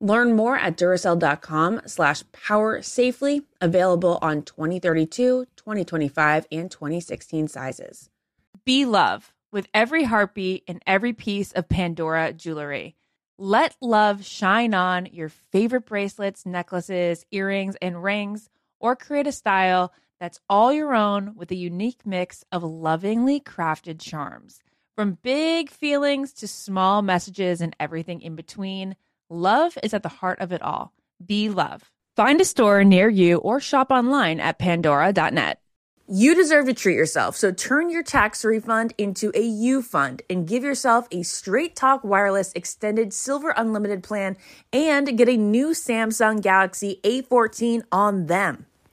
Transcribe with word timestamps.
Learn 0.00 0.34
more 0.34 0.56
at 0.56 0.76
Duracell.com 0.76 1.82
slash 1.86 2.22
power 2.32 2.82
safely, 2.82 3.42
available 3.60 4.18
on 4.22 4.42
2032, 4.42 5.46
2025, 5.56 6.46
and 6.52 6.70
2016 6.70 7.48
sizes. 7.48 8.08
Be 8.64 8.84
love 8.84 9.34
with 9.50 9.66
every 9.74 10.04
heartbeat 10.04 10.62
and 10.68 10.80
every 10.86 11.12
piece 11.12 11.50
of 11.50 11.68
Pandora 11.68 12.32
jewelry. 12.32 12.94
Let 13.38 13.76
love 13.80 14.24
shine 14.24 14.72
on 14.72 15.06
your 15.06 15.30
favorite 15.30 15.86
bracelets, 15.86 16.46
necklaces, 16.46 17.24
earrings, 17.32 17.76
and 17.82 18.02
rings, 18.02 18.50
or 18.78 18.94
create 18.94 19.26
a 19.26 19.32
style 19.32 19.92
that's 20.20 20.40
all 20.48 20.72
your 20.72 20.94
own 20.94 21.34
with 21.34 21.50
a 21.50 21.56
unique 21.56 22.04
mix 22.04 22.44
of 22.52 22.62
lovingly 22.62 23.40
crafted 23.40 24.00
charms. 24.00 24.60
From 24.96 25.18
big 25.22 25.70
feelings 25.70 26.32
to 26.34 26.48
small 26.48 27.02
messages 27.02 27.60
and 27.60 27.74
everything 27.78 28.20
in 28.20 28.34
between, 28.34 28.96
love 29.28 29.78
is 29.82 29.94
at 29.94 30.02
the 30.02 30.08
heart 30.08 30.40
of 30.40 30.52
it 30.52 30.62
all. 30.62 30.92
Be 31.24 31.48
love. 31.48 31.90
Find 32.16 32.40
a 32.40 32.44
store 32.44 32.84
near 32.84 33.08
you 33.08 33.38
or 33.38 33.60
shop 33.60 33.90
online 33.90 34.40
at 34.40 34.58
pandora.net. 34.58 35.60
You 36.10 36.34
deserve 36.34 36.64
to 36.64 36.72
treat 36.72 36.96
yourself, 36.96 37.36
so 37.36 37.52
turn 37.52 37.90
your 37.90 38.02
tax 38.02 38.42
refund 38.42 38.94
into 38.96 39.30
a 39.34 39.42
U 39.42 39.82
fund 39.82 40.22
and 40.30 40.48
give 40.48 40.64
yourself 40.64 41.06
a 41.12 41.22
Straight 41.22 41.76
Talk 41.76 42.02
Wireless 42.02 42.50
Extended 42.54 43.12
Silver 43.12 43.52
Unlimited 43.54 44.02
plan 44.02 44.38
and 44.72 45.18
get 45.18 45.28
a 45.28 45.36
new 45.36 45.68
Samsung 45.72 46.40
Galaxy 46.40 46.98
A14 47.04 47.82
on 47.92 48.24
them. 48.24 48.64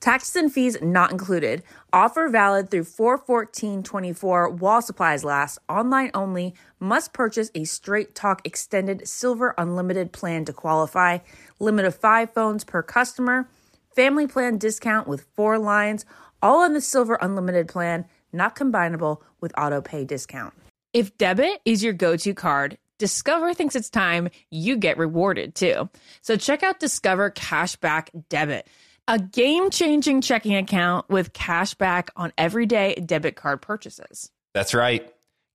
Taxes 0.00 0.34
and 0.34 0.50
fees 0.50 0.78
not 0.80 1.12
included. 1.12 1.62
Offer 1.92 2.30
valid 2.30 2.70
through 2.70 2.84
41424 2.84 4.48
while 4.48 4.80
supplies 4.80 5.24
last. 5.24 5.58
Online 5.68 6.10
only. 6.14 6.54
Must 6.78 7.12
purchase 7.12 7.50
a 7.54 7.64
Straight 7.64 8.14
Talk 8.14 8.40
Extended 8.46 9.06
Silver 9.06 9.54
Unlimited 9.58 10.10
plan 10.10 10.46
to 10.46 10.54
qualify. 10.54 11.18
Limit 11.58 11.84
of 11.84 11.94
five 11.94 12.32
phones 12.32 12.64
per 12.64 12.82
customer. 12.82 13.50
Family 13.94 14.26
plan 14.26 14.56
discount 14.56 15.06
with 15.06 15.26
four 15.36 15.58
lines. 15.58 16.06
All 16.40 16.60
on 16.60 16.72
the 16.72 16.80
Silver 16.80 17.18
Unlimited 17.20 17.68
plan. 17.68 18.06
Not 18.32 18.56
combinable 18.56 19.20
with 19.42 19.52
auto 19.58 19.82
pay 19.82 20.06
discount. 20.06 20.54
If 20.94 21.18
debit 21.18 21.60
is 21.66 21.84
your 21.84 21.92
go 21.92 22.16
to 22.16 22.32
card, 22.32 22.78
Discover 22.98 23.54
thinks 23.54 23.76
it's 23.76 23.88
time 23.88 24.28
you 24.50 24.76
get 24.76 24.98
rewarded 24.98 25.54
too. 25.54 25.88
So 26.20 26.36
check 26.36 26.62
out 26.62 26.80
Discover 26.80 27.30
Cashback 27.30 28.08
Debit, 28.28 28.68
a 29.10 29.18
game 29.18 29.70
changing 29.70 30.20
checking 30.20 30.54
account 30.54 31.08
with 31.08 31.32
cash 31.32 31.74
back 31.74 32.10
on 32.14 32.32
everyday 32.38 32.94
debit 32.94 33.34
card 33.34 33.60
purchases. 33.60 34.30
That's 34.54 34.72
right. 34.72 35.12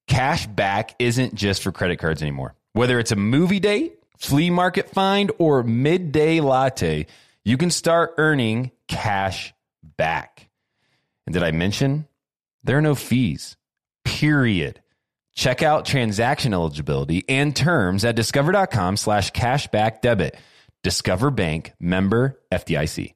Cash 0.10 0.46
back 0.48 0.94
isn't 1.00 1.36
just 1.36 1.64
for 1.64 1.72
credit 1.72 1.98
cards 1.98 2.22
anymore. 2.22 2.54
Whether 2.74 3.00
it's 3.00 3.14
a 3.14 3.16
movie 3.16 3.62
date, 3.62 3.98
flea 4.18 4.50
market 4.50 4.90
find, 4.90 5.32
or 5.38 5.64
midday 5.64 6.42
latte, 6.42 7.08
you 7.46 7.56
can 7.56 7.72
start 7.72 8.16
earning 8.18 8.72
cash 8.90 9.54
back. 9.82 10.50
And 11.26 11.34
did 11.34 11.42
I 11.42 11.52
mention 11.52 12.10
there 12.66 12.78
are 12.78 12.82
no 12.82 12.94
fees? 12.94 13.56
Period. 14.04 14.82
Check 15.34 15.64
out 15.64 15.86
transaction 15.86 16.54
eligibility 16.54 17.24
and 17.30 17.56
terms 17.56 18.04
at 18.04 18.18
discover.com 18.18 18.98
slash 18.98 19.32
cashback 19.32 20.02
debit. 20.02 20.36
Discover 20.84 21.32
Bank 21.32 21.72
member 21.80 22.38
FDIC. 22.52 23.16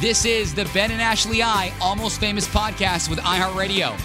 This 0.00 0.24
is 0.24 0.54
the 0.54 0.64
Ben 0.72 0.90
and 0.90 1.02
Ashley 1.02 1.42
I 1.42 1.74
Almost 1.78 2.20
Famous 2.20 2.48
podcast 2.48 3.10
with 3.10 3.18
iHeartRadio. 3.18 4.00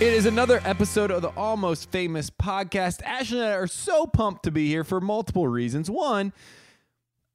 It 0.00 0.14
is 0.14 0.24
another 0.24 0.62
episode 0.64 1.10
of 1.10 1.20
the 1.20 1.28
Almost 1.36 1.90
Famous 1.90 2.30
podcast. 2.30 3.02
Ashley 3.02 3.40
and 3.40 3.48
I 3.48 3.52
are 3.52 3.66
so 3.66 4.06
pumped 4.06 4.44
to 4.44 4.50
be 4.50 4.66
here 4.68 4.82
for 4.82 4.98
multiple 4.98 5.46
reasons. 5.46 5.90
One, 5.90 6.32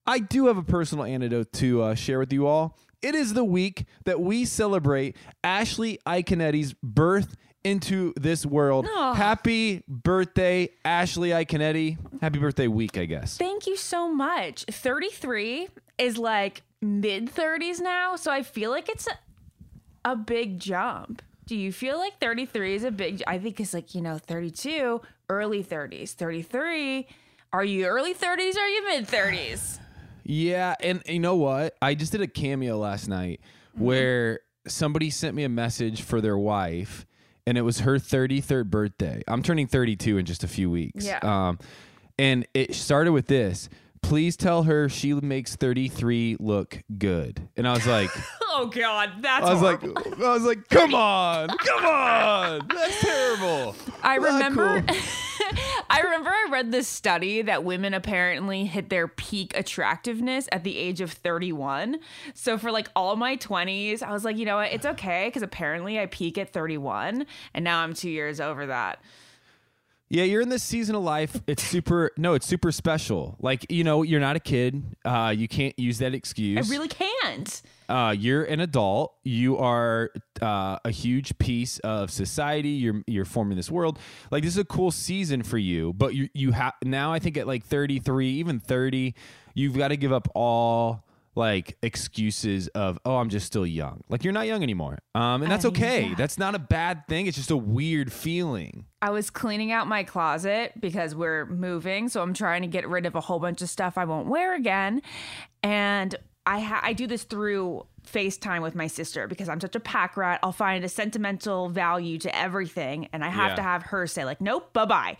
I 0.07 0.17
do 0.17 0.47
have 0.47 0.57
a 0.57 0.63
personal 0.63 1.05
anecdote 1.05 1.53
to 1.53 1.83
uh, 1.83 1.93
share 1.93 2.17
with 2.17 2.33
you 2.33 2.47
all. 2.47 2.75
It 3.03 3.13
is 3.13 3.35
the 3.35 3.43
week 3.43 3.85
that 4.05 4.19
we 4.19 4.45
celebrate 4.45 5.15
Ashley 5.43 5.99
Iaconetti's 6.07 6.73
birth 6.81 7.35
into 7.65 8.13
this 8.15 8.45
world. 8.45 8.87
Aw. 8.89 9.13
Happy 9.15 9.83
birthday, 9.87 10.69
Ashley 10.85 11.29
Iaconetti. 11.29 11.97
Happy 12.21 12.39
birthday 12.39 12.67
week, 12.67 12.97
I 12.97 13.05
guess. 13.05 13.37
Thank 13.37 13.67
you 13.67 13.75
so 13.75 14.07
much. 14.07 14.63
33 14.65 15.67
is 15.97 16.17
like 16.17 16.61
mid 16.81 17.33
30s 17.33 17.81
now, 17.81 18.15
so 18.15 18.31
I 18.31 18.43
feel 18.43 18.69
like 18.69 18.87
it's 18.87 19.07
a, 19.07 19.17
a 20.11 20.15
big 20.15 20.59
jump. 20.59 21.21
Do 21.47 21.55
you 21.55 21.71
feel 21.71 21.97
like 21.97 22.19
33 22.19 22.75
is 22.75 22.83
a 22.83 22.91
big 22.91 23.21
I 23.27 23.37
think 23.39 23.59
it's 23.59 23.73
like, 23.73 23.93
you 23.95 24.01
know, 24.01 24.17
32, 24.17 25.01
early 25.29 25.63
30s. 25.63 26.11
33, 26.13 27.07
are 27.53 27.63
you 27.63 27.85
early 27.85 28.13
30s 28.13 28.55
or 28.55 28.59
are 28.61 28.67
you 28.67 28.87
mid 28.87 29.07
30s? 29.07 29.79
Yeah, 30.23 30.73
and 30.79 31.03
you 31.05 31.19
know 31.19 31.35
what? 31.35 31.75
I 31.81 31.93
just 31.95 32.11
did 32.11 32.21
a 32.21 32.27
cameo 32.27 32.77
last 32.77 33.07
night 33.07 33.41
Mm-hmm. 33.75 33.83
where 33.83 34.39
somebody 34.67 35.09
sent 35.09 35.35
me 35.35 35.43
a 35.43 35.49
message 35.49 36.01
for 36.03 36.21
their 36.21 36.37
wife 36.37 37.05
and 37.47 37.57
it 37.57 37.61
was 37.61 37.81
her 37.81 37.95
33rd 37.97 38.69
birthday. 38.69 39.21
I'm 39.27 39.43
turning 39.43 39.67
32 39.67 40.17
in 40.17 40.25
just 40.25 40.43
a 40.43 40.47
few 40.47 40.69
weeks. 40.69 41.05
Yeah. 41.05 41.19
Um 41.21 41.59
and 42.17 42.47
it 42.53 42.73
started 42.75 43.11
with 43.11 43.27
this. 43.27 43.69
Please 44.05 44.37
tell 44.37 44.61
her 44.63 44.87
she 44.87 45.13
makes 45.13 45.55
33 45.55 46.37
look 46.39 46.83
good. 46.95 47.41
And 47.57 47.67
I 47.67 47.73
was 47.73 47.87
like 47.87 48.11
Oh 48.43 48.67
god, 48.67 49.13
that's 49.21 49.43
I 49.43 49.51
was 49.51 49.63
like. 49.63 49.83
I 49.83 50.33
was 50.33 50.43
like 50.43 50.69
come 50.69 50.93
on. 50.93 51.49
Come 51.49 51.85
on. 51.85 52.67
That's 52.67 53.01
terrible. 53.01 53.75
I 54.03 54.17
Not 54.17 54.25
remember 54.25 54.81
cool. 54.83 54.97
I 55.89 56.01
remember 56.01 56.29
I 56.29 56.47
read 56.51 56.71
this 56.71 56.87
study 56.87 57.41
that 57.41 57.63
women 57.63 57.95
apparently 57.95 58.65
hit 58.65 58.89
their 58.89 59.07
peak 59.07 59.57
attractiveness 59.57 60.47
at 60.51 60.63
the 60.63 60.77
age 60.77 61.01
of 61.01 61.11
31. 61.11 61.97
So 62.35 62.59
for 62.59 62.71
like 62.71 62.89
all 62.95 63.15
my 63.15 63.37
20s, 63.37 64.03
I 64.03 64.11
was 64.11 64.23
like, 64.23 64.37
you 64.37 64.45
know 64.45 64.57
what? 64.57 64.71
It's 64.71 64.85
okay 64.85 65.27
because 65.29 65.41
apparently 65.41 65.99
I 65.99 66.05
peak 66.05 66.37
at 66.37 66.53
31 66.53 67.25
and 67.55 67.63
now 67.63 67.81
I'm 67.81 67.95
2 67.95 68.07
years 68.09 68.39
over 68.39 68.67
that. 68.67 69.01
Yeah, 70.15 70.23
you're 70.23 70.39
in 70.39 70.47
this 70.47 70.63
season 70.63 70.95
of 70.95 71.03
life. 71.03 71.41
It's 71.45 71.61
super. 71.61 72.09
No, 72.17 72.35
it's 72.35 72.47
super 72.47 72.71
special. 72.71 73.35
Like 73.41 73.69
you 73.69 73.83
know, 73.83 74.01
you're 74.01 74.21
not 74.21 74.37
a 74.37 74.39
kid. 74.39 74.81
Uh, 75.03 75.33
you 75.35 75.49
can't 75.49 75.77
use 75.77 75.97
that 75.97 76.13
excuse. 76.13 76.65
I 76.65 76.71
really 76.71 76.87
can't. 76.87 77.61
uh, 77.89 78.15
you're 78.17 78.45
an 78.45 78.61
adult. 78.61 79.13
You 79.23 79.57
are 79.57 80.11
uh, 80.41 80.79
a 80.85 80.89
huge 80.91 81.37
piece 81.37 81.79
of 81.79 82.11
society. 82.11 82.69
You're 82.69 83.03
you're 83.07 83.25
forming 83.25 83.57
this 83.57 83.69
world. 83.69 83.99
Like 84.31 84.43
this 84.43 84.53
is 84.53 84.57
a 84.57 84.63
cool 84.63 84.91
season 84.91 85.43
for 85.43 85.57
you. 85.57 85.91
But 85.91 86.13
you 86.15 86.29
you 86.33 86.51
have 86.53 86.75
now. 86.81 87.11
I 87.11 87.19
think 87.19 87.35
at 87.35 87.45
like 87.45 87.65
33, 87.65 88.29
even 88.35 88.61
30, 88.61 89.15
you've 89.53 89.77
got 89.77 89.89
to 89.89 89.97
give 89.97 90.13
up 90.13 90.29
all 90.33 91.03
like 91.35 91.77
excuses 91.81 92.67
of 92.69 92.97
oh 93.05 93.17
I'm 93.17 93.29
just 93.29 93.45
still 93.45 93.65
young. 93.65 94.01
Like 94.09 94.23
you're 94.23 94.33
not 94.33 94.47
young 94.47 94.63
anymore. 94.63 94.99
Um 95.13 95.43
and 95.43 95.51
that's 95.51 95.65
I- 95.65 95.69
okay. 95.69 96.07
yeah. 96.09 96.15
That's 96.15 96.37
not 96.37 96.55
a 96.55 96.59
bad 96.59 97.07
thing. 97.07 97.27
It's 97.27 97.37
just 97.37 97.51
a 97.51 97.57
weird 97.57 98.11
feeling. 98.11 98.85
I 99.01 99.09
was 99.09 99.29
cleaning 99.29 99.71
out 99.71 99.87
my 99.87 100.03
closet 100.03 100.73
because 100.79 101.13
we're 101.13 101.45
moving, 101.45 102.09
so 102.09 102.21
I'm 102.21 102.33
trying 102.33 102.61
to 102.63 102.67
get 102.67 102.87
rid 102.87 103.05
of 103.05 103.15
a 103.15 103.21
whole 103.21 103.39
bunch 103.39 103.61
of 103.61 103.69
stuff 103.69 103.97
I 103.97 104.05
won't 104.05 104.27
wear 104.27 104.55
again. 104.55 105.01
And 105.61 106.15
I 106.45 106.59
ha- 106.59 106.81
I 106.83 106.93
do 106.93 107.05
this 107.07 107.23
through 107.23 107.85
FaceTime 108.05 108.61
with 108.61 108.75
my 108.75 108.87
sister 108.87 109.27
because 109.27 109.49
I'm 109.49 109.59
such 109.59 109.75
a 109.75 109.79
pack 109.79 110.15
rat. 110.17 110.39
I'll 110.43 110.51
find 110.51 110.83
a 110.85 110.89
sentimental 110.89 111.69
value 111.69 112.17
to 112.19 112.35
everything, 112.35 113.07
and 113.13 113.23
I 113.23 113.29
have 113.29 113.51
Yeah. 113.51 113.55
to 113.57 113.61
have 113.61 113.83
her 113.83 114.07
say 114.07 114.23
like, 114.25 114.41
"Nope, 114.41 114.71
bye 114.73 114.85
bye." 114.85 115.17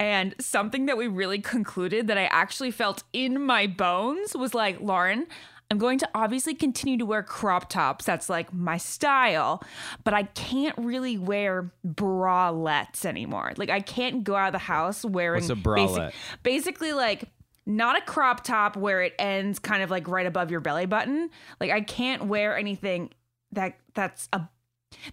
And 0.00 0.34
something 0.40 0.86
that 0.86 0.96
we 0.96 1.06
really 1.08 1.38
concluded 1.40 2.06
that 2.08 2.18
I 2.18 2.24
actually 2.24 2.70
felt 2.70 3.02
in 3.12 3.40
my 3.44 3.66
bones 3.66 4.34
was 4.36 4.54
like, 4.54 4.80
Lauren. 4.80 5.26
I'm 5.70 5.78
going 5.78 5.98
to 6.00 6.08
obviously 6.14 6.54
continue 6.54 6.98
to 6.98 7.06
wear 7.06 7.22
crop 7.22 7.70
tops. 7.70 8.04
That's 8.04 8.28
like 8.28 8.52
my 8.52 8.76
style, 8.76 9.62
but 10.04 10.12
I 10.12 10.24
can't 10.24 10.76
really 10.76 11.16
wear 11.16 11.72
bralettes 11.86 13.06
anymore. 13.06 13.52
Like 13.56 13.70
I 13.70 13.80
can't 13.80 14.22
go 14.22 14.34
out 14.36 14.48
of 14.48 14.52
the 14.52 14.58
house 14.58 15.02
wearing 15.02 15.40
What's 15.40 15.48
a 15.48 15.56
basic- 15.56 15.64
bralette? 15.96 16.12
basically 16.42 16.92
like 16.92 17.30
not 17.66 17.96
a 17.96 18.02
crop 18.02 18.42
top 18.44 18.76
where 18.76 19.02
it 19.02 19.14
ends 19.18 19.58
kind 19.58 19.82
of 19.82 19.90
like 19.90 20.08
right 20.08 20.26
above 20.26 20.50
your 20.50 20.60
belly 20.60 20.86
button. 20.86 21.30
Like 21.60 21.70
I 21.70 21.80
can't 21.80 22.26
wear 22.26 22.56
anything 22.56 23.10
that 23.52 23.78
that's 23.94 24.28
a 24.32 24.42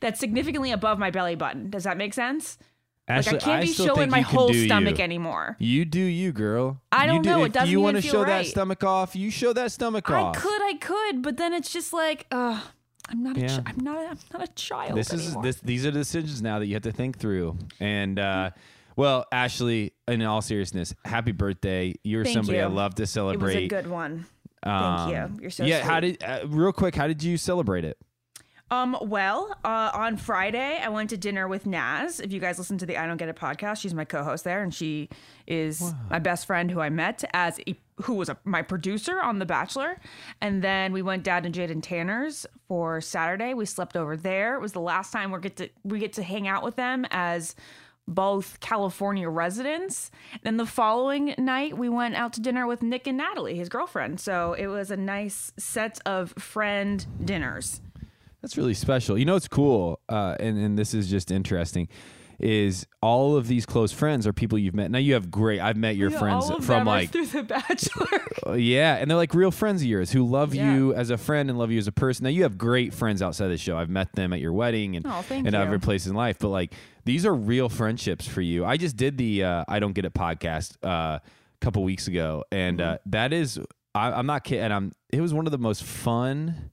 that's 0.01 0.19
significantly 0.19 0.72
above 0.72 1.00
my 1.00 1.12
belly 1.12 1.36
button. 1.36 1.69
Does 1.69 1.84
that 1.84 1.98
make 1.98 2.13
sense? 2.13 2.57
Ashley, 3.07 3.34
like 3.34 3.42
I 3.42 3.46
can't 3.46 3.62
be 3.62 3.68
still 3.74 3.96
showing 3.96 4.10
my 4.12 4.22
whole 4.22 4.54
stomach 4.54 5.00
you. 5.00 5.04
anymore. 5.04 5.56
You 5.57 5.84
do 5.84 6.00
you, 6.00 6.31
girl. 6.31 6.80
I 6.92 7.07
don't 7.07 7.24
do- 7.24 7.30
know. 7.30 7.44
It 7.44 7.54
doesn't 7.54 7.69
you 7.69 7.81
wanna 7.81 8.01
feel 8.04 8.12
show 8.12 8.25
that 8.25 8.46
stomach 8.46 8.84
off, 8.84 9.16
you 9.16 9.31
show 9.31 9.52
that 9.54 9.72
stomach 9.72 10.10
I 10.12 10.22
off. 10.22 10.38
I 10.38 10.40
could, 10.40 10.62
I 10.62 10.74
could, 10.80 11.22
but 11.24 11.38
then 11.38 11.54
it's 11.54 11.74
just 11.74 11.92
like, 11.92 12.28
uh, 12.31 12.62
I'm 13.10 13.24
not 13.24 13.36
a, 13.38 13.40
Yeah. 13.40 13.48
chi- 13.48 13.63
I'm 13.66 13.80
not, 13.84 13.98
a, 13.98 14.10
I'm 14.10 14.18
not 14.31 14.44
a 14.44 14.52
child 14.54 14.95
this 14.95 15.12
is 15.12 15.25
anymore. 15.25 15.42
this 15.44 15.56
these 15.62 15.86
are 15.88 15.92
decisions 15.92 16.44
now 16.44 16.60
that 16.60 16.68
you 16.68 16.75
have 16.75 16.84
to 16.84 16.92
think 16.92 17.18
through 17.18 17.57
and 17.80 18.19
uh 18.19 18.52
well 19.00 19.25
ashley 19.31 19.94
in 20.07 20.22
all 20.22 20.42
seriousness 20.42 20.94
happy 21.06 21.31
birthday 21.31 21.94
you're 22.04 22.24
Thank 22.24 22.36
somebody 22.36 22.60
i 22.60 22.66
love 22.68 22.96
to 22.96 23.07
celebrate. 23.07 23.51
it 23.51 23.56
was 23.56 23.63
a 23.66 23.68
good 23.68 23.88
one. 23.88 24.25
Um, 24.62 25.10
you. 25.10 25.30
You're 25.42 25.51
so 25.51 25.63
yeah 25.63 25.81
how 25.84 26.01
did 26.01 26.22
uh, 26.24 26.42
real 26.48 26.74
quick 26.74 26.96
how 26.96 27.07
did 27.07 27.24
you 27.24 27.38
celebrate 27.38 27.86
it 27.86 27.98
Um, 28.72 28.96
well, 29.01 29.57
uh, 29.63 29.90
on 29.96 30.16
Friday, 30.18 30.80
I 30.80 30.90
went 30.90 31.10
to 31.10 31.18
dinner 31.18 31.48
with 31.48 31.66
Naz. 31.66 32.19
If 32.19 32.31
you 32.31 32.40
guys 32.40 32.60
listen 32.60 32.78
to 32.78 32.86
the 32.86 32.98
I 32.98 33.07
Don't 33.07 33.18
Get 33.18 33.28
It 33.28 33.36
podcast, 33.36 33.81
she's 33.81 33.96
my 33.96 34.06
co-host 34.06 34.44
there, 34.44 34.62
and 34.62 34.72
she 34.72 35.10
is 35.48 35.81
my 36.12 36.19
best 36.19 36.45
friend 36.45 36.69
who 36.69 36.80
I 36.80 36.90
met 36.90 37.24
as 37.34 37.60
a, 37.68 37.75
who 38.04 38.13
was 38.13 38.30
a, 38.30 38.38
my 38.44 38.62
producer 38.62 39.19
on 39.19 39.40
The 39.40 39.45
Bachelor. 39.48 40.00
And 40.40 40.62
then 40.62 40.94
we 40.94 41.02
went 41.02 41.24
down 41.24 41.42
to 41.44 41.50
Jade 41.50 41.72
and 41.72 41.84
Tanner's 41.84 42.45
for 42.68 43.02
Saturday. 43.02 43.56
We 43.56 43.66
slept 43.66 43.98
over 43.98 44.16
there. 44.16 44.54
It 44.54 44.62
was 44.62 44.74
the 44.74 44.81
last 44.81 45.12
time 45.12 45.31
we 45.31 45.40
get 45.40 45.56
to 45.57 45.69
we 45.84 45.98
get 45.98 46.13
to 46.13 46.22
hang 46.24 46.48
out 46.48 46.63
with 46.63 46.75
them 46.75 47.07
as 47.10 47.56
both 48.10 48.60
California 48.60 49.30
residents. 49.30 50.12
Then 50.44 50.58
the 50.58 50.66
following 50.66 51.34
night, 51.38 51.78
we 51.78 51.88
went 51.90 52.16
out 52.16 52.34
to 52.34 52.42
dinner 52.42 52.68
with 52.68 52.82
Nick 52.82 53.08
and 53.08 53.18
Natalie, 53.18 53.56
his 53.56 53.70
girlfriend. 53.70 54.20
So 54.20 54.54
it 54.54 54.68
was 54.68 54.92
a 54.92 54.98
nice 54.98 55.54
set 55.58 56.00
of 56.06 56.32
friend 56.34 57.06
dinners. 57.24 57.82
That's 58.42 58.58
really 58.58 58.74
special. 58.74 59.18
You 59.18 59.26
know 59.26 59.36
it's 59.36 59.48
cool, 59.50 60.00
uh, 60.10 60.36
and 60.40 60.58
and 60.58 60.78
this 60.80 60.94
is 60.94 61.10
just 61.10 61.30
interesting, 61.30 61.90
is 62.40 62.88
all 63.02 63.36
of 63.36 63.48
these 63.50 63.66
close 63.66 63.92
friends 63.92 64.26
are 64.26 64.32
people 64.32 64.58
you've 64.58 64.74
met. 64.74 64.90
Now 64.92 64.98
you 65.00 65.14
have 65.16 65.30
great. 65.30 65.60
I've 65.60 65.76
met 65.76 65.98
your 65.98 66.10
Yeah, 66.10 66.20
friends 66.20 66.66
from 66.66 66.88
like 66.88 67.10
through 67.12 67.26
the 67.26 67.44
Bachelor. 67.44 68.08
uh, 68.48 68.54
yeah, 68.54 68.96
and 68.96 69.12
they're 69.12 69.18
like 69.18 69.34
real 69.34 69.52
friends 69.52 69.82
of 69.82 69.90
yours 69.90 70.10
who 70.12 70.24
love 70.26 70.56
Yeah. 70.56 70.74
you 70.74 70.94
as 70.94 71.10
a 71.10 71.18
friend 71.18 71.50
and 71.50 71.60
love 71.60 71.70
you 71.70 71.80
as 71.80 71.88
a 71.88 71.92
person. 71.92 72.24
Now 72.24 72.30
you 72.30 72.44
have 72.44 72.58
great 72.58 72.94
friends 72.94 73.22
outside 73.22 73.50
the 73.50 73.58
show. 73.58 73.78
I've 73.78 73.90
met 73.90 74.14
them 74.14 74.32
at 74.32 74.40
your 74.40 74.54
wedding 74.54 74.96
and 74.96 75.06
Oh, 75.06 75.22
and 75.30 75.52
you. 75.52 75.58
other 75.60 75.78
places 75.78 76.08
in 76.08 76.16
life, 76.16 76.38
but 76.40 76.48
like 76.48 76.74
these 77.10 77.26
are 77.26 77.34
real 77.34 77.70
friendships 77.70 78.28
for 78.28 78.42
you. 78.42 78.64
I 78.64 78.78
just 78.78 78.96
did 78.96 79.18
the 79.18 79.44
uh, 79.44 79.66
I 79.68 79.80
don't 79.80 79.94
get 79.94 80.06
it 80.06 80.14
podcast 80.14 80.78
uh, 80.86 81.18
a 81.18 81.22
couple 81.60 81.84
weeks 81.84 82.08
ago, 82.08 82.44
and 82.52 82.78
Mm-hmm. 82.80 82.90
uh, 82.94 82.98
that 83.08 83.34
is 83.34 83.60
I, 83.96 84.12
I'm 84.12 84.28
not 84.28 84.44
kidding. 84.44 84.64
And 84.66 84.74
I'm 84.74 84.92
it 85.12 85.20
was 85.20 85.34
one 85.34 85.48
of 85.48 85.52
the 85.52 85.58
most 85.58 85.84
fun 85.84 86.70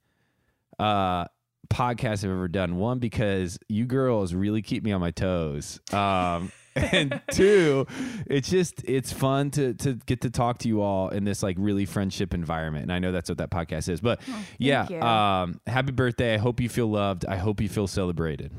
uh 0.79 1.25
podcast 1.69 2.23
I've 2.25 2.31
ever 2.31 2.49
done. 2.49 2.77
One 2.77 2.99
because 2.99 3.59
you 3.69 3.87
girls 3.87 4.35
really 4.35 4.61
keep 4.63 4.85
me 4.85 4.93
on 4.93 5.01
my 5.01 5.11
toes. 5.11 5.81
Um 5.93 6.53
and 6.77 7.19
two, 7.33 7.87
it's 8.27 8.51
just 8.51 8.83
it's 8.85 9.11
fun 9.11 9.51
to 9.53 9.73
to 9.75 9.95
get 10.05 10.21
to 10.21 10.31
talk 10.31 10.59
to 10.59 10.69
you 10.69 10.83
all 10.83 11.09
in 11.09 11.25
this 11.25 11.43
like 11.43 11.57
really 11.59 11.87
friendship 11.87 12.35
environment. 12.35 12.83
And 12.83 12.93
I 12.93 12.99
know 12.99 13.11
that's 13.13 13.31
what 13.31 13.39
that 13.39 13.51
podcast 13.51 13.89
is. 13.89 14.03
But 14.03 14.21
yeah, 14.59 14.83
um 15.43 15.59
happy 15.67 15.93
birthday. 15.93 16.35
I 16.35 16.37
hope 16.37 16.61
you 16.61 16.69
feel 16.69 16.89
loved. 16.91 17.25
I 17.25 17.37
hope 17.39 17.63
you 17.63 17.71
feel 17.71 17.87
celebrated. 17.87 18.53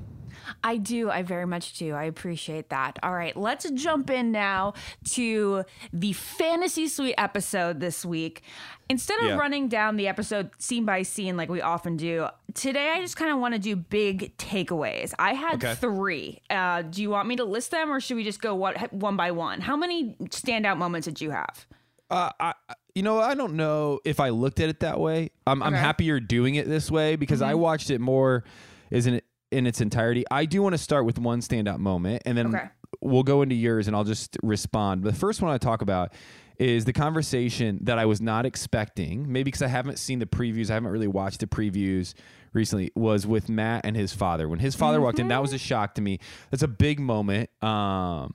I 0.63 0.77
do. 0.77 1.09
I 1.09 1.21
very 1.23 1.45
much 1.45 1.73
do. 1.77 1.94
I 1.94 2.03
appreciate 2.03 2.69
that. 2.69 2.99
All 3.03 3.13
right, 3.13 3.35
let's 3.35 3.69
jump 3.71 4.09
in 4.09 4.31
now 4.31 4.73
to 5.11 5.63
the 5.94 6.13
fantasy 6.13 6.88
suite 6.88 7.15
episode 7.17 7.79
this 7.79 8.05
week. 8.05 8.41
Instead 8.89 9.19
of 9.19 9.25
Yeah. 9.27 9.35
running 9.38 9.67
down 9.67 9.97
the 9.97 10.07
episode 10.07 10.49
scene 10.59 10.85
by 10.85 11.01
scene 11.03 11.35
like 11.35 11.49
we 11.49 11.61
often 11.61 11.97
do, 11.97 12.27
today 12.53 12.91
I 12.91 13.01
just 13.01 13.17
kind 13.17 13.31
of 13.31 13.39
want 13.39 13.53
to 13.53 13.59
do 13.59 13.75
big 13.75 14.38
takeaways. 14.38 15.13
I 15.19 15.33
had 15.33 15.55
Okay. 15.63 15.75
three. 15.75 16.41
Uh, 16.49 16.83
do 16.83 17.01
you 17.01 17.09
want 17.09 17.27
me 17.27 17.35
to 17.35 17.44
list 17.44 17.71
them 17.71 17.91
or 17.91 17.99
should 17.99 18.15
we 18.15 18.23
just 18.23 18.41
go 18.41 18.55
one, 18.55 18.75
one 18.91 19.17
by 19.17 19.31
one? 19.31 19.59
How 19.61 19.75
many 19.75 20.15
standout 20.29 20.77
moments 20.77 21.05
did 21.05 21.19
you 21.19 21.31
have? 21.31 21.65
Uh, 22.09 22.29
I, 22.39 22.53
you 22.95 23.03
know, 23.03 23.19
I 23.19 23.35
don't 23.35 23.55
know 23.55 23.99
if 24.05 24.21
I 24.21 24.29
looked 24.29 24.61
at 24.61 24.69
it 24.69 24.79
that 24.79 24.97
way. 24.99 25.31
I'm, 25.45 25.61
I'm 25.61 25.73
happy 25.73 26.05
you're 26.05 26.21
doing 26.21 26.55
it 26.55 26.65
this 26.67 26.89
way 26.89 27.17
because 27.17 27.41
I 27.41 27.55
watched 27.55 27.89
it 27.89 27.99
more 27.99 28.45
as 28.89 29.05
in, 29.05 29.21
in 29.51 29.65
its 29.67 29.81
entirety. 29.81 30.25
I 30.29 30.45
do 30.45 30.61
want 30.61 30.73
to 30.73 30.77
start 30.77 31.05
with 31.05 31.17
one 31.19 31.39
standout 31.41 31.79
moment 31.79 32.23
and 32.25 32.38
then 32.38 32.47
Okay. 32.55 32.67
we'll 33.01 33.23
go 33.23 33.41
into 33.41 33.55
yours 33.55 33.88
and 33.88 33.95
I'll 33.95 34.03
just 34.03 34.38
respond. 34.44 35.03
The 35.03 35.13
first 35.13 35.41
one 35.41 35.51
I 35.51 35.57
talk 35.57 35.81
about 35.81 36.13
is 36.59 36.85
the 36.85 36.94
conversation 36.94 37.79
that 37.83 37.99
I 37.99 38.05
was 38.05 38.19
not 38.19 38.45
expecting, 38.45 39.31
maybe 39.31 39.45
because 39.45 39.61
I 39.61 39.67
haven't 39.67 39.99
seen 39.99 40.19
the 40.19 40.25
previews, 40.25 40.69
I 40.71 40.73
haven't 40.73 40.89
really 40.91 41.07
watched 41.07 41.39
the 41.39 41.47
previews 41.47 42.13
recently, 42.51 42.91
was 42.95 43.27
with 43.27 43.47
Matt 43.47 43.85
and 43.85 43.95
his 43.95 44.11
father. 44.13 44.49
When 44.49 44.59
his 44.59 44.75
father 44.75 44.99
walked 44.99 45.19
in, 45.19 45.27
that 45.27 45.41
was 45.41 45.53
a 45.53 45.59
shock 45.59 45.94
to 45.95 46.01
me. 46.01 46.19
That's 46.49 46.63
a 46.63 46.67
big 46.67 46.99
moment. 46.99 47.51
Um, 47.63 48.33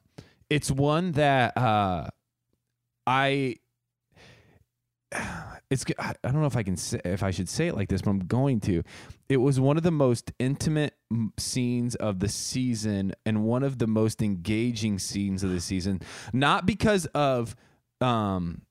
it's 0.49 0.71
one 0.71 1.13
that 1.13 1.57
uh, 1.57 2.07
I 3.07 3.57
it's 5.71 5.85
I 5.99 6.15
don't 6.23 6.41
know 6.41 6.47
if 6.47 6.57
I 6.57 6.63
can 6.63 6.77
say, 6.77 7.01
if 7.05 7.23
I 7.23 7.31
should 7.31 7.49
say 7.49 7.69
it 7.69 7.75
like 7.77 7.89
this, 7.89 8.03
but 8.03 8.11
I'm 8.11 8.21
going 8.21 8.61
to. 8.61 8.83
It 9.29 9.39
was 9.39 9.59
one 9.59 9.77
of 9.77 9.83
the 9.83 9.91
most 9.91 10.33
intimate 10.39 10.95
scenes 11.39 11.95
of 11.97 12.19
the 12.21 12.29
season 12.29 13.13
and 13.27 13.45
one 13.45 13.63
of 13.63 13.79
the 13.79 13.87
most 13.87 14.23
engaging 14.23 14.99
scenes 14.99 15.43
of 15.43 15.51
the 15.51 15.61
season. 15.61 16.01
Not 16.33 16.67
because 16.67 17.07
of 17.07 17.55
um 18.01 18.63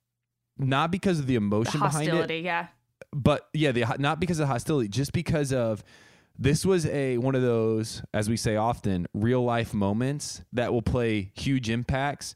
not 0.58 0.92
because 0.92 1.20
of 1.20 1.26
the 1.28 1.34
The 1.34 1.38
emotion 1.38 1.80
behind 1.80 2.10
it, 2.10 2.44
yeah. 2.44 2.68
but 3.14 3.48
yeah, 3.54 3.72
the 3.72 3.86
not 4.00 4.20
because 4.20 4.40
of 4.40 4.48
hostility, 4.48 4.88
just 4.90 5.14
because 5.14 5.52
of 5.54 5.84
this 6.38 6.66
was 6.66 6.86
a 6.88 7.18
one 7.18 7.36
of 7.36 7.42
those, 7.42 8.02
as 8.14 8.30
we 8.30 8.38
say 8.38 8.56
often, 8.56 9.08
real 9.14 9.44
life 9.44 9.74
moments 9.74 10.42
that 10.54 10.72
will 10.74 10.82
play 10.82 11.32
huge 11.36 11.70
impacts 11.70 12.36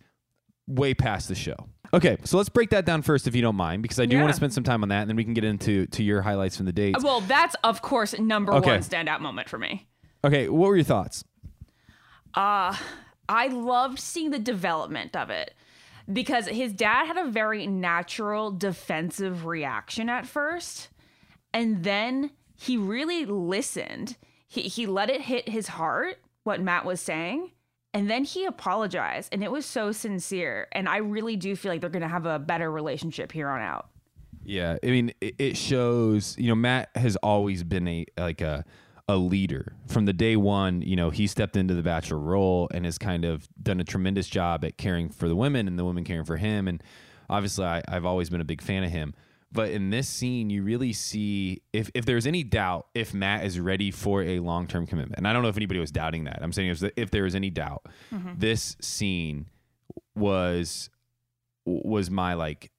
way 0.67 0.93
past 0.93 1.27
the 1.27 1.35
show. 1.35 1.55
Okay, 1.93 2.17
so 2.23 2.37
let's 2.37 2.49
break 2.49 2.71
that 2.71 2.85
down 2.85 3.03
first, 3.03 3.27
if 3.27 3.35
you 3.35 3.41
don't 3.41 3.55
mind, 3.55 3.81
because 3.83 3.99
I 3.99 4.05
do 4.05 4.17
want 4.17 4.29
to 4.29 4.35
spend 4.35 4.53
some 4.53 4.63
time 4.63 4.81
on 4.83 4.89
that, 4.89 5.01
and 5.01 5.09
then 5.09 5.15
we 5.15 5.23
can 5.23 5.33
get 5.33 5.43
into 5.43 5.85
to 5.87 6.03
your 6.03 6.21
highlights 6.21 6.57
from 6.57 6.65
the 6.65 6.73
dates. 6.73 7.03
Well, 7.03 7.21
that's 7.21 7.55
of 7.63 7.81
course 7.81 8.17
number 8.19 8.53
Okay. 8.55 8.71
one 8.71 8.79
standout 8.79 9.21
moment 9.21 9.47
for 9.49 9.57
me. 9.59 9.87
Okay, 10.25 10.49
what 10.49 10.69
were 10.69 10.75
your 10.75 10.83
thoughts? 10.83 11.23
Uh, 12.33 12.75
I 13.29 13.47
loved 13.47 13.99
seeing 13.99 14.31
the 14.31 14.39
development 14.39 15.15
of 15.15 15.29
it 15.29 15.53
because 16.11 16.47
his 16.47 16.73
dad 16.73 17.05
had 17.05 17.17
a 17.17 17.29
very 17.29 17.67
natural 17.67 18.49
defensive 18.49 19.45
reaction 19.45 20.09
at 20.09 20.25
first. 20.25 20.89
And 21.53 21.83
then 21.83 22.31
he 22.55 22.75
really 22.75 23.25
listened. 23.25 24.17
He, 24.47 24.63
he 24.63 24.87
let 24.87 25.11
it 25.11 25.21
hit 25.21 25.47
his 25.47 25.67
heart, 25.67 26.17
what 26.43 26.59
Matt 26.59 26.85
was 26.85 26.99
saying. 26.99 27.51
And 27.93 28.09
then 28.09 28.23
he 28.23 28.45
apologized. 28.45 29.29
And 29.31 29.43
it 29.43 29.51
was 29.51 29.65
so 29.65 29.91
sincere. 29.91 30.67
And 30.71 30.89
I 30.89 30.97
really 30.97 31.35
do 31.35 31.55
feel 31.55 31.71
like 31.71 31.81
they're 31.81 31.89
going 31.89 32.01
to 32.01 32.07
have 32.07 32.25
a 32.25 32.39
better 32.39 32.71
relationship 32.71 33.31
here 33.31 33.47
on 33.47 33.61
out. 33.61 33.89
Yeah, 34.43 34.77
I 34.83 34.87
mean, 34.87 35.11
it, 35.21 35.35
it 35.39 35.57
shows. 35.57 36.35
You 36.37 36.49
know, 36.49 36.55
Matt 36.55 36.89
has 36.95 37.15
always 37.17 37.63
been 37.63 37.87
a 37.87 38.05
like 38.17 38.41
a 38.41 38.63
a 39.07 39.17
leader 39.17 39.73
from 39.87 40.05
the 40.05 40.13
day 40.13 40.35
one. 40.35 40.81
You 40.81 40.95
know, 40.95 41.09
he 41.09 41.27
stepped 41.27 41.55
into 41.55 41.73
the 41.73 41.83
bachelor 41.83 42.19
role 42.19 42.67
and 42.73 42.85
has 42.85 42.97
kind 42.97 43.25
of 43.25 43.47
done 43.61 43.79
a 43.79 43.83
tremendous 43.83 44.27
job 44.27 44.65
at 44.65 44.77
caring 44.77 45.09
for 45.09 45.27
the 45.27 45.35
women 45.35 45.67
and 45.67 45.77
the 45.77 45.85
women 45.85 46.03
caring 46.03 46.25
for 46.25 46.37
him. 46.37 46.67
And 46.67 46.81
obviously, 47.29 47.65
I, 47.65 47.83
I've 47.87 48.05
always 48.05 48.29
been 48.29 48.41
a 48.41 48.45
big 48.45 48.61
fan 48.61 48.83
of 48.83 48.91
him. 48.91 49.13
But 49.51 49.69
in 49.69 49.89
this 49.89 50.09
scene, 50.09 50.49
you 50.49 50.63
really 50.63 50.91
see 50.91 51.61
if 51.71 51.89
if 51.93 52.05
there's 52.05 52.27
any 52.27 52.43
doubt 52.43 52.87
if 52.93 53.13
Matt 53.13 53.45
is 53.45 53.59
ready 53.59 53.89
for 53.89 54.21
a 54.21 54.39
long 54.39 54.67
term 54.67 54.85
commitment. 54.85 55.17
And 55.17 55.27
I 55.27 55.33
don't 55.33 55.43
know 55.43 55.49
if 55.49 55.55
anybody 55.55 55.79
was 55.79 55.91
doubting 55.91 56.25
that. 56.25 56.39
I'm 56.41 56.51
saying 56.51 56.71
if, 56.71 56.83
if 56.97 57.11
there 57.11 57.23
was 57.23 57.35
any 57.35 57.49
doubt, 57.49 57.85
mm-hmm. 58.13 58.33
this 58.37 58.75
scene 58.81 59.45
was 60.13 60.89
was 61.65 62.11
my 62.11 62.33
like 62.33 62.71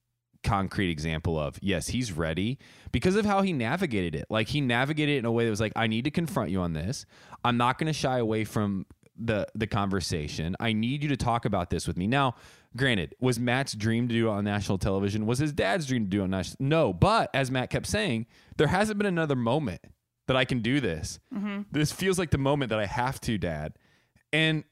concrete 0.47 0.89
example 0.89 1.39
of 1.39 1.57
yes, 1.61 1.87
he's 1.87 2.11
ready 2.11 2.57
because 2.91 3.15
of 3.15 3.25
how 3.25 3.41
he 3.41 3.53
navigated 3.53 4.15
it. 4.15 4.25
Like 4.29 4.47
he 4.47 4.61
navigated 4.61 5.15
it 5.15 5.19
in 5.19 5.25
a 5.25 5.31
way 5.31 5.45
that 5.45 5.49
was 5.49 5.59
like, 5.59 5.73
I 5.75 5.87
need 5.87 6.05
to 6.05 6.11
confront 6.11 6.49
you 6.49 6.61
on 6.61 6.73
this. 6.73 7.05
I'm 7.43 7.57
not 7.57 7.77
going 7.77 7.87
to 7.87 7.93
shy 7.93 8.17
away 8.17 8.43
from 8.43 8.85
the 9.17 9.47
the 9.55 9.67
conversation. 9.67 10.55
I 10.59 10.73
need 10.73 11.03
you 11.03 11.09
to 11.09 11.17
talk 11.17 11.45
about 11.45 11.69
this 11.69 11.87
with 11.87 11.97
me. 11.97 12.07
Now, 12.07 12.35
granted, 12.75 13.15
was 13.19 13.39
Matt's 13.39 13.73
dream 13.73 14.07
to 14.07 14.13
do 14.13 14.27
it 14.27 14.31
on 14.31 14.43
national 14.43 14.77
television? 14.77 15.25
Was 15.25 15.39
his 15.39 15.51
dad's 15.51 15.85
dream 15.87 16.03
to 16.05 16.09
do 16.09 16.21
it 16.21 16.23
on 16.25 16.29
national? 16.29 16.57
No, 16.59 16.93
but 16.93 17.29
as 17.33 17.49
Matt 17.51 17.69
kept 17.69 17.87
saying, 17.87 18.27
there 18.57 18.67
hasn't 18.67 18.97
been 18.97 19.07
another 19.07 19.35
moment 19.35 19.81
that 20.27 20.35
I 20.35 20.45
can 20.45 20.59
do 20.59 20.79
this. 20.79 21.19
Mm-hmm. 21.33 21.61
This 21.71 21.91
feels 21.91 22.19
like 22.19 22.31
the 22.31 22.37
moment 22.37 22.69
that 22.69 22.79
I 22.79 22.85
have 22.85 23.19
to, 23.21 23.37
Dad. 23.37 23.73
And 24.31 24.63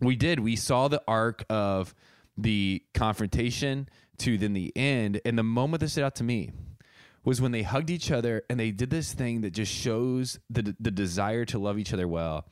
we 0.00 0.16
did. 0.16 0.40
We 0.40 0.56
saw 0.56 0.88
the 0.88 1.02
arc 1.06 1.44
of 1.50 1.94
the 2.36 2.82
confrontation 2.94 3.88
to 4.18 4.38
then 4.38 4.52
the 4.52 4.72
end. 4.76 5.20
And 5.24 5.38
the 5.38 5.42
moment 5.42 5.80
that 5.80 5.88
stood 5.88 6.04
out 6.04 6.14
to 6.16 6.24
me 6.24 6.50
was 7.24 7.40
when 7.40 7.52
they 7.52 7.62
hugged 7.62 7.90
each 7.90 8.10
other 8.10 8.42
and 8.50 8.60
they 8.60 8.70
did 8.70 8.90
this 8.90 9.12
thing 9.12 9.40
that 9.42 9.50
just 9.52 9.72
shows 9.72 10.38
the 10.50 10.74
the 10.78 10.90
desire 10.90 11.44
to 11.46 11.58
love 11.58 11.78
each 11.78 11.92
other 11.92 12.06
well. 12.08 12.46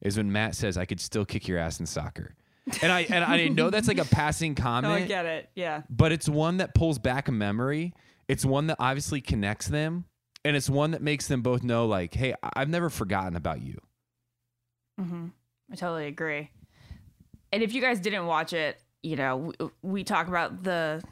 Is 0.00 0.16
when 0.16 0.30
Matt 0.30 0.54
says, 0.54 0.76
"I 0.78 0.84
could 0.84 1.00
still 1.00 1.24
kick 1.24 1.48
your 1.48 1.58
ass 1.58 1.80
in 1.80 1.86
soccer," 1.86 2.34
and 2.82 2.92
I 2.92 3.00
and 3.02 3.24
I 3.24 3.48
know 3.48 3.70
that's 3.70 3.88
like 3.88 3.98
a 3.98 4.04
passing 4.04 4.52
oh, 4.58 4.62
comment, 4.62 4.92
No, 4.92 5.04
I 5.04 5.06
get 5.06 5.26
it. 5.26 5.50
Yeah. 5.54 5.82
but 5.90 6.12
it's 6.12 6.28
one 6.28 6.58
that 6.58 6.74
pulls 6.74 6.98
back 6.98 7.26
a 7.28 7.32
memory. 7.32 7.94
It's 8.28 8.44
one 8.44 8.68
that 8.68 8.76
obviously 8.78 9.20
connects 9.20 9.66
them, 9.66 10.04
and 10.44 10.54
it's 10.56 10.70
one 10.70 10.92
that 10.92 11.02
makes 11.02 11.26
them 11.26 11.42
both 11.42 11.64
know, 11.64 11.86
like, 11.86 12.14
"Hey, 12.14 12.34
I've 12.42 12.68
never 12.68 12.90
forgotten 12.90 13.34
about 13.34 13.60
you." 13.60 13.78
Mm-hmm. 15.00 15.26
I 15.72 15.74
totally 15.74 16.06
agree. 16.06 16.50
And 17.52 17.62
if 17.62 17.72
you 17.72 17.80
guys 17.80 18.00
didn't 18.00 18.26
watch 18.26 18.52
it, 18.52 18.80
you 19.08 19.16
know, 19.16 19.36
we, 19.36 19.68
we 19.82 20.04
talk 20.04 20.28
about 20.28 20.62
the 20.64 21.02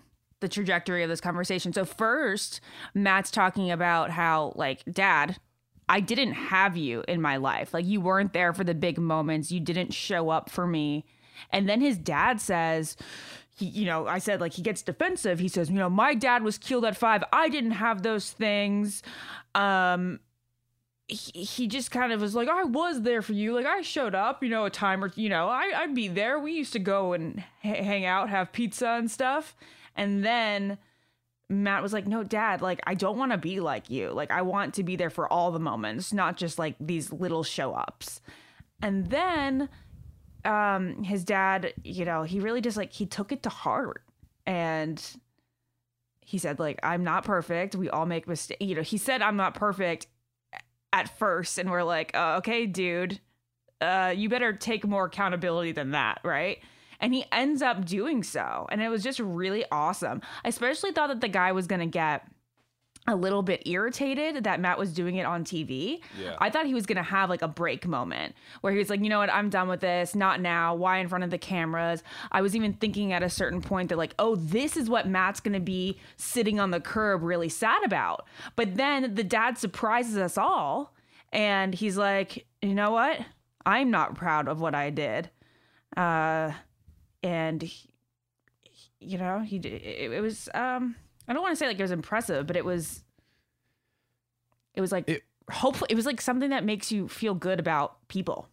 the 0.40 0.48
trajectory 0.48 1.02
of 1.02 1.08
this 1.08 1.20
conversation. 1.20 1.72
So 1.72 1.84
first, 1.84 2.60
Matt's 2.94 3.30
talking 3.30 3.70
about 3.70 4.10
how 4.10 4.52
like, 4.54 4.84
dad, 4.84 5.38
I 5.88 6.00
didn't 6.00 6.32
have 6.32 6.76
you 6.76 7.04
in 7.08 7.22
my 7.22 7.36
life. 7.38 7.72
Like 7.72 7.86
you 7.86 8.00
weren't 8.00 8.32
there 8.32 8.52
for 8.52 8.64
the 8.64 8.74
big 8.74 8.98
moments. 8.98 9.50
You 9.50 9.60
didn't 9.60 9.94
show 9.94 10.28
up 10.28 10.50
for 10.50 10.66
me. 10.66 11.04
And 11.50 11.68
then 11.68 11.80
his 11.80 11.96
dad 11.96 12.40
says, 12.40 12.96
he, 13.56 13.66
you 13.66 13.86
know, 13.86 14.06
I 14.06 14.18
said 14.18 14.40
like 14.40 14.52
he 14.52 14.62
gets 14.62 14.82
defensive. 14.82 15.38
He 15.38 15.48
says, 15.48 15.70
you 15.70 15.76
know, 15.76 15.88
my 15.88 16.14
dad 16.14 16.42
was 16.42 16.58
killed 16.58 16.84
at 16.84 16.96
5. 16.96 17.24
I 17.32 17.48
didn't 17.48 17.72
have 17.72 18.02
those 18.02 18.30
things. 18.30 19.02
Um 19.54 20.20
he, 21.08 21.44
he 21.44 21.66
just 21.68 21.90
kind 21.90 22.12
of 22.12 22.20
was 22.20 22.34
like, 22.34 22.48
I 22.48 22.64
was 22.64 23.02
there 23.02 23.22
for 23.22 23.32
you. 23.32 23.54
Like, 23.54 23.66
I 23.66 23.82
showed 23.82 24.14
up, 24.14 24.42
you 24.42 24.48
know, 24.48 24.64
a 24.64 24.70
time 24.70 25.04
or, 25.04 25.12
you 25.14 25.28
know, 25.28 25.48
I, 25.48 25.72
I'd 25.76 25.94
be 25.94 26.08
there. 26.08 26.38
We 26.38 26.52
used 26.52 26.72
to 26.72 26.78
go 26.78 27.12
and 27.12 27.44
h- 27.64 27.84
hang 27.84 28.04
out, 28.04 28.28
have 28.28 28.52
pizza 28.52 28.88
and 28.88 29.10
stuff. 29.10 29.56
And 29.94 30.24
then 30.24 30.78
Matt 31.48 31.82
was 31.82 31.92
like, 31.92 32.08
No, 32.08 32.24
dad, 32.24 32.60
like, 32.60 32.80
I 32.86 32.94
don't 32.94 33.18
want 33.18 33.32
to 33.32 33.38
be 33.38 33.60
like 33.60 33.88
you. 33.88 34.10
Like, 34.10 34.32
I 34.32 34.42
want 34.42 34.74
to 34.74 34.82
be 34.82 34.96
there 34.96 35.10
for 35.10 35.32
all 35.32 35.52
the 35.52 35.60
moments, 35.60 36.12
not 36.12 36.36
just 36.36 36.58
like 36.58 36.74
these 36.80 37.12
little 37.12 37.44
show 37.44 37.72
ups. 37.72 38.20
And 38.82 39.08
then 39.08 39.68
um, 40.44 41.04
his 41.04 41.22
dad, 41.24 41.72
you 41.84 42.04
know, 42.04 42.24
he 42.24 42.40
really 42.40 42.60
just 42.60 42.76
like, 42.76 42.92
he 42.92 43.06
took 43.06 43.30
it 43.30 43.44
to 43.44 43.48
heart. 43.48 44.02
And 44.44 45.00
he 46.20 46.38
said, 46.38 46.58
like, 46.58 46.80
I'm 46.82 47.04
not 47.04 47.24
perfect. 47.24 47.76
We 47.76 47.88
all 47.88 48.06
make 48.06 48.26
mistakes. 48.26 48.60
You 48.60 48.74
know, 48.74 48.82
he 48.82 48.98
said, 48.98 49.22
I'm 49.22 49.36
not 49.36 49.54
perfect 49.54 50.08
at 50.96 51.18
first 51.18 51.58
and 51.58 51.70
we're 51.70 51.82
like 51.82 52.16
uh, 52.16 52.36
okay 52.38 52.66
dude 52.66 53.20
uh, 53.80 54.12
you 54.16 54.28
better 54.28 54.52
take 54.54 54.86
more 54.86 55.04
accountability 55.04 55.72
than 55.72 55.90
that 55.90 56.20
right? 56.24 56.58
And 56.98 57.12
he 57.12 57.26
ends 57.30 57.60
up 57.60 57.84
doing 57.84 58.22
so. 58.22 58.66
And 58.70 58.80
it 58.80 58.88
was 58.88 59.02
just 59.02 59.20
really 59.20 59.66
awesome. 59.70 60.22
I 60.42 60.48
especially 60.48 60.92
thought 60.92 61.08
that 61.08 61.20
the 61.20 61.28
guy 61.28 61.52
was 61.52 61.66
gonna 61.66 61.86
get 61.86 62.26
a 63.08 63.14
little 63.14 63.42
bit 63.42 63.62
irritated 63.66 64.44
that 64.44 64.58
Matt 64.60 64.78
was 64.78 64.92
doing 64.92 65.16
it 65.16 65.26
on 65.26 65.44
TV. 65.44 66.00
Yeah. 66.20 66.34
I 66.40 66.50
thought 66.50 66.66
he 66.66 66.74
was 66.74 66.86
going 66.86 66.96
to 66.96 67.02
have 67.02 67.30
like 67.30 67.42
a 67.42 67.48
break 67.48 67.86
moment 67.86 68.34
where 68.62 68.72
he 68.72 68.78
was 68.78 68.90
like, 68.90 69.00
you 69.00 69.08
know 69.08 69.18
what, 69.20 69.30
I'm 69.32 69.48
done 69.48 69.68
with 69.68 69.80
this. 69.80 70.14
Not 70.14 70.40
now. 70.40 70.74
Why 70.74 70.98
in 70.98 71.08
front 71.08 71.22
of 71.22 71.30
the 71.30 71.38
cameras? 71.38 72.02
I 72.32 72.42
was 72.42 72.56
even 72.56 72.72
thinking 72.72 73.12
at 73.12 73.22
a 73.22 73.28
certain 73.30 73.60
point 73.62 73.90
that, 73.90 73.96
like, 73.98 74.14
oh, 74.18 74.34
this 74.36 74.76
is 74.76 74.90
what 74.90 75.06
Matt's 75.08 75.38
going 75.40 75.54
to 75.54 75.60
be 75.60 75.98
sitting 76.16 76.58
on 76.58 76.70
the 76.72 76.80
curb 76.80 77.22
really 77.22 77.48
sad 77.48 77.84
about. 77.84 78.26
But 78.56 78.74
then 78.76 79.14
the 79.14 79.24
dad 79.24 79.56
surprises 79.56 80.16
us 80.16 80.36
all 80.36 80.92
and 81.32 81.74
he's 81.74 81.96
like, 81.96 82.46
you 82.62 82.74
know 82.74 82.90
what? 82.90 83.20
I'm 83.64 83.90
not 83.90 84.14
proud 84.16 84.48
of 84.48 84.60
what 84.60 84.74
I 84.74 84.90
did. 84.90 85.30
Uh, 85.96 86.52
and, 87.22 87.62
he- 87.62 87.90
you 88.98 89.18
know, 89.18 89.40
he, 89.40 89.58
it, 89.58 90.10
it 90.12 90.20
was, 90.20 90.48
um, 90.54 90.96
I 91.28 91.32
don't 91.32 91.42
want 91.42 91.52
to 91.52 91.56
say 91.56 91.66
like 91.66 91.78
it 91.78 91.82
was 91.82 91.90
impressive, 91.90 92.46
but 92.46 92.56
it 92.56 92.64
was 92.64 93.02
it 94.74 94.80
was 94.80 94.92
like 94.92 95.08
It- 95.08 95.24
hopefully 95.50 95.88
it 95.90 95.94
was 95.94 96.06
like 96.06 96.20
something 96.20 96.50
that 96.50 96.64
makes 96.64 96.92
you 96.92 97.08
feel 97.08 97.34
good 97.34 97.58
about 97.60 98.06
people. 98.08 98.48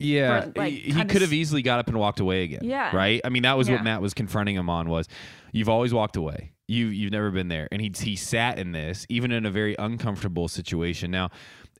Yeah, 0.00 0.50
like, 0.54 0.72
he, 0.72 0.92
he 0.92 1.04
could 1.06 1.22
have 1.22 1.32
easily 1.32 1.60
got 1.60 1.80
up 1.80 1.88
and 1.88 1.98
walked 1.98 2.20
away 2.20 2.44
again. 2.44 2.60
Yeah. 2.62 2.94
right. 2.94 3.20
I 3.24 3.30
mean, 3.30 3.42
that 3.42 3.58
was 3.58 3.68
Yeah. 3.68 3.74
what 3.76 3.84
Matt 3.84 4.00
was 4.00 4.14
confronting 4.14 4.54
him 4.54 4.70
on. 4.70 4.88
Was 4.88 5.08
you've 5.50 5.68
always 5.68 5.92
walked 5.92 6.14
away. 6.16 6.52
You 6.68 6.86
you've 6.86 7.10
never 7.10 7.30
been 7.32 7.48
there, 7.48 7.66
and 7.72 7.80
he 7.82 7.90
he 7.96 8.14
sat 8.14 8.58
in 8.60 8.70
this 8.72 9.06
even 9.08 9.32
in 9.32 9.44
a 9.44 9.50
very 9.50 9.74
uncomfortable 9.78 10.46
situation. 10.46 11.10
Now, 11.10 11.30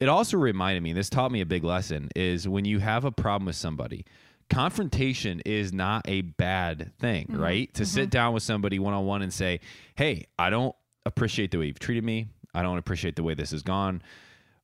it 0.00 0.08
also 0.08 0.36
reminded 0.36 0.82
me. 0.82 0.92
This 0.92 1.08
taught 1.08 1.30
me 1.30 1.40
a 1.42 1.46
big 1.46 1.62
lesson: 1.62 2.08
is 2.16 2.48
when 2.48 2.64
you 2.64 2.80
have 2.80 3.04
a 3.04 3.12
problem 3.12 3.46
with 3.46 3.56
somebody. 3.56 4.04
Confrontation 4.50 5.40
is 5.44 5.72
not 5.72 6.08
a 6.08 6.22
bad 6.22 6.92
thing, 6.98 7.26
Mm-hmm. 7.26 7.40
right? 7.40 7.74
To 7.74 7.84
sit 7.86 8.10
down 8.10 8.32
with 8.34 8.42
somebody 8.42 8.78
one 8.78 8.94
on 8.94 9.04
one 9.06 9.22
and 9.22 9.32
say, 9.32 9.60
"Hey, 9.94 10.26
I 10.38 10.50
don't 10.50 10.74
appreciate 11.06 11.50
the 11.50 11.58
way 11.58 11.66
you've 11.66 11.78
treated 11.78 12.04
me. 12.04 12.28
I 12.54 12.62
don't 12.62 12.78
appreciate 12.78 13.16
the 13.16 13.22
way 13.22 13.34
this 13.34 13.50
has 13.52 13.62
gone." 13.62 14.02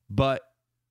but 0.07 0.41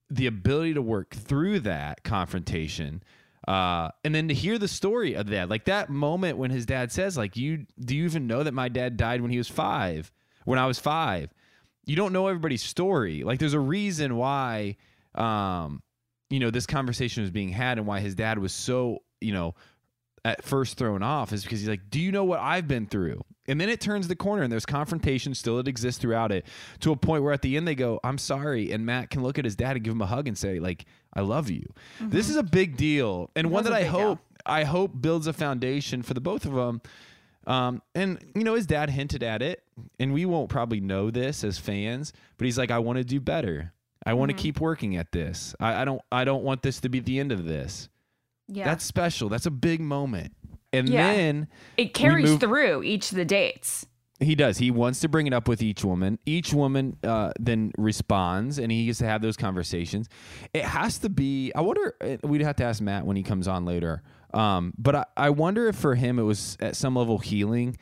the 0.09 0.27
ability 0.27 0.73
to 0.73 0.81
work 0.81 1.15
through 1.15 1.57
that 1.61 2.03
confrontation 2.03 3.01
uh, 3.47 3.89
and 4.03 4.13
then 4.13 4.27
to 4.27 4.33
hear 4.33 4.57
the 4.57 4.67
story 4.67 5.13
of 5.13 5.27
that 5.27 5.47
like 5.49 5.63
that 5.65 5.89
moment 5.89 6.37
when 6.37 6.51
his 6.51 6.65
dad 6.65 6.91
says 6.91 7.15
like 7.15 7.37
you 7.37 7.65
do 7.79 7.95
you 7.95 8.03
even 8.03 8.27
know 8.27 8.43
that 8.43 8.53
my 8.53 8.67
dad 8.67 8.97
died 8.97 9.21
when 9.21 9.31
he 9.31 9.37
was 9.37 9.47
five 9.47 10.11
when 10.43 10.59
i 10.59 10.65
was 10.65 10.77
five 10.79 11.29
you 11.85 11.95
don't 11.95 12.11
know 12.11 12.27
everybody's 12.27 12.61
story 12.61 13.23
like 13.23 13.39
there's 13.39 13.53
a 13.53 13.59
reason 13.59 14.17
why 14.17 14.75
um, 15.15 15.81
you 16.29 16.39
know 16.39 16.49
this 16.49 16.65
conversation 16.65 17.21
was 17.23 17.31
being 17.31 17.49
had 17.49 17.77
and 17.77 17.87
why 17.87 17.99
his 17.99 18.15
dad 18.15 18.39
was 18.39 18.53
so 18.53 18.99
you 19.21 19.31
know 19.31 19.55
at 20.25 20.43
first 20.43 20.75
thrown 20.75 21.03
off 21.03 21.31
is 21.31 21.43
because 21.43 21.59
he's 21.59 21.69
like, 21.69 21.89
Do 21.89 22.01
you 22.01 22.11
know 22.11 22.23
what 22.23 22.39
I've 22.39 22.67
been 22.67 22.87
through? 22.87 23.23
And 23.47 23.61
then 23.61 23.69
it 23.69 23.79
turns 23.79 24.07
the 24.07 24.15
corner 24.15 24.41
and 24.41 24.51
there's 24.51 24.65
confrontation 24.65 25.35
still 25.35 25.57
that 25.57 25.67
exists 25.67 26.01
throughout 26.01 26.31
it 26.31 26.47
to 26.79 26.91
a 26.91 26.95
point 26.95 27.21
where 27.21 27.31
at 27.31 27.43
the 27.43 27.55
end 27.55 27.67
they 27.67 27.75
go, 27.75 27.99
I'm 28.03 28.17
sorry. 28.17 28.71
And 28.71 28.87
Matt 28.87 29.11
can 29.11 29.21
look 29.21 29.37
at 29.37 29.45
his 29.45 29.55
dad 29.55 29.75
and 29.75 29.83
give 29.83 29.93
him 29.93 30.01
a 30.01 30.07
hug 30.07 30.27
and 30.27 30.35
say, 30.35 30.59
like, 30.59 30.85
I 31.13 31.21
love 31.21 31.51
you. 31.51 31.71
This 32.01 32.27
is 32.27 32.37
a 32.37 32.43
big 32.43 32.75
deal. 32.75 33.29
And 33.35 33.51
one 33.51 33.65
that 33.65 33.73
I 33.73 33.83
big 33.83 33.91
deal. 33.91 33.99
hope 34.01 34.19
I 34.47 34.63
hope 34.63 34.99
builds 34.99 35.27
a 35.27 35.33
foundation 35.33 36.01
for 36.01 36.15
the 36.15 36.21
both 36.21 36.45
of 36.45 36.53
them. 36.53 36.81
Um, 37.45 37.83
and 37.93 38.17
you 38.33 38.43
know, 38.43 38.55
his 38.55 38.65
dad 38.65 38.89
hinted 38.89 39.21
at 39.21 39.43
it, 39.43 39.63
and 39.99 40.11
we 40.11 40.25
won't 40.25 40.49
probably 40.49 40.79
know 40.79 41.11
this 41.11 41.43
as 41.43 41.59
fans, 41.59 42.11
but 42.37 42.45
he's 42.45 42.57
like, 42.57 42.71
I 42.71 42.79
want 42.79 42.97
to 42.97 43.03
do 43.03 43.19
better. 43.19 43.73
I 44.05 44.13
want 44.13 44.29
to 44.29 44.37
keep 44.37 44.59
working 44.59 44.95
at 44.97 45.11
this. 45.11 45.55
I, 45.59 45.81
I 45.81 45.85
don't 45.85 46.01
I 46.11 46.23
don't 46.25 46.43
want 46.43 46.61
this 46.61 46.79
to 46.81 46.89
be 46.89 46.99
the 46.99 47.19
end 47.19 47.31
of 47.31 47.45
this. 47.45 47.89
Yeah. 48.47 48.65
That's 48.65 48.85
special. 48.85 49.29
That's 49.29 49.45
a 49.47 49.51
big 49.51 49.81
moment. 49.81 50.33
And 50.71 50.87
Yeah. 50.89 51.13
then 51.13 51.47
it 51.77 51.93
carries 51.93 52.29
move- 52.31 52.39
through 52.41 52.83
each 52.83 53.11
of 53.11 53.17
the 53.17 53.25
dates. 53.25 53.85
he 54.19 54.35
does. 54.35 54.57
He 54.59 54.71
wants 54.71 54.99
to 55.01 55.09
bring 55.09 55.25
it 55.27 55.33
up 55.33 55.47
with 55.47 55.61
each 55.61 55.83
woman. 55.83 56.19
Each 56.25 56.53
woman 56.53 56.97
uh, 57.03 57.31
then 57.39 57.71
responds, 57.77 58.59
and 58.59 58.71
he 58.71 58.85
gets 58.85 58.99
to 58.99 59.05
have 59.05 59.21
those 59.21 59.35
conversations. 59.37 60.07
It 60.53 60.63
has 60.63 60.99
to 60.99 61.09
be. 61.09 61.51
I 61.55 61.61
wonder. 61.61 61.95
uh, 62.01 62.17
We'd 62.27 62.41
have 62.41 62.55
to 62.57 62.63
ask 62.63 62.81
Matt 62.81 63.05
when 63.05 63.17
he 63.17 63.23
comes 63.23 63.47
on 63.47 63.65
later. 63.65 64.03
Um, 64.33 64.73
but 64.77 64.95
I, 64.95 65.05
I 65.17 65.29
wonder 65.31 65.67
if 65.67 65.75
for 65.75 65.95
him 65.95 66.19
it 66.19 66.23
was 66.23 66.57
at 66.59 66.75
some 66.75 66.95
level 66.95 67.17
healing 67.17 67.77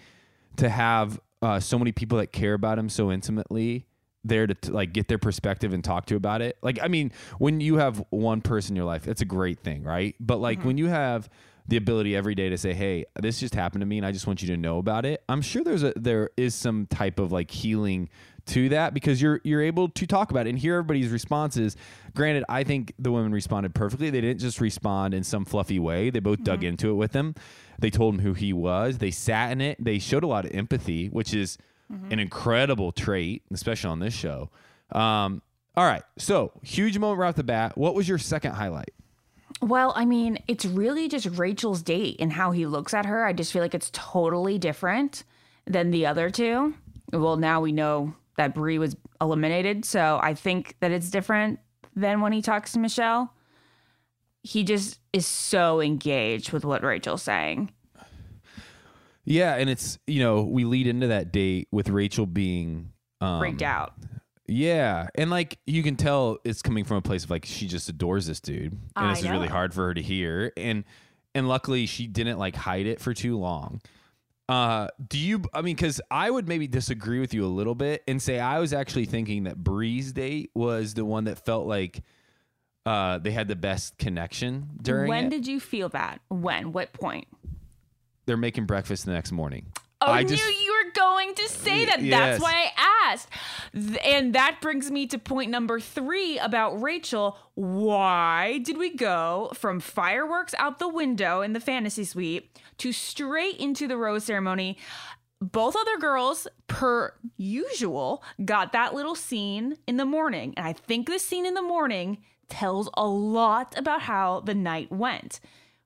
to 0.58 0.70
have 0.70 1.20
uh, 1.42 1.60
so 1.60 1.78
many 1.78 1.92
people 1.92 2.18
that 2.20 2.32
care 2.32 2.54
about 2.54 2.78
him 2.80 2.88
so 2.90 3.12
intimately 3.12 3.86
there 4.24 4.48
to, 4.48 4.54
to 4.54 4.72
like 4.72 4.94
get 4.94 5.08
their 5.08 5.18
perspective 5.18 5.74
and 5.74 5.84
talk 5.84 6.06
to 6.08 6.16
about 6.16 6.42
it. 6.42 6.58
Like, 6.62 6.80
I 6.82 6.88
mean, 6.88 7.12
when 7.38 7.60
you 7.60 7.78
have 7.78 8.04
one 8.10 8.42
person 8.42 8.74
in 8.74 8.78
your 8.78 8.86
life, 8.86 9.08
it's 9.08 9.22
a 9.22 9.26
great 9.26 9.60
thing, 9.60 9.84
right? 9.84 10.16
But 10.20 10.38
like 10.38 10.64
when 10.64 10.78
mm-hmm. 10.78 10.86
you 10.86 10.90
have 10.90 11.30
the 11.68 11.78
ability 11.78 12.16
every 12.16 12.36
day 12.36 12.50
to 12.50 12.58
say, 12.58 12.74
"Hey, 12.74 13.06
this 13.20 13.40
just 13.40 13.56
happened 13.56 13.82
to 13.82 13.86
me, 13.86 13.98
and 13.98 14.06
I 14.06 14.12
just 14.12 14.28
want 14.28 14.42
you 14.42 14.50
to 14.50 14.58
know 14.58 14.80
about 14.80 15.06
it." 15.06 15.24
I'm 15.30 15.42
sure 15.42 15.64
there's 15.64 15.84
a 15.84 15.94
there 15.96 16.30
is 16.36 16.56
some 16.56 16.88
type 16.88 17.20
of 17.20 17.32
like 17.32 17.50
healing 17.52 18.10
to 18.48 18.70
that 18.70 18.94
because 18.94 19.22
you're 19.22 19.40
you're 19.44 19.62
able 19.62 19.88
to 19.88 20.06
talk 20.06 20.32
about 20.32 20.46
it 20.46 20.50
and 20.50 20.60
hear 20.60 20.76
everybody's 20.76 21.10
responses. 21.10 21.78
Granted, 22.16 22.44
I 22.50 22.64
think 22.64 22.94
the 23.00 23.12
women 23.12 23.32
responded 23.32 23.74
perfectly. 23.74 24.10
They 24.10 24.22
didn't 24.22 24.40
just 24.40 24.60
respond 24.60 25.14
in 25.14 25.24
some 25.24 25.46
fluffy 25.46 25.80
way. 25.80 26.10
They 26.10 26.20
both 26.20 26.44
dug 26.44 26.60
mm-hmm. 26.60 26.70
into 26.70 26.90
it 26.90 26.96
with 26.96 27.14
him. 27.14 27.36
They 27.80 27.90
told 27.90 28.16
him 28.16 28.22
who 28.22 28.34
he 28.34 28.52
was. 28.52 28.98
They 28.98 29.12
sat 29.12 29.52
in 29.52 29.62
it. 29.62 29.84
They 29.84 30.00
showed 30.00 30.24
a 30.24 30.28
lot 30.28 30.46
of 30.46 30.52
empathy, 30.54 31.08
which 31.08 31.34
is 31.34 31.58
an 31.90 32.20
incredible 32.20 32.92
trait, 32.92 33.44
especially 33.52 33.90
on 33.90 34.00
this 34.00 34.14
show. 34.14 34.50
Um, 34.92 35.42
all 35.76 35.86
right, 35.86 36.04
so 36.18 36.52
huge 36.64 36.98
moment 36.98 37.20
right 37.20 37.30
off 37.30 37.36
the 37.36 37.44
bat. 37.44 37.78
What 37.78 37.94
was 37.96 38.08
your 38.10 38.18
second 38.18 38.54
highlight? 38.54 38.92
Well, 39.62 39.94
I 39.96 40.06
mean, 40.06 40.40
it's 40.48 40.66
really 40.66 41.08
just 41.08 41.26
Rachel's 41.28 41.82
date 41.82 42.18
and 42.20 42.34
how 42.34 42.52
he 42.52 42.66
looks 42.66 42.94
at 42.94 43.06
her. 43.06 43.26
I 43.26 43.34
just 43.34 43.54
feel 43.54 43.62
like 43.62 43.76
it's 43.76 43.90
totally 43.94 44.58
different. 44.58 45.24
than 45.66 45.92
the 45.92 46.06
other 46.06 46.30
two. 46.30 46.74
Well, 47.14 47.38
now 47.38 47.62
we 47.62 47.72
know 47.72 48.14
that 48.38 48.54
Bri 48.54 48.78
was 48.80 48.98
eliminated, 49.22 49.86
so 49.86 50.20
I 50.22 50.34
think 50.34 50.76
that 50.82 50.92
it's 50.92 51.10
different 51.10 51.60
than 51.96 52.20
when 52.20 52.34
he 52.34 52.42
talks 52.42 52.74
to 52.74 52.80
Michelle. 52.80 53.34
He 54.42 54.64
just 54.66 55.00
is 55.14 55.26
so 55.26 55.80
engaged 55.80 56.52
with 56.52 56.66
what 56.66 56.84
Rachel's 56.84 57.24
saying. 57.24 57.72
Yeah, 59.26 59.56
and 59.56 59.70
it's 59.70 60.00
you 60.08 60.20
know 60.20 60.44
we 60.44 60.66
lead 60.66 60.88
into 60.88 61.08
that 61.08 61.32
date 61.32 61.68
with 61.72 61.90
Rachel 61.90 62.26
being 62.26 62.92
um, 63.22 63.40
Freaked 63.40 63.62
out. 63.62 63.94
Yeah, 64.46 65.08
and 65.16 65.30
like 65.30 65.58
you 65.66 65.84
can 65.84 65.96
tell, 65.96 66.38
it's 66.44 66.62
coming 66.62 66.84
from 66.84 66.98
a 66.98 67.02
place 67.02 67.24
of 67.24 67.30
like 67.30 67.46
she 67.46 67.68
just 67.68 67.88
adores 67.88 68.28
this 68.28 68.42
dude, 68.42 68.74
and 68.74 68.82
I 68.96 69.10
this 69.14 69.24
is 69.24 69.30
really 69.30 69.48
hard 69.48 69.74
for 69.74 69.88
her 69.88 69.94
to 69.94 70.02
hear. 70.02 70.52
And 70.58 70.84
and 71.34 71.48
luckily 71.48 71.86
she 71.86 72.08
didn't 72.08 72.38
like 72.38 72.56
hide 72.56 72.86
it 72.86 73.00
for 73.00 73.14
too 73.14 73.38
long. 73.38 73.82
Uh, 74.50 74.88
do 75.08 75.18
you? 75.18 75.44
I 75.54 75.62
mean, 75.62 75.76
because 75.76 76.02
I 76.12 76.30
would 76.30 76.50
maybe 76.50 76.68
disagree 76.68 77.20
with 77.20 77.34
you 77.34 77.46
a 77.46 77.48
little 77.48 77.76
bit 77.76 78.04
and 78.08 78.22
say 78.22 78.40
I 78.40 78.60
was 78.60 78.74
actually 78.74 79.06
thinking 79.06 79.46
that 79.46 79.58
Bri's 79.58 80.12
date 80.12 80.52
was 80.54 80.94
the 80.94 81.06
one 81.06 81.24
that 81.26 81.46
felt 81.46 81.66
like 81.66 82.04
uh 82.86 83.18
they 83.20 83.32
had 83.32 83.48
the 83.48 83.56
best 83.56 83.98
connection 83.98 84.72
during 84.82 85.08
when 85.08 85.28
it. 85.28 85.30
did 85.30 85.48
you 85.48 85.62
feel 85.62 85.88
that? 85.90 86.20
When? 86.28 86.74
What 86.74 86.92
point? 86.92 87.28
They're 88.26 88.38
making 88.38 88.66
breakfast 88.66 89.06
the 89.06 89.12
next 89.12 89.32
morning. 89.32 89.68
Oh, 90.02 90.08
I 90.08 90.20
I 90.20 90.24
just 90.24 90.44
knew 90.44 90.52
you 90.52 90.72
were 90.72 90.92
going 90.94 91.34
to 91.36 91.48
say 91.48 91.86
that. 91.86 92.02
Yes. 92.02 92.40
That's 92.40 92.44
why 92.44 92.72
I 92.76 93.12
asked. 93.12 93.30
And 94.04 94.36
that 94.36 94.60
brings 94.62 94.92
me 94.92 95.08
to 95.08 95.18
point 95.18 95.50
number 95.50 95.80
three 95.80 96.38
about 96.40 96.82
Rachel. 96.82 97.38
Why 97.56 98.60
did 98.64 98.78
we 98.78 98.96
go 98.96 99.52
from 99.54 99.80
fireworks 99.80 100.54
out 100.58 100.80
the 100.80 100.90
window 100.90 101.42
in 101.42 101.54
the 101.54 101.60
fantasy 101.60 102.04
suite 102.04 102.58
to 102.80 102.92
straight 102.92 103.58
into 103.58 103.88
the 103.88 103.98
rose 103.98 104.26
ceremony? 104.26 104.78
Both 105.40 105.76
other 105.76 105.98
girls, 105.98 106.48
per 106.68 107.14
usual, 107.38 108.24
got 108.44 108.72
that 108.74 108.94
little 108.94 109.16
scene 109.16 109.78
in 109.88 109.98
the 109.98 110.06
morning. 110.06 110.54
And 110.58 110.66
I 110.66 110.74
think 110.74 111.08
this 111.08 111.26
scene 111.26 111.46
in 111.46 111.54
the 111.54 111.62
morning 111.62 112.20
tells 112.50 112.90
a 112.96 113.06
lot 113.06 113.78
about 113.78 114.02
how 114.02 114.42
the 114.42 114.54
night 114.54 114.92
went 114.92 115.40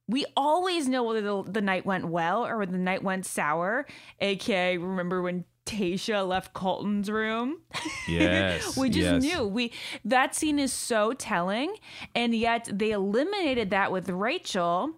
we 0.08 0.26
always 0.36 0.88
know 0.88 1.04
whether 1.04 1.22
the, 1.22 1.44
the 1.44 1.62
night 1.62 1.86
went 1.86 2.08
well 2.08 2.46
or 2.46 2.58
whether 2.58 2.72
the 2.72 2.78
night 2.78 3.04
went 3.04 3.26
sour. 3.26 3.86
AKA, 4.20 4.78
remember 4.78 5.22
when 5.22 5.46
Tayshia 5.66 6.28
left 6.28 6.54
Colton's 6.54 7.12
room? 7.12 7.58
yes, 8.08 8.78
we 8.78 8.90
just 8.90 9.24
yes. 9.24 9.24
knew. 9.24 9.46
We 9.46 9.74
that 10.06 10.34
scene 10.34 10.60
is 10.60 10.72
so 10.72 11.14
telling, 11.14 11.76
and 12.16 12.34
yet 12.34 12.70
they 12.72 12.92
eliminated 12.92 13.70
that 13.72 13.92
with 13.92 14.10
Rachel. 14.10 14.94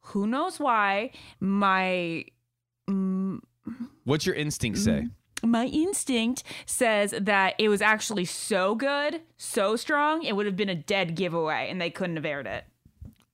Who 0.00 0.26
knows 0.26 0.58
why? 0.58 1.10
My 1.38 2.24
mm, 2.88 3.40
What's 4.04 4.24
your 4.24 4.34
instinct 4.34 4.78
say? 4.78 5.08
Mm, 5.42 5.50
my 5.50 5.66
instinct 5.66 6.44
says 6.64 7.14
that 7.20 7.54
it 7.58 7.68
was 7.68 7.82
actually 7.82 8.24
so 8.24 8.74
good, 8.74 9.20
so 9.36 9.76
strong, 9.76 10.22
it 10.22 10.34
would 10.34 10.46
have 10.46 10.56
been 10.56 10.68
a 10.68 10.74
dead 10.74 11.14
giveaway, 11.14 11.68
and 11.70 11.80
they 11.80 11.90
couldn't 11.90 12.16
have 12.16 12.24
aired 12.24 12.46
it. 12.46 12.64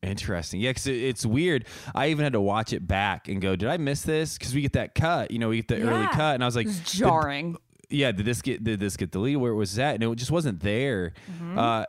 Interesting. 0.03 0.61
Yeah, 0.61 0.71
because 0.71 0.87
it, 0.89 0.97
it's 1.01 1.25
weird. 1.25 1.65
I 1.95 2.09
even 2.09 2.25
had 2.25 2.33
to 2.33 2.41
watch 2.41 2.73
it 2.73 2.87
back 2.87 3.29
and 3.29 3.41
go, 3.41 3.55
did 3.57 3.69
I 3.69 3.77
miss 3.77 4.03
this? 4.03 4.37
Because 4.37 4.55
we 4.55 4.61
get 4.61 4.73
that 4.73 4.95
cut, 4.95 5.31
you 5.31 5.39
know, 5.39 5.49
we 5.51 5.57
get 5.63 5.69
the 5.69 5.81
early 5.83 6.07
cut, 6.09 6.35
and 6.35 6.43
I 6.43 6.47
was 6.47 6.57
like, 6.57 6.67
was 6.67 6.79
did- 6.79 6.87
jarring. 6.87 7.57
yeah, 7.89 8.11
did 8.13 8.25
this 8.27 8.43
get 8.43 8.65
did 8.65 8.81
this 8.81 8.97
get 8.97 9.11
deleted? 9.13 9.41
Where 9.41 9.53
it 9.53 9.57
was 9.57 9.77
that? 9.77 9.95
And 9.95 10.03
it 10.03 10.17
just 10.17 10.31
wasn't 10.33 10.61
there. 10.61 11.13
Mm-hmm. 11.33 11.59
Uh, 11.59 11.85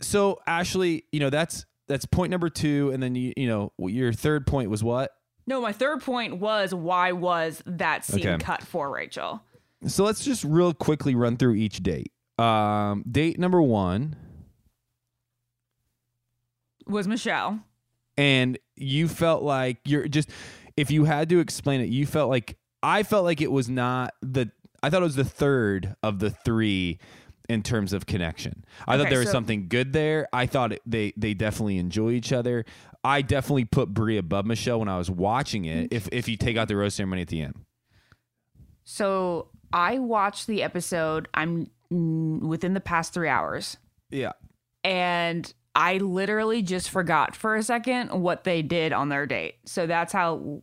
so 0.00 0.40
Ashley, 0.46 1.04
you 1.10 1.20
know, 1.20 1.30
that's 1.30 1.64
that's 1.86 2.04
point 2.04 2.30
number 2.30 2.50
two, 2.50 2.90
and 2.92 3.02
then 3.02 3.14
you 3.14 3.32
you 3.36 3.48
know 3.48 3.72
your 3.78 4.12
third 4.12 4.46
point 4.46 4.68
was 4.70 4.84
what? 4.84 5.12
No, 5.46 5.62
my 5.62 5.72
third 5.72 6.02
point 6.02 6.36
was 6.38 6.74
why 6.74 7.12
was 7.12 7.62
that 7.64 8.04
scene 8.04 8.26
Okay. 8.28 8.44
cut 8.44 8.62
for 8.62 8.90
Rachel? 8.90 9.42
So 9.86 10.04
let's 10.04 10.22
just 10.22 10.44
real 10.44 10.74
quickly 10.74 11.14
run 11.14 11.38
through 11.38 11.54
each 11.54 11.82
date. 11.82 12.12
Um, 12.38 13.02
date 13.10 13.38
number 13.38 13.62
one, 13.62 14.14
Was 16.88 17.06
Michelle. 17.08 17.60
and 18.16 18.58
you 18.76 19.08
felt 19.08 19.42
like 19.42 19.78
you're 19.84 20.08
just 20.08 20.30
if 20.76 20.90
you 20.90 21.04
had 21.04 21.28
to 21.28 21.38
explain 21.40 21.80
it 21.80 21.88
you 21.88 22.06
felt 22.06 22.30
like 22.30 22.56
i 22.82 23.02
felt 23.02 23.24
like 23.24 23.40
it 23.40 23.50
was 23.50 23.68
not 23.68 24.14
the 24.22 24.50
i 24.82 24.88
thought 24.90 25.00
it 25.02 25.04
was 25.04 25.16
the 25.16 25.24
third 25.24 25.94
of 26.02 26.18
the 26.20 26.30
three 26.30 26.98
in 27.48 27.62
terms 27.62 27.94
of 27.94 28.04
connection. 28.04 28.62
I 28.86 28.96
thought 28.98 29.02
Okay, 29.06 29.10
there 29.10 29.18
was 29.20 29.28
so- 29.28 29.32
something 29.32 29.68
good 29.68 29.94
there. 29.94 30.28
I 30.34 30.44
thought 30.44 30.72
it, 30.72 30.82
they 30.84 31.14
they 31.16 31.32
definitely 31.32 31.78
enjoy 31.78 32.10
each 32.10 32.30
other. 32.30 32.66
I 33.02 33.22
definitely 33.22 33.64
put 33.64 33.88
brie 33.94 34.18
above 34.18 34.44
michelle 34.44 34.80
when 34.80 34.88
i 34.88 34.98
was 34.98 35.10
watching 35.10 35.64
it 35.64 35.90
if 35.92 36.08
if 36.12 36.28
you 36.28 36.36
take 36.36 36.56
out 36.58 36.68
the 36.68 36.76
rose 36.76 36.94
ceremony 36.94 37.22
at 37.22 37.28
the 37.28 37.40
end. 37.40 37.54
So 38.84 39.48
I 39.72 39.98
watched 39.98 40.46
the 40.46 40.62
episode. 40.62 41.28
I'm 41.34 41.68
within 41.90 42.74
the 42.74 42.80
past 42.80 43.14
three 43.14 43.28
hours, 43.28 43.76
yeah. 44.10 44.32
And 44.84 45.52
I 45.74 45.98
literally 45.98 46.62
just 46.62 46.90
forgot 46.90 47.36
for 47.36 47.54
a 47.56 47.62
second 47.62 48.08
what 48.10 48.44
they 48.44 48.62
did 48.62 48.92
on 48.92 49.08
their 49.08 49.26
date. 49.26 49.56
So 49.66 49.86
that's 49.86 50.12
how 50.12 50.62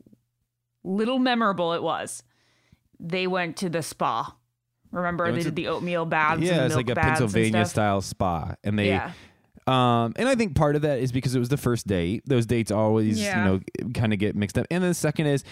little 0.84 1.20
memorable 1.20 1.74
it 1.74 1.82
was. 1.84 2.24
They 3.00 3.28
went 3.28 3.58
to 3.58 3.70
the 3.70 3.82
spa. 3.82 4.36
Remember, 4.92 5.30
They 5.32 5.38
they, 5.40 5.44
did 5.44 5.56
the 5.56 5.68
oatmeal 5.68 6.06
baths. 6.06 6.42
yeah 6.42 6.54
and 6.56 6.66
it's 6.66 6.76
like 6.76 6.90
a 6.90 6.96
pennsylvania 6.96 7.66
style 7.66 8.02
spa 8.02 8.56
and 8.64 8.78
they 8.80 8.88
Yeah. 8.88 9.12
Um, 9.68 10.14
and 10.16 10.30
I 10.30 10.36
think 10.36 10.56
part 10.56 10.76
of 10.76 10.84
that 10.84 11.00
is 11.00 11.12
because 11.12 11.34
it 11.36 11.40
was 11.40 11.50
the 11.50 11.58
first 11.58 11.88
date. 11.88 12.22
Those 12.28 12.46
dates 12.46 12.70
always, 12.72 13.20
Yeah. 13.20 13.38
you 13.38 13.50
know, 13.84 13.92
kind 13.96 14.14
of 14.14 14.20
get 14.20 14.36
mixed 14.36 14.60
up. 14.60 14.68
And 14.70 14.84
then 14.84 14.92
the 14.92 14.94
second 14.94 15.26
is, 15.26 15.44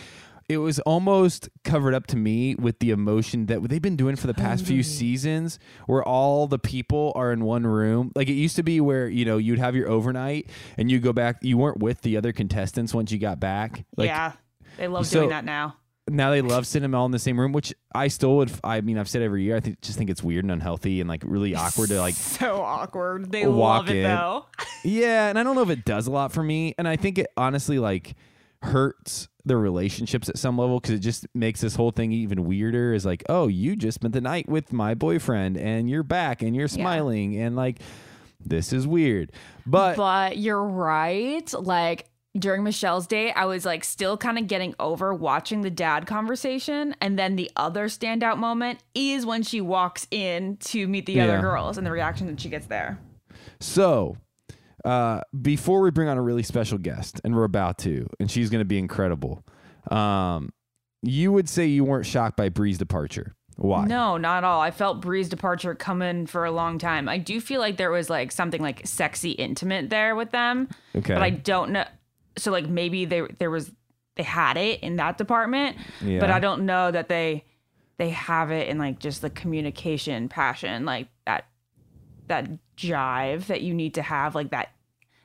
it 0.50 0.58
was 0.58 0.80
almost 0.80 1.50
covered 1.64 1.94
up 1.94 2.08
to 2.08 2.16
me 2.18 2.56
with 2.56 2.80
the 2.80 2.92
emotion 2.92 3.46
that 3.48 3.64
they've 3.70 3.82
been 3.82 3.96
doing 3.96 4.16
for 4.16 4.28
the 4.28 4.34
past 4.34 4.66
few 4.66 4.84
seasons, 4.84 5.60
where 5.88 6.04
all 6.04 6.48
the 6.48 6.60
people 6.60 7.12
are 7.16 7.32
in 7.32 7.44
one 7.44 7.66
room. 7.66 8.12
Like 8.16 8.28
it 8.30 8.34
used 8.34 8.56
to 8.58 8.64
be, 8.64 8.80
where 8.82 9.08
you 9.08 9.26
know 9.26 9.38
you'd 9.38 9.60
have 9.60 9.76
your 9.76 9.90
overnight 9.90 10.50
and 10.78 10.92
you 10.92 11.00
go 11.00 11.14
back. 11.14 11.38
You 11.42 11.58
weren't 11.58 11.80
with 11.80 12.02
the 12.02 12.18
other 12.18 12.32
contestants 12.34 12.94
once 12.94 13.12
you 13.12 13.20
got 13.20 13.40
back. 13.40 13.86
Like 13.98 14.08
yeah, 14.08 14.34
they 14.78 14.88
love 14.88 15.08
so- 15.08 15.20
doing 15.20 15.30
that 15.30 15.46
now. 15.46 15.78
now 16.10 16.32
they 16.32 16.42
love 16.42 16.68
sitting 16.68 16.84
them 16.84 16.96
all 16.96 17.06
in 17.06 17.12
the 17.14 17.20
same 17.20 17.40
room, 17.40 17.54
which 17.54 17.74
I 17.96 18.10
still 18.10 18.36
would. 18.38 18.52
I 18.64 18.82
mean, 18.82 18.98
I've 18.98 19.08
said 19.08 19.22
every 19.22 19.44
year. 19.44 19.56
I 19.56 19.62
think 19.62 19.80
just 19.82 19.98
think 19.98 20.10
it's 20.10 20.22
weird 20.22 20.44
and 20.44 20.52
unhealthy 20.52 21.00
and 21.00 21.08
like 21.08 21.24
really 21.26 21.56
awkward 21.56 21.90
to 21.90 22.00
like 22.02 22.16
So 22.16 22.62
awkward. 22.62 23.32
They 23.32 23.48
walk 23.48 23.84
love 23.88 23.90
it 23.90 23.98
in. 23.98 24.04
though. 24.04 24.46
Yeah, 24.86 25.30
and 25.30 25.40
I 25.40 25.44
don't 25.44 25.56
know 25.56 25.62
if 25.62 25.70
it 25.70 25.86
does 25.86 26.08
a 26.08 26.12
lot 26.12 26.34
for 26.34 26.44
me, 26.44 26.76
and 26.78 26.86
I 26.90 26.98
think 26.98 27.18
it 27.18 27.28
honestly 27.38 27.80
like 27.80 28.16
hurts 28.64 29.28
the 29.46 29.58
relationships 29.58 30.30
at 30.30 30.38
some 30.38 30.58
level 30.58 30.80
because 30.80 30.96
it 30.96 31.00
just 31.00 31.28
makes 31.36 31.62
this 31.62 31.76
whole 31.76 31.92
thing 31.92 32.12
even 32.12 32.46
weirder. 32.46 32.94
Is 32.94 33.06
like, 33.06 33.24
oh, 33.30 33.48
you 33.48 33.76
just 33.76 33.96
spent 33.96 34.14
the 34.14 34.22
night 34.22 34.48
with 34.50 34.72
my 34.74 34.94
boyfriend, 34.94 35.58
and 35.58 35.90
you're 35.90 36.04
back, 36.04 36.42
and 36.42 36.56
you're 36.56 36.68
smiling, 36.68 37.38
and 37.38 37.56
like, 37.56 37.80
this 38.40 38.74
is 38.74 38.88
weird. 38.88 39.32
But, 39.66 39.96
But 39.98 40.38
you're 40.38 40.64
right. 40.64 41.52
Like 41.54 42.06
during 42.38 42.64
Michelle's 42.64 43.06
date, 43.08 43.32
I 43.34 43.46
was 43.46 43.64
like 43.66 43.84
still 43.84 44.18
kind 44.18 44.38
of 44.40 44.48
getting 44.48 44.74
over 44.80 45.14
watching 45.14 45.62
the 45.62 45.70
dad 45.70 46.08
conversation. 46.08 46.96
And 47.00 47.18
then 47.18 47.36
the 47.36 47.50
other 47.56 47.86
standout 47.88 48.38
moment 48.38 48.80
is 48.96 49.26
when 49.26 49.44
she 49.44 49.62
walks 49.62 50.08
in 50.10 50.58
to 50.58 50.88
meet 50.88 51.06
the 51.06 51.14
Yeah. 51.14 51.26
other 51.26 51.42
girls 51.42 51.78
and 51.78 51.86
the 51.86 51.92
reaction 51.92 52.28
that 52.28 52.40
she 52.42 52.50
gets 52.50 52.66
there. 52.66 53.00
so 53.60 54.18
uh, 54.84 55.22
before 55.42 55.82
we 55.82 55.92
bring 55.92 56.10
on 56.10 56.18
a 56.18 56.22
really 56.22 56.44
special 56.44 56.78
guest, 56.78 57.22
and 57.24 57.36
we're 57.36 57.44
about 57.44 57.78
to, 57.80 58.08
and 58.20 58.30
she's 58.30 58.50
going 58.50 58.60
to 58.60 58.66
be 58.66 58.78
incredible. 58.78 59.44
Um, 59.90 60.52
you 61.02 61.32
would 61.32 61.50
say 61.50 61.66
you 61.66 61.84
weren't 61.84 62.06
shocked 62.06 62.38
by 62.38 62.50
Bri's 62.50 62.78
departure. 62.78 63.36
Why? 63.56 63.86
No, 63.86 64.18
not 64.18 64.40
at 64.40 64.44
all. 64.44 64.62
I 64.62 64.72
felt 64.72 65.02
Bri's 65.02 65.30
departure 65.30 65.76
coming 65.76 66.26
for 66.26 66.46
a 66.46 66.52
long 66.52 66.80
time. 66.80 67.08
I 67.08 67.18
do 67.18 67.40
feel 67.40 67.60
like 67.60 67.78
there 67.78 67.92
was 67.92 68.10
like 68.10 68.32
something 68.32 68.62
like 68.62 68.82
sexy 68.86 69.32
intimate 69.32 69.90
there 69.90 70.16
with 70.16 70.32
them. 70.32 70.70
Okay. 70.96 71.14
But 71.14 71.22
I 71.22 71.30
don't 71.30 71.72
know. 71.72 71.86
So 72.38 72.52
like 72.52 72.68
maybe 72.68 73.06
they 73.06 73.22
there 73.38 73.52
was 73.52 73.72
they 74.16 74.24
had 74.24 74.58
it 74.58 74.80
in 74.82 74.96
that 74.96 75.18
department, 75.18 75.78
but 76.02 76.32
I 76.32 76.40
don't 76.40 76.66
know 76.66 76.90
that 76.90 77.10
they 77.10 77.46
they 77.98 78.10
have 78.10 78.52
it 78.52 78.70
in 78.70 78.80
like 78.80 79.00
just 79.00 79.22
the 79.22 79.30
communication 79.30 80.30
passion 80.30 80.86
like 80.86 81.08
that 81.26 81.46
that 82.28 82.50
jive 82.78 83.48
that 83.48 83.62
you 83.62 83.74
need 83.74 83.94
to 83.96 84.02
have 84.02 84.36
like 84.36 84.52
that 84.52 84.70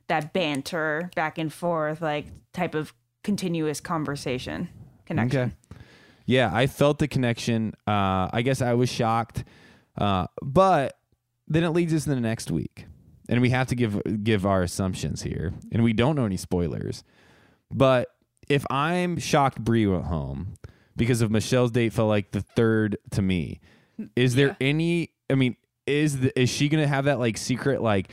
that 0.09 0.33
banter 0.33 1.11
back 1.15 1.39
and 1.39 1.53
forth 1.53 2.01
like 2.01 2.27
type 2.53 2.75
of 2.75 2.93
continuous 3.23 3.81
conversation 3.81 4.69
connection. 5.07 5.41
Okay. 5.41 5.79
Yeah, 6.27 6.51
I 6.53 6.67
felt 6.67 6.99
the 6.99 7.09
connection. 7.09 7.73
Uh, 7.87 8.29
I 8.33 8.43
guess 8.43 8.61
I 8.61 8.75
was 8.75 8.91
shocked, 8.91 9.45
uh, 9.97 10.27
but 10.43 10.99
then 11.47 11.65
it 11.65 11.71
leads 11.71 11.95
us 11.95 12.05
to 12.05 12.11
the 12.11 12.21
next 12.21 12.51
week, 12.51 12.85
and 13.31 13.41
we 13.41 13.49
have 13.51 13.69
to 13.69 13.75
give 13.75 14.03
give 14.23 14.45
our 14.45 14.63
assumptions 14.63 15.23
here, 15.23 15.55
and 15.73 15.83
we 15.83 15.95
don't 15.95 16.17
know 16.17 16.27
any 16.27 16.37
spoilers. 16.37 17.03
But 17.71 18.09
if 18.49 18.67
I'm 18.71 19.19
shocked, 19.19 19.65
Bri 19.65 19.87
went 19.87 20.05
home 20.05 20.55
because 20.97 21.23
of 21.23 21.31
Michelle's 21.31 21.71
date 21.71 21.95
felt 21.95 22.09
like 22.09 22.33
the 22.33 22.43
third 22.43 22.99
to 23.13 23.23
me. 23.23 23.61
Is 24.15 24.35
there 24.35 24.57
any? 24.61 25.13
I 25.31 25.35
mean, 25.35 25.57
is 25.88 26.20
the, 26.20 26.40
is 26.40 26.51
she 26.51 26.68
gonna 26.68 26.87
have 26.87 27.07
that 27.07 27.18
like 27.18 27.37
secret 27.37 27.83
like? 27.83 28.11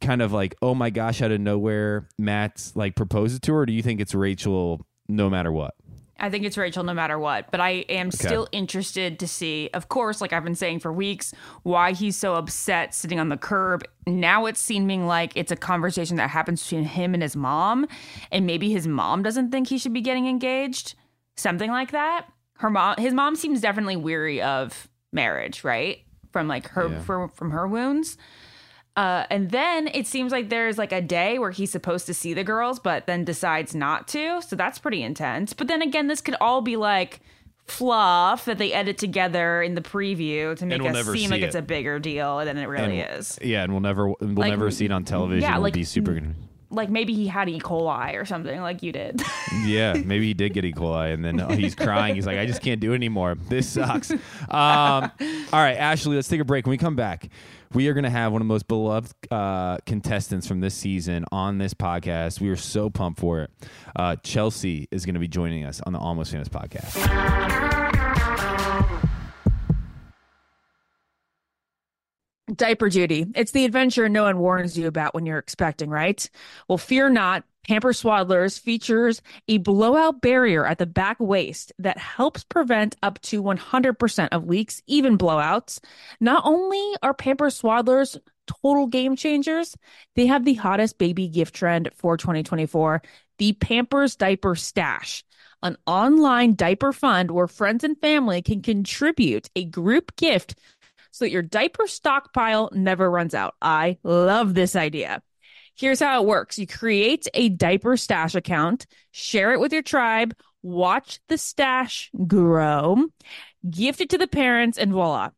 Kind 0.00 0.22
of 0.22 0.32
like, 0.32 0.54
oh 0.62 0.76
my 0.76 0.90
gosh, 0.90 1.22
out 1.22 1.32
of 1.32 1.40
nowhere, 1.40 2.06
Matt's 2.20 2.76
like 2.76 2.94
proposes 2.94 3.40
to 3.40 3.52
her. 3.52 3.62
Or 3.62 3.66
do 3.66 3.72
you 3.72 3.82
think 3.82 4.00
it's 4.00 4.14
Rachel 4.14 4.86
no 5.08 5.28
matter 5.28 5.50
what? 5.50 5.74
I 6.20 6.30
think 6.30 6.44
it's 6.44 6.56
Rachel 6.56 6.84
no 6.84 6.94
matter 6.94 7.18
what, 7.18 7.50
but 7.50 7.60
I 7.60 7.84
am 7.88 8.12
still 8.12 8.46
interested 8.52 9.18
to 9.18 9.26
see, 9.26 9.70
of 9.74 9.88
course, 9.88 10.20
like 10.20 10.32
I've 10.32 10.44
been 10.44 10.54
saying 10.54 10.80
for 10.80 10.92
weeks, 10.92 11.32
why 11.64 11.92
he's 11.92 12.16
so 12.16 12.34
upset 12.34 12.94
sitting 12.94 13.18
on 13.18 13.28
the 13.28 13.36
curb. 13.36 13.84
Now 14.06 14.46
it's 14.46 14.60
seeming 14.60 15.06
like 15.06 15.32
it's 15.34 15.50
a 15.50 15.56
conversation 15.56 16.16
that 16.16 16.30
happens 16.30 16.62
between 16.62 16.84
him 16.84 17.12
and 17.14 17.22
his 17.22 17.34
mom, 17.34 17.86
and 18.30 18.46
maybe 18.46 18.70
his 18.70 18.86
mom 18.86 19.24
doesn't 19.24 19.50
think 19.50 19.66
he 19.66 19.78
should 19.78 19.92
be 19.92 20.00
getting 20.00 20.28
engaged, 20.28 20.94
something 21.36 21.72
like 21.72 21.90
that. 21.90 22.26
Her 22.54 22.70
mom, 22.70 22.96
his 22.98 23.14
mom 23.14 23.34
seems 23.34 23.60
definitely 23.60 23.96
weary 23.96 24.42
of 24.42 24.88
marriage, 25.12 25.64
right? 25.64 26.04
From 26.38 26.48
like 26.48 26.68
her 26.68 26.88
Yeah. 26.88 27.00
from 27.00 27.28
from 27.30 27.50
her 27.50 27.66
wounds. 27.66 28.16
Uh, 28.96 29.24
and 29.30 29.50
then 29.50 29.88
it 29.94 30.06
seems 30.06 30.32
like 30.32 30.48
there's 30.48 30.76
like 30.78 30.92
a 30.92 31.00
day 31.00 31.38
where 31.38 31.50
he's 31.52 31.70
supposed 31.70 32.06
to 32.06 32.14
see 32.14 32.34
the 32.34 32.42
girls, 32.44 32.78
but 32.80 33.06
then 33.06 33.24
decides 33.24 33.74
not 33.74 34.08
to. 34.08 34.40
So 34.42 34.56
that's 34.56 34.78
pretty 34.78 35.02
intense. 35.02 35.52
But 35.52 35.68
then 35.68 35.82
again, 35.82 36.06
this 36.08 36.20
could 36.20 36.34
all 36.40 36.62
be 36.62 36.76
like 36.76 37.20
fluff 37.66 38.44
that 38.46 38.58
they 38.58 38.72
edit 38.72 38.98
together 38.98 39.62
in 39.62 39.74
the 39.74 39.80
preview 39.80 40.56
to 40.56 40.66
make 40.66 40.80
we'll 40.82 40.96
us 40.96 41.04
seem 41.06 41.16
see 41.16 41.28
like 41.28 41.42
it's 41.42 41.54
a 41.54 41.62
bigger 41.62 41.98
deal 41.98 42.38
than 42.44 42.56
it 42.56 42.66
really 42.66 43.00
And- 43.00 43.18
is. 43.20 43.38
Yeah, 43.42 43.62
and 43.62 43.72
we'll 43.72 43.82
never 43.82 44.08
we'll 44.08 44.16
Like, 44.20 44.50
never 44.50 44.70
see 44.70 44.86
it 44.86 44.90
on 44.92 45.04
television. 45.04 45.42
yeah, 45.42 45.50
It'll 45.52 45.62
like- 45.62 45.74
be 45.74 45.84
super. 45.84 46.20
Like 46.70 46.90
maybe 46.90 47.14
he 47.14 47.26
had 47.26 47.48
E. 47.48 47.58
coli 47.58 48.14
or 48.14 48.24
something, 48.24 48.60
like 48.60 48.82
you 48.82 48.92
did. 48.92 49.22
Yeah, 49.64 49.94
maybe 49.94 50.26
he 50.26 50.34
did 50.34 50.52
get 50.52 50.64
E. 50.64 50.72
coli, 50.72 51.12
and 51.12 51.24
then 51.24 51.40
oh, 51.40 51.48
he's 51.48 51.74
crying. 51.74 52.14
He's 52.14 52.26
like, 52.26 52.38
I 52.38 52.46
just 52.46 52.62
can't 52.62 52.80
do 52.80 52.92
it 52.92 52.94
anymore. 52.94 53.34
This 53.48 53.68
sucks. 53.68 54.10
Um, 54.10 54.20
all 54.50 55.10
right, 55.52 55.76
Ashley, 55.76 56.14
let's 56.16 56.28
take 56.28 56.40
a 56.40 56.44
break. 56.44 56.66
When 56.66 56.70
we 56.70 56.78
come 56.78 56.94
back, 56.96 57.28
we 57.72 57.88
are 57.88 57.94
going 57.94 58.04
to 58.04 58.10
have 58.10 58.32
one 58.32 58.40
of 58.40 58.46
the 58.46 58.52
most 58.52 58.68
beloved 58.68 59.12
uh, 59.30 59.78
contestants 59.84 60.46
from 60.46 60.60
this 60.60 60.74
season 60.74 61.24
on 61.32 61.58
this 61.58 61.74
podcast. 61.74 62.40
We 62.40 62.50
are 62.50 62.56
so 62.56 62.88
pumped 62.88 63.20
for 63.20 63.42
it. 63.42 63.50
Uh, 63.96 64.16
Chelsea 64.22 64.86
is 64.90 65.04
going 65.04 65.14
to 65.14 65.20
be 65.20 65.28
joining 65.28 65.64
us 65.64 65.80
on 65.86 65.92
the 65.92 65.98
Almost 65.98 66.30
Famous 66.32 66.48
podcast. 66.48 67.66
Diaper 72.58 72.88
duty. 72.88 73.26
It's 73.34 73.52
the 73.52 73.64
adventure 73.64 74.08
no 74.08 74.24
one 74.24 74.38
warns 74.38 74.76
you 74.76 74.86
about 74.86 75.14
when 75.14 75.24
you're 75.24 75.38
expecting, 75.38 75.88
right? 75.90 76.28
Well, 76.68 76.78
fear 76.78 77.08
not. 77.08 77.44
Pampers 77.66 78.02
Swaddlers 78.02 78.58
features 78.58 79.20
a 79.46 79.58
blowout 79.58 80.22
barrier 80.22 80.64
at 80.64 80.78
the 80.78 80.86
back 80.86 81.18
waist 81.20 81.70
that 81.78 81.98
helps 81.98 82.42
prevent 82.42 82.96
up 83.02 83.20
to 83.22 83.42
100% 83.42 84.28
of 84.32 84.46
leaks, 84.46 84.82
even 84.86 85.18
blowouts. 85.18 85.78
Not 86.18 86.42
only 86.46 86.82
are 87.02 87.12
Pampers 87.12 87.60
Swaddlers 87.60 88.18
total 88.46 88.86
game 88.86 89.16
changers, 89.16 89.76
they 90.16 90.26
have 90.26 90.46
the 90.46 90.54
hottest 90.54 90.96
baby 90.96 91.28
gift 91.28 91.54
trend 91.54 91.90
for 91.94 92.16
2024, 92.16 93.02
the 93.36 93.52
Pampers 93.52 94.16
Diaper 94.16 94.54
Stash 94.54 95.24
an 95.62 95.76
online 95.86 96.54
diaper 96.54 96.92
fund 96.92 97.30
where 97.30 97.46
friends 97.46 97.82
and 97.84 97.98
family 98.00 98.42
can 98.42 98.62
contribute 98.62 99.50
a 99.56 99.64
group 99.64 100.14
gift 100.16 100.54
so 101.10 101.24
that 101.24 101.30
your 101.30 101.42
diaper 101.42 101.86
stockpile 101.86 102.70
never 102.72 103.10
runs 103.10 103.34
out. 103.34 103.54
I 103.60 103.98
love 104.02 104.54
this 104.54 104.76
idea. 104.76 105.22
Here's 105.74 106.00
how 106.00 106.20
it 106.20 106.26
works 106.26 106.58
you 106.58 106.66
create 106.66 107.28
a 107.34 107.48
diaper 107.48 107.96
stash 107.96 108.34
account, 108.34 108.86
share 109.12 109.52
it 109.52 109.60
with 109.60 109.72
your 109.72 109.82
tribe, 109.82 110.34
watch 110.62 111.20
the 111.28 111.38
stash 111.38 112.10
grow, 112.26 113.06
gift 113.68 114.00
it 114.00 114.10
to 114.10 114.18
the 114.18 114.26
parents, 114.26 114.76
and 114.76 114.92
voila. 114.92 115.30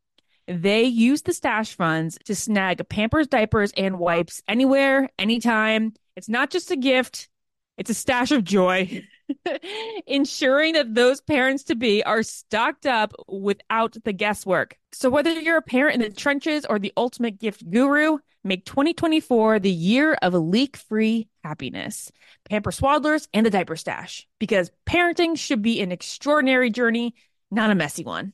They 0.49 0.85
use 0.85 1.23
the 1.23 1.35
stash 1.35 1.77
funds 1.77 2.19
to 2.25 2.35
snag 2.35 2.89
Pampers 2.89 3.29
diapers 3.29 3.73
and 3.77 3.99
wipes 3.99 4.43
anywhere, 4.49 5.09
anytime. 5.19 5.93
It's 6.17 6.29
not 6.29 6.51
just 6.51 6.71
a 6.71 6.77
gift, 6.77 7.29
it's 7.77 7.91
a 7.91 7.95
stash 7.95 8.33
of 8.33 8.43
joy. 8.45 9.07
Ensuring 10.07 10.75
that 10.75 10.95
those 10.95 11.21
parents 11.21 11.65
to 11.65 11.75
be 11.75 12.03
are 12.05 12.23
stocked 12.23 12.87
up 12.87 13.13
without 13.29 13.97
the 14.05 14.13
guesswork. 14.13 14.79
So, 14.93 15.11
whether 15.11 15.31
you're 15.33 15.59
a 15.59 15.63
parent 15.63 15.97
in 15.97 16.01
the 16.01 16.15
trenches 16.15 16.65
or 16.65 16.79
the 16.79 16.93
ultimate 16.97 17.39
gift 17.39 17.69
guru, 17.71 18.19
make 18.45 18.65
2024 18.65 19.59
the 19.59 19.71
year 19.71 20.15
of 20.23 20.35
leak 20.35 20.77
free 20.77 21.29
happiness. 21.45 22.11
Pampers 22.49 22.81
Swaddlers 22.81 23.29
and 23.33 23.45
the 23.45 23.51
Diaper 23.51 23.77
Stash, 23.77 24.27
because 24.39 24.71
parenting 24.87 25.37
should 25.37 25.63
be 25.63 25.81
an 25.81 25.93
extraordinary 25.93 26.71
journey, 26.71 27.15
not 27.51 27.71
a 27.71 27.75
messy 27.75 28.05
one. 28.05 28.33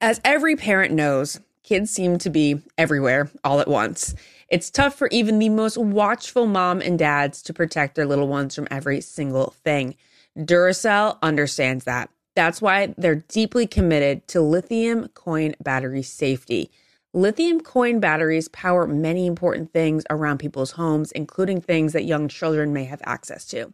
As 0.00 0.20
every 0.24 0.56
parent 0.56 0.92
knows, 0.92 1.40
kids 1.62 1.90
seem 1.90 2.18
to 2.18 2.30
be 2.30 2.62
everywhere 2.76 3.30
all 3.44 3.60
at 3.60 3.68
once. 3.68 4.14
It's 4.48 4.70
tough 4.70 4.94
for 4.94 5.08
even 5.08 5.38
the 5.40 5.48
most 5.48 5.76
watchful 5.76 6.46
mom 6.46 6.80
and 6.80 6.98
dads 6.98 7.42
to 7.42 7.52
protect 7.52 7.96
their 7.96 8.06
little 8.06 8.28
ones 8.28 8.54
from 8.54 8.68
every 8.70 9.00
single 9.00 9.54
thing. 9.64 9.96
Duracell 10.38 11.18
understands 11.20 11.84
that. 11.84 12.10
That's 12.36 12.62
why 12.62 12.94
they're 12.96 13.24
deeply 13.28 13.66
committed 13.66 14.28
to 14.28 14.40
lithium 14.40 15.08
coin 15.08 15.54
battery 15.60 16.02
safety. 16.02 16.70
Lithium 17.12 17.60
coin 17.60 17.98
batteries 17.98 18.46
power 18.48 18.86
many 18.86 19.26
important 19.26 19.72
things 19.72 20.04
around 20.10 20.38
people's 20.38 20.72
homes, 20.72 21.10
including 21.12 21.60
things 21.60 21.94
that 21.94 22.04
young 22.04 22.28
children 22.28 22.72
may 22.72 22.84
have 22.84 23.00
access 23.04 23.46
to. 23.46 23.72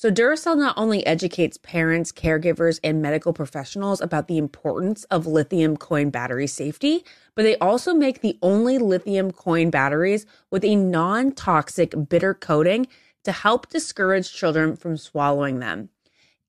So, 0.00 0.12
Duracell 0.12 0.56
not 0.56 0.78
only 0.78 1.04
educates 1.04 1.56
parents, 1.56 2.12
caregivers, 2.12 2.78
and 2.84 3.02
medical 3.02 3.32
professionals 3.32 4.00
about 4.00 4.28
the 4.28 4.38
importance 4.38 5.02
of 5.10 5.26
lithium 5.26 5.76
coin 5.76 6.10
battery 6.10 6.46
safety, 6.46 7.04
but 7.34 7.42
they 7.42 7.58
also 7.58 7.92
make 7.92 8.20
the 8.20 8.38
only 8.40 8.78
lithium 8.78 9.32
coin 9.32 9.70
batteries 9.70 10.24
with 10.52 10.64
a 10.64 10.76
non 10.76 11.32
toxic 11.32 11.92
bitter 12.08 12.32
coating 12.32 12.86
to 13.24 13.32
help 13.32 13.70
discourage 13.70 14.32
children 14.32 14.76
from 14.76 14.96
swallowing 14.96 15.58
them. 15.58 15.88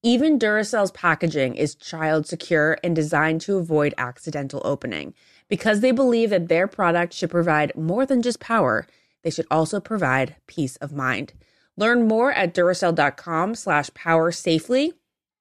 Even 0.03 0.37
Duracell's 0.37 0.91
packaging 0.91 1.55
is 1.55 1.73
child 1.73 2.27
secure 2.27 2.77
and 2.83 2.95
designed 2.95 3.41
to 3.41 3.57
avoid 3.57 3.95
accidental 3.97 4.61
opening. 4.63 5.15
Because 5.47 5.79
they 5.79 5.91
believe 5.91 6.29
that 6.29 6.49
their 6.49 6.67
product 6.67 7.15
should 7.15 7.31
provide 7.31 7.75
more 7.75 8.05
than 8.05 8.21
just 8.21 8.39
power, 8.39 8.85
they 9.23 9.31
should 9.31 9.47
also 9.49 9.79
provide 9.79 10.35
peace 10.45 10.75
of 10.75 10.93
mind. 10.93 11.33
Learn 11.79 12.09
more 12.09 12.33
at 12.33 12.53
Duracell.com 12.53 13.55
slash 13.55 13.89
power 13.93 14.33
safely. 14.33 14.95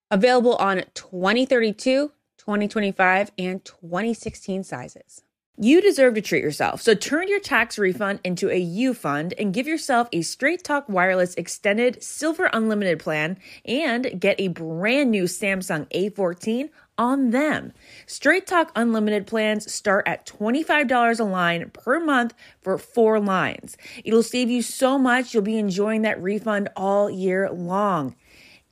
Available 0.08 0.54
on 0.56 0.84
2032, 0.94 2.12
2025, 2.38 3.32
and 3.36 3.64
2016 3.64 4.62
sizes. 4.62 5.22
You 5.60 5.82
deserve 5.82 6.14
to 6.14 6.20
treat 6.20 6.44
yourself. 6.44 6.80
So 6.80 6.94
turn 6.94 7.26
your 7.26 7.40
tax 7.40 7.76
refund 7.76 8.20
into 8.22 8.48
a 8.48 8.56
U 8.56 8.94
fund 8.94 9.34
and 9.36 9.52
give 9.52 9.66
yourself 9.66 10.08
a 10.12 10.22
Straight 10.22 10.62
Talk 10.62 10.88
Wireless 10.88 11.34
Extended 11.34 12.00
Silver 12.00 12.48
Unlimited 12.52 13.00
plan 13.00 13.38
and 13.64 14.20
get 14.20 14.40
a 14.40 14.46
brand 14.46 15.10
new 15.10 15.24
Samsung 15.24 15.88
A14 15.90 16.70
on 16.98 17.30
them. 17.30 17.72
Straight 18.06 18.46
Talk 18.46 18.72
Unlimited 18.76 19.26
plans 19.26 19.72
start 19.72 20.06
at 20.06 20.26
$25 20.26 21.20
a 21.20 21.24
line 21.24 21.70
per 21.70 22.00
month 22.00 22.34
for 22.60 22.76
four 22.76 23.20
lines. 23.20 23.76
It'll 24.04 24.22
save 24.22 24.50
you 24.50 24.60
so 24.60 24.98
much, 24.98 25.32
you'll 25.32 25.42
be 25.42 25.58
enjoying 25.58 26.02
that 26.02 26.22
refund 26.22 26.68
all 26.76 27.08
year 27.08 27.48
long. 27.50 28.16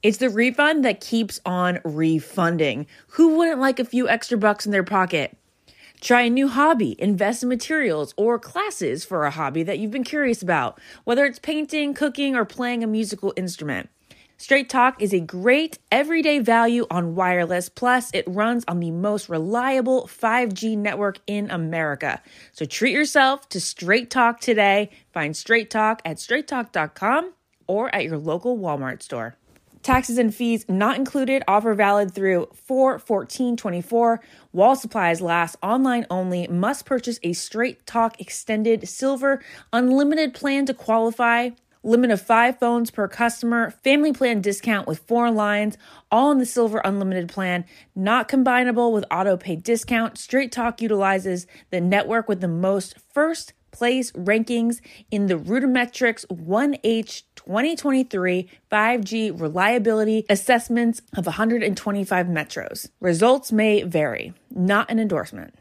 It's 0.02 0.18
the 0.18 0.28
refund 0.28 0.84
that 0.84 1.00
keeps 1.00 1.40
on 1.46 1.80
refunding. 1.84 2.86
Who 3.10 3.36
wouldn't 3.36 3.60
like 3.60 3.78
a 3.78 3.84
few 3.84 4.08
extra 4.08 4.36
bucks 4.36 4.66
in 4.66 4.72
their 4.72 4.84
pocket? 4.84 5.36
Try 6.00 6.22
a 6.22 6.30
new 6.30 6.48
hobby, 6.48 6.94
invest 7.00 7.42
in 7.42 7.48
materials 7.48 8.12
or 8.16 8.38
classes 8.38 9.04
for 9.04 9.24
a 9.24 9.30
hobby 9.30 9.62
that 9.62 9.78
you've 9.78 9.90
been 9.90 10.04
curious 10.04 10.42
about, 10.42 10.78
whether 11.04 11.24
it's 11.24 11.38
painting, 11.38 11.94
cooking, 11.94 12.36
or 12.36 12.44
playing 12.44 12.84
a 12.84 12.86
musical 12.86 13.32
instrument. 13.36 13.88
Straight 14.38 14.68
Talk 14.68 15.00
is 15.00 15.14
a 15.14 15.20
great 15.20 15.78
everyday 15.90 16.40
value 16.40 16.86
on 16.90 17.14
wireless, 17.14 17.70
plus, 17.70 18.10
it 18.12 18.24
runs 18.26 18.64
on 18.68 18.80
the 18.80 18.90
most 18.90 19.30
reliable 19.30 20.06
5G 20.06 20.76
network 20.76 21.20
in 21.26 21.50
America. 21.50 22.20
So 22.52 22.66
treat 22.66 22.92
yourself 22.92 23.48
to 23.48 23.60
Straight 23.60 24.10
Talk 24.10 24.40
today. 24.40 24.90
Find 25.12 25.34
Straight 25.34 25.70
Talk 25.70 26.02
at 26.04 26.18
straighttalk.com 26.18 27.32
or 27.66 27.94
at 27.94 28.04
your 28.04 28.18
local 28.18 28.58
Walmart 28.58 29.02
store. 29.02 29.36
Taxes 29.82 30.18
and 30.18 30.34
fees 30.34 30.66
not 30.68 30.98
included. 30.98 31.42
Offer 31.48 31.72
valid 31.74 32.12
through 32.12 32.48
4 32.52 32.98
14 32.98 33.56
24. 33.56 34.20
While 34.50 34.76
supplies 34.76 35.20
last. 35.22 35.56
Online 35.62 36.04
only. 36.10 36.46
Must 36.48 36.84
purchase 36.84 37.18
a 37.22 37.32
Straight 37.32 37.86
Talk 37.86 38.20
Extended 38.20 38.86
Silver 38.86 39.42
Unlimited 39.72 40.34
plan 40.34 40.66
to 40.66 40.74
qualify. 40.74 41.50
Limit 41.86 42.10
of 42.10 42.20
five 42.20 42.58
phones 42.58 42.90
per 42.90 43.06
customer. 43.06 43.70
Family 43.84 44.12
plan 44.12 44.40
discount 44.40 44.88
with 44.88 44.98
four 45.06 45.30
lines. 45.30 45.78
All 46.10 46.32
in 46.32 46.38
the 46.38 46.44
Silver 46.44 46.82
Unlimited 46.84 47.28
plan. 47.28 47.64
Not 47.94 48.28
combinable 48.28 48.92
with 48.92 49.04
auto 49.08 49.36
pay 49.36 49.54
discount. 49.54 50.18
Straight 50.18 50.50
Talk 50.50 50.82
utilizes 50.82 51.46
the 51.70 51.80
network 51.80 52.28
with 52.28 52.40
the 52.40 52.48
most 52.48 52.96
first 53.14 53.52
place 53.70 54.10
rankings 54.12 54.80
in 55.12 55.26
the 55.26 55.38
RootMetrics 55.38 56.26
1H 56.26 57.22
2023 57.36 58.50
5G 58.72 59.40
reliability 59.40 60.26
assessments 60.28 61.02
of 61.16 61.26
125 61.26 62.26
metros. 62.26 62.90
Results 62.98 63.52
may 63.52 63.84
vary, 63.84 64.34
not 64.50 64.90
an 64.90 64.98
endorsement. 64.98 65.54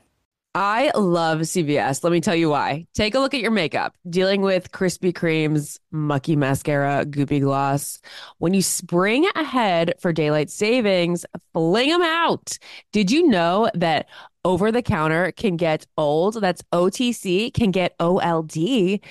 I 0.58 0.89
love 0.96 1.39
CVS. 1.39 2.02
Let 2.02 2.13
me 2.13 2.22
tell 2.22 2.34
you 2.34 2.50
why. 2.50 2.88
Take 2.94 3.13
a 3.13 3.20
look 3.20 3.34
at 3.34 3.41
your 3.41 3.52
makeup. 3.52 3.94
Dealing 4.10 4.39
with 4.39 4.72
Krispy 4.72 5.12
Kreme's 5.12 5.82
mucky 5.91 6.38
mascara, 6.38 7.06
goopy 7.06 7.41
gloss. 7.41 8.00
When 8.38 8.54
you 8.54 8.62
spring 8.62 9.28
ahead 9.36 9.96
for 10.00 10.13
daylight 10.13 10.50
savings, 10.50 11.26
fling 11.52 11.89
them 11.89 12.04
out. 12.04 12.58
Did 12.94 13.12
you 13.12 13.28
know 13.28 13.70
that 13.74 14.08
over 14.46 14.72
the 14.72 14.82
counter 14.82 15.34
can 15.34 15.58
get 15.58 15.86
old? 15.98 16.36
That's 16.36 16.63
OTC, 16.72 17.54
can 17.54 17.72
get 17.72 17.94
OLD. 18.00 19.02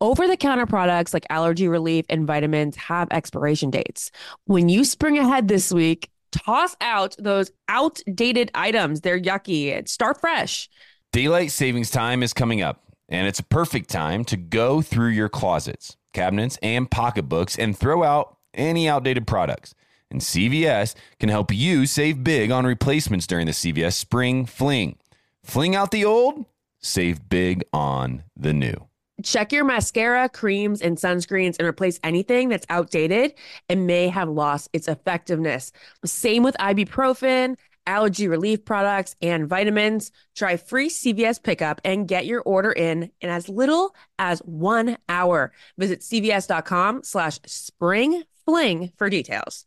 Over 0.00 0.26
the 0.26 0.38
counter 0.38 0.64
products 0.64 1.12
like 1.12 1.26
allergy 1.28 1.68
relief 1.68 2.06
and 2.08 2.26
vitamins 2.26 2.76
have 2.76 3.08
expiration 3.10 3.68
dates. 3.68 4.10
When 4.46 4.70
you 4.70 4.84
spring 4.84 5.18
ahead 5.18 5.48
this 5.48 5.70
week, 5.70 6.08
toss 6.30 6.76
out 6.80 7.16
those 7.18 7.50
outdated 7.68 8.50
items. 8.54 9.00
They're 9.00 9.20
yucky. 9.20 9.86
Start 9.88 10.20
fresh. 10.20 10.68
Daylight 11.12 11.50
savings 11.50 11.90
time 11.90 12.22
is 12.22 12.32
coming 12.32 12.60
up, 12.62 12.82
and 13.08 13.26
it's 13.26 13.40
a 13.40 13.44
perfect 13.44 13.88
time 13.90 14.24
to 14.26 14.36
go 14.36 14.82
through 14.82 15.10
your 15.10 15.28
closets, 15.28 15.96
cabinets, 16.12 16.58
and 16.62 16.90
pocketbooks 16.90 17.58
and 17.58 17.76
throw 17.76 18.02
out 18.02 18.36
any 18.54 18.88
outdated 18.88 19.26
products. 19.26 19.74
And 20.10 20.20
CVS 20.20 20.94
can 21.18 21.28
help 21.28 21.52
you 21.52 21.86
save 21.86 22.24
big 22.24 22.50
on 22.50 22.64
replacements 22.64 23.26
during 23.26 23.46
the 23.46 23.52
CVS 23.52 23.94
Spring 23.94 24.46
Fling. 24.46 24.96
Fling 25.44 25.76
out 25.76 25.90
the 25.90 26.04
old, 26.04 26.46
save 26.80 27.28
big 27.28 27.64
on 27.72 28.24
the 28.36 28.52
new. 28.52 28.87
Check 29.22 29.52
your 29.52 29.64
mascara, 29.64 30.28
creams, 30.28 30.80
and 30.80 30.96
sunscreens 30.96 31.56
and 31.58 31.66
replace 31.66 31.98
anything 32.04 32.48
that's 32.48 32.66
outdated 32.70 33.34
and 33.68 33.86
may 33.86 34.08
have 34.08 34.28
lost 34.28 34.68
its 34.72 34.86
effectiveness. 34.86 35.72
Same 36.04 36.42
with 36.44 36.56
ibuprofen, 36.58 37.56
allergy 37.86 38.28
relief 38.28 38.64
products, 38.64 39.16
and 39.20 39.48
vitamins. 39.48 40.12
Try 40.36 40.56
free 40.56 40.88
CVS 40.88 41.42
pickup 41.42 41.80
and 41.84 42.06
get 42.06 42.26
your 42.26 42.42
order 42.42 42.70
in 42.70 43.10
in 43.20 43.30
as 43.30 43.48
little 43.48 43.94
as 44.18 44.38
one 44.40 44.98
hour. 45.08 45.52
Visit 45.78 46.00
cvs.com 46.00 47.02
slash 47.02 47.40
spring 47.46 48.22
fling 48.44 48.92
for 48.96 49.10
details. 49.10 49.64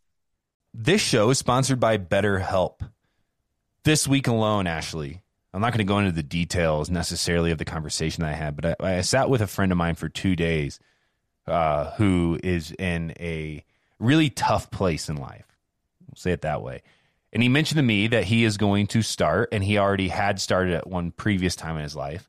This 0.72 1.02
show 1.02 1.28
is 1.28 1.38
sponsored 1.38 1.78
by 1.80 1.98
BetterHelp. 1.98 2.80
This 3.84 4.08
week 4.08 4.28
alone, 4.28 4.66
Ashley, 4.66 5.22
I'm 5.54 5.60
not 5.60 5.72
going 5.72 5.86
to 5.86 5.90
go 5.90 5.98
into 5.98 6.12
the 6.12 6.22
details 6.22 6.88
necessarily 6.88 7.50
of 7.50 7.58
the 7.58 7.64
conversation 7.64 8.24
I 8.24 8.32
had, 8.32 8.56
but 8.56 8.80
I, 8.80 8.98
I 8.98 9.00
sat 9.02 9.28
with 9.28 9.42
a 9.42 9.46
friend 9.46 9.70
of 9.70 9.78
mine 9.78 9.96
for 9.96 10.08
two 10.08 10.34
days 10.34 10.80
uh, 11.46 11.90
who 11.92 12.38
is 12.42 12.72
in 12.72 13.12
a 13.20 13.64
really 13.98 14.30
tough 14.30 14.70
place 14.70 15.08
in 15.08 15.16
life. 15.16 15.46
We'll 16.06 16.16
say 16.16 16.32
it 16.32 16.42
that 16.42 16.62
way. 16.62 16.82
And 17.32 17.42
he 17.42 17.48
mentioned 17.48 17.78
to 17.78 17.82
me 17.82 18.08
that 18.08 18.24
he 18.24 18.44
is 18.44 18.56
going 18.56 18.86
to 18.88 19.02
start, 19.02 19.48
and 19.52 19.64
he 19.64 19.78
already 19.78 20.08
had 20.08 20.40
started 20.40 20.74
at 20.74 20.86
one 20.86 21.12
previous 21.12 21.56
time 21.56 21.76
in 21.76 21.82
his 21.82 21.96
life, 21.96 22.28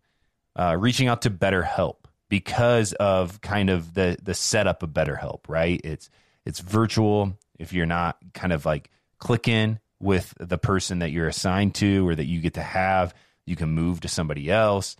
uh, 0.56 0.78
reaching 0.80 1.08
out 1.08 1.24
to 1.24 1.30
BetterHelp 1.30 1.96
because 2.30 2.94
of 2.94 3.42
kind 3.42 3.70
of 3.70 3.94
the 3.94 4.18
the 4.22 4.34
setup 4.34 4.82
of 4.82 4.92
BetterHelp. 4.92 5.42
Right? 5.50 5.82
It's 5.84 6.10
it's 6.46 6.60
virtual. 6.60 7.38
If 7.60 7.74
you're 7.74 7.86
not 7.86 8.18
kind 8.34 8.54
of 8.54 8.66
like 8.66 8.90
clicking 9.20 9.80
with 10.04 10.34
the 10.40 10.58
person 10.58 11.00
that 11.00 11.12
you're 11.12 11.28
assigned 11.28 11.76
to 11.76 12.08
or 12.08 12.14
that 12.14 12.26
you 12.26 12.42
get 12.42 12.56
to 12.56 12.62
have. 12.62 13.16
You 13.46 13.56
can 13.56 13.70
move 13.70 14.02
to 14.02 14.08
somebody 14.08 14.52
else. 14.52 14.96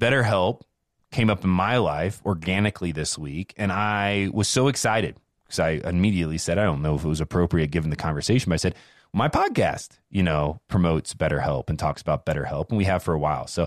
BetterHelp 0.00 0.62
came 1.10 1.30
up 1.30 1.44
in 1.44 1.50
my 1.50 1.78
life 1.78 2.20
organically 2.24 2.92
this 2.92 3.18
week, 3.18 3.54
and 3.56 3.72
I 3.72 4.30
was 4.32 4.48
so 4.48 4.68
excited 4.68 5.16
because 5.44 5.60
I 5.60 5.70
immediately 5.84 6.38
said, 6.38 6.58
I 6.58 6.64
don't 6.64 6.82
know 6.82 6.96
if 6.96 7.04
it 7.04 7.08
was 7.08 7.20
appropriate 7.20 7.70
given 7.70 7.90
the 7.90 7.96
conversation, 7.96 8.50
but 8.50 8.54
I 8.54 8.58
said, 8.58 8.74
my 9.12 9.28
podcast, 9.28 9.98
you 10.10 10.22
know, 10.22 10.60
promotes 10.68 11.14
BetterHelp 11.14 11.70
and 11.70 11.78
talks 11.78 12.02
about 12.02 12.26
BetterHelp, 12.26 12.68
and 12.68 12.78
we 12.78 12.84
have 12.84 13.02
for 13.02 13.14
a 13.14 13.18
while. 13.18 13.46
So 13.46 13.66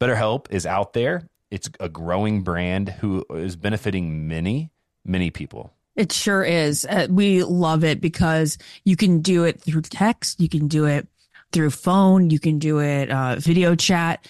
BetterHelp 0.00 0.50
is 0.50 0.64
out 0.66 0.92
there. 0.92 1.28
It's 1.50 1.68
a 1.80 1.88
growing 1.88 2.42
brand 2.42 2.88
who 2.88 3.24
is 3.30 3.56
benefiting 3.56 4.26
many, 4.26 4.70
many 5.04 5.30
people. 5.30 5.72
It 5.96 6.12
sure 6.12 6.44
is. 6.44 6.84
Uh, 6.84 7.06
we 7.10 7.42
love 7.42 7.82
it 7.82 8.00
because 8.00 8.58
you 8.84 8.96
can 8.96 9.22
do 9.22 9.44
it 9.44 9.60
through 9.60 9.82
text, 9.82 10.40
you 10.40 10.48
can 10.48 10.68
do 10.68 10.84
it 10.84 11.08
through 11.52 11.70
phone, 11.70 12.30
you 12.30 12.38
can 12.38 12.58
do 12.58 12.80
it 12.80 13.10
uh, 13.10 13.36
video 13.36 13.74
chat. 13.74 14.26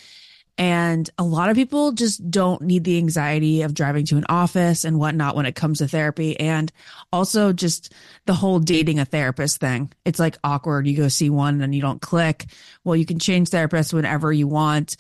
And 0.59 1.11
a 1.19 1.25
lot 1.25 1.51
of 1.51 1.57
people 1.57 1.93
just 1.93 2.31
don't 2.31 2.63
need 2.63 2.85
the 2.85 2.97
anxiety 2.97 3.61
of 3.61 3.75
driving 3.75 4.07
to 4.07 4.17
an 4.17 4.25
office 4.29 4.85
and 4.85 4.99
whatnot 4.99 5.37
when 5.37 5.45
it 5.45 5.55
comes 5.55 5.79
to 5.79 5.89
therapy. 5.89 6.39
And 6.41 6.73
also 7.13 7.53
just 7.53 7.93
the 8.25 8.33
whole 8.33 8.59
dating 8.59 8.99
a 8.99 9.05
therapist 9.05 9.61
thing. 9.61 9.93
It's 10.07 10.19
like 10.19 10.39
awkward. 10.43 10.87
You 10.87 10.97
go 10.97 11.09
see 11.09 11.29
one 11.29 11.61
and 11.61 11.75
you 11.75 11.83
don't 11.83 12.01
click. 12.01 12.47
Well, 12.85 12.97
you 12.97 13.05
can 13.05 13.19
change 13.19 13.51
therapists 13.51 13.93
whenever 13.93 14.33
you 14.33 14.49
want. 14.49 14.97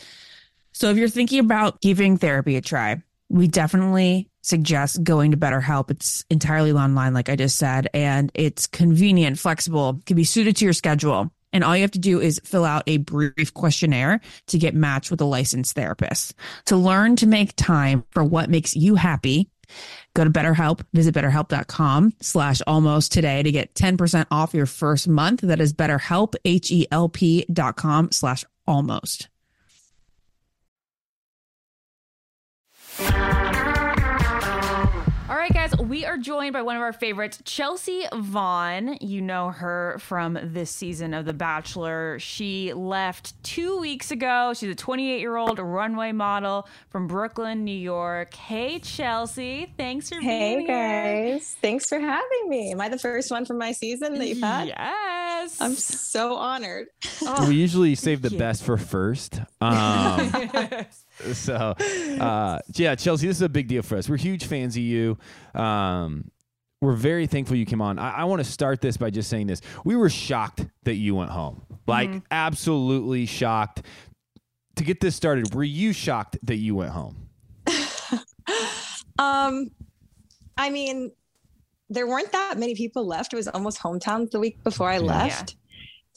So 0.72 0.90
if 0.90 0.98
you're 0.98 1.08
thinking 1.08 1.38
about 1.38 1.80
giving 1.80 2.18
therapy 2.18 2.56
a 2.56 2.60
try, 2.60 3.02
we 3.30 3.48
definitely 3.48 4.28
suggest 4.46 5.02
going 5.02 5.32
to 5.32 5.36
BetterHelp. 5.36 5.90
It's 5.90 6.24
entirely 6.30 6.72
online, 6.72 7.14
like 7.14 7.28
I 7.28 7.36
just 7.36 7.58
said, 7.58 7.88
and 7.92 8.30
it's 8.34 8.66
convenient, 8.66 9.38
flexible, 9.38 10.00
can 10.06 10.16
be 10.16 10.24
suited 10.24 10.56
to 10.56 10.64
your 10.64 10.72
schedule. 10.72 11.30
And 11.52 11.64
all 11.64 11.76
you 11.76 11.82
have 11.82 11.92
to 11.92 11.98
do 11.98 12.20
is 12.20 12.40
fill 12.44 12.64
out 12.64 12.82
a 12.86 12.98
brief 12.98 13.54
questionnaire 13.54 14.20
to 14.48 14.58
get 14.58 14.74
matched 14.74 15.10
with 15.10 15.20
a 15.20 15.24
licensed 15.24 15.74
therapist. 15.74 16.34
To 16.66 16.76
learn 16.76 17.16
to 17.16 17.26
make 17.26 17.56
time 17.56 18.04
for 18.10 18.22
what 18.22 18.50
makes 18.50 18.76
you 18.76 18.94
happy, 18.94 19.48
go 20.14 20.24
to 20.24 20.30
BetterHelp, 20.30 20.84
visit 20.92 21.14
betterhelp.com 21.14 22.12
slash 22.20 22.60
almost 22.66 23.12
today 23.12 23.42
to 23.42 23.50
get 23.50 23.74
10% 23.74 24.26
off 24.30 24.54
your 24.54 24.66
first 24.66 25.08
month. 25.08 25.40
That 25.40 25.60
is 25.60 25.72
betterhelp, 25.72 26.34
H-E-L-P 26.44 27.46
dot 27.52 27.76
com 27.76 28.12
slash 28.12 28.44
almost. 28.66 29.28
Right, 35.46 35.70
guys, 35.70 35.78
we 35.78 36.04
are 36.04 36.18
joined 36.18 36.52
by 36.52 36.62
one 36.62 36.74
of 36.74 36.82
our 36.82 36.92
favorites, 36.92 37.40
Chelsea 37.44 38.04
Vaughn. 38.12 38.98
You 39.00 39.20
know 39.20 39.50
her 39.50 39.96
from 40.00 40.36
this 40.42 40.72
season 40.72 41.14
of 41.14 41.24
The 41.24 41.32
Bachelor. 41.32 42.18
She 42.18 42.72
left 42.72 43.40
two 43.44 43.78
weeks 43.78 44.10
ago. 44.10 44.54
She's 44.54 44.70
a 44.70 44.74
28 44.74 45.20
year 45.20 45.36
old 45.36 45.60
runway 45.60 46.10
model 46.10 46.68
from 46.90 47.06
Brooklyn, 47.06 47.64
New 47.64 47.78
York. 47.78 48.34
Hey, 48.34 48.80
Chelsea. 48.80 49.72
Thanks 49.76 50.08
for 50.08 50.20
hey 50.20 50.56
being 50.56 50.66
here. 50.66 51.02
Hey, 51.02 51.32
guys. 51.32 51.56
Thanks 51.60 51.88
for 51.88 52.00
having 52.00 52.48
me. 52.48 52.72
Am 52.72 52.80
I 52.80 52.88
the 52.88 52.98
first 52.98 53.30
one 53.30 53.44
from 53.44 53.58
my 53.58 53.70
season 53.70 54.14
that 54.14 54.26
you've 54.26 54.40
had? 54.40 54.66
Yes. 54.66 55.60
I'm 55.60 55.74
so 55.74 56.34
honored. 56.34 56.88
Oh, 57.22 57.48
we 57.48 57.54
usually 57.54 57.94
save 57.94 58.20
the 58.20 58.30
best 58.30 58.64
for 58.64 58.76
first. 58.76 59.40
Um, 59.60 60.32
so 61.32 61.54
uh, 61.54 62.58
yeah 62.74 62.94
chelsea 62.94 63.26
this 63.26 63.36
is 63.36 63.42
a 63.42 63.48
big 63.48 63.68
deal 63.68 63.82
for 63.82 63.96
us. 63.96 64.08
We're 64.08 64.16
huge 64.16 64.44
fans 64.46 64.76
of 64.76 64.82
you. 64.82 65.18
Um, 65.54 66.30
we're 66.82 66.92
very 66.92 67.26
thankful 67.26 67.56
you 67.56 67.64
came 67.66 67.80
on. 67.80 67.98
I, 67.98 68.10
I 68.18 68.24
want 68.24 68.40
to 68.44 68.50
start 68.50 68.80
this 68.82 68.96
by 68.98 69.08
just 69.10 69.30
saying 69.30 69.46
this. 69.46 69.60
We 69.84 69.96
were 69.96 70.10
shocked 70.10 70.66
that 70.84 70.94
you 70.96 71.14
went 71.14 71.30
home. 71.30 71.62
Like 71.86 72.10
Mm-hmm. 72.10 72.18
absolutely 72.30 73.24
shocked. 73.26 73.82
To 74.76 74.84
get 74.84 75.00
this 75.00 75.16
started 75.16 75.54
were 75.54 75.64
you 75.64 75.92
shocked 75.94 76.36
that 76.42 76.56
you 76.56 76.74
went 76.74 76.90
home? 76.90 77.28
Um, 79.18 79.70
I 80.58 80.68
mean, 80.70 81.10
there 81.88 82.06
weren't 82.06 82.30
that 82.32 82.58
many 82.58 82.74
people 82.74 83.06
left. 83.06 83.32
It 83.32 83.36
was 83.36 83.48
almost 83.48 83.78
hometown 83.80 84.30
the 84.30 84.38
week 84.38 84.62
before 84.62 84.90
I 84.90 84.98
left. 84.98 85.56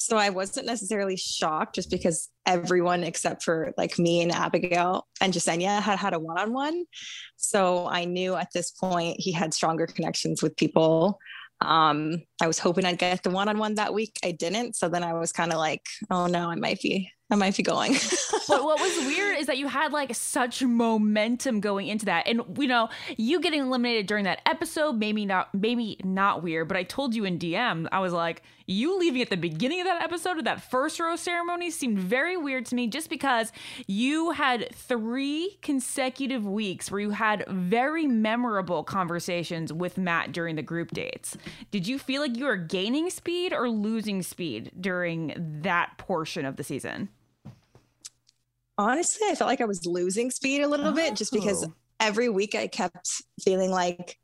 So 0.01 0.15
I 0.15 0.29
wasn't 0.29 0.65
necessarily 0.65 1.17
shocked 1.17 1.75
just 1.75 1.91
because 1.91 2.29
everyone 2.45 3.03
except 3.03 3.43
for 3.43 3.73
like 3.77 3.99
me 3.99 4.21
and 4.21 4.31
Abigail 4.31 5.05
and 5.19 5.33
Jessenia 5.33 5.81
had 5.81 5.99
had 5.99 6.13
a 6.13 6.19
one-on-one. 6.19 6.85
So 7.35 7.85
I 7.85 8.05
knew 8.05 8.35
at 8.35 8.47
this 8.53 8.71
point 8.71 9.17
he 9.19 9.33
had 9.33 9.53
stronger 9.53 9.85
connections 9.85 10.41
with 10.41 10.55
people. 10.55 11.19
Um, 11.59 12.23
I 12.41 12.47
was 12.47 12.59
hoping 12.59 12.85
I'd 12.85 12.97
get 12.97 13.23
the 13.23 13.29
one-on-one 13.29 13.75
that 13.75 13.93
week. 13.93 14.17
I 14.23 14.31
didn't. 14.31 14.77
So 14.77 14.87
then 14.87 15.03
I 15.03 15.13
was 15.13 15.33
kind 15.33 15.51
of 15.51 15.57
like, 15.57 15.85
oh 16.09 16.27
no, 16.27 16.49
I 16.49 16.55
might 16.55 16.81
be, 16.81 17.11
I 17.31 17.35
might 17.35 17.55
be 17.55 17.63
going. 17.63 17.93
but 18.47 18.63
what 18.63 18.79
was 18.79 18.97
weird 19.05 19.37
is 19.37 19.47
that 19.47 19.57
you 19.57 19.67
had 19.67 19.93
like 19.93 20.15
such 20.15 20.63
momentum 20.63 21.59
going 21.59 21.87
into 21.87 22.05
that. 22.05 22.27
And 22.27 22.41
you 22.57 22.67
know 22.67 22.89
you 23.17 23.39
getting 23.39 23.61
eliminated 23.61 24.07
during 24.07 24.25
that 24.25 24.41
episode 24.45 24.97
maybe 24.97 25.25
not 25.25 25.53
maybe 25.53 25.97
not 26.03 26.43
weird 26.43 26.67
but 26.67 26.77
i 26.77 26.83
told 26.83 27.13
you 27.15 27.25
in 27.25 27.37
dm 27.37 27.87
i 27.91 27.99
was 27.99 28.13
like 28.13 28.41
you 28.65 28.99
leaving 28.99 29.21
at 29.21 29.29
the 29.29 29.37
beginning 29.37 29.81
of 29.81 29.87
that 29.87 30.01
episode 30.01 30.37
of 30.37 30.43
that 30.45 30.61
first 30.61 30.99
row 30.99 31.15
ceremony 31.15 31.71
seemed 31.71 31.97
very 31.97 32.37
weird 32.37 32.65
to 32.65 32.75
me 32.75 32.87
just 32.87 33.09
because 33.09 33.51
you 33.87 34.31
had 34.31 34.73
three 34.73 35.57
consecutive 35.61 36.45
weeks 36.45 36.91
where 36.91 37.01
you 37.01 37.11
had 37.11 37.43
very 37.47 38.07
memorable 38.07 38.83
conversations 38.83 39.73
with 39.73 39.97
matt 39.97 40.31
during 40.31 40.55
the 40.55 40.61
group 40.61 40.91
dates. 40.91 41.37
Did 41.71 41.87
you 41.87 41.97
feel 41.97 42.21
like 42.21 42.37
you 42.37 42.45
were 42.45 42.57
gaining 42.57 43.09
speed 43.09 43.53
or 43.53 43.69
losing 43.69 44.21
speed 44.21 44.71
during 44.79 45.33
that 45.61 45.97
portion 45.97 46.45
of 46.45 46.55
the 46.55 46.63
season 46.63 47.09
honestly, 48.79 49.27
I 49.29 49.35
felt 49.35 49.49
like 49.49 49.61
I 49.61 49.65
was 49.65 49.85
losing 49.85 50.31
speed 50.31 50.61
a 50.61 50.67
little 50.67 50.91
bit 50.91 51.15
just 51.15 51.31
because 51.31 51.65
Oh. 51.65 51.73
every 51.99 52.29
week 52.29 52.55
I 52.55 52.67
kept 52.67 53.09
feeling 53.43 53.71
like, 53.71 54.17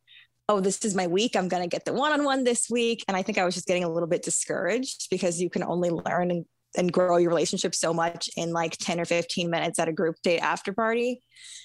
oh, 0.47 0.59
this 0.61 0.83
is 0.85 0.95
my 0.95 1.07
week. 1.07 1.35
I'm 1.35 1.47
going 1.47 1.63
to 1.63 1.67
get 1.69 1.85
the 1.85 1.93
one 1.93 2.13
on 2.13 2.23
one 2.23 2.43
this 2.43 2.69
week. 2.69 3.03
And 3.07 3.17
I 3.17 3.21
think 3.21 3.37
I 3.37 3.45
was 3.45 3.53
just 3.55 3.67
getting 3.67 3.83
a 3.83 3.89
little 3.89 4.07
bit 4.07 4.23
discouraged 4.23 5.07
because 5.09 5.41
you 5.41 5.49
can 5.49 5.63
only 5.63 5.89
learn 5.89 6.31
and, 6.31 6.45
and 6.77 6.91
grow 6.91 7.17
your 7.17 7.29
relationship 7.29 7.73
so 7.75 7.93
much 7.93 8.29
in 8.37 8.53
like 8.53 8.77
10 8.77 8.99
or 8.99 9.05
15 9.05 9.49
minutes 9.49 9.79
at 9.79 9.87
a 9.89 9.93
group 9.93 10.15
date 10.23 10.39
after 10.39 10.71
party. 10.71 11.21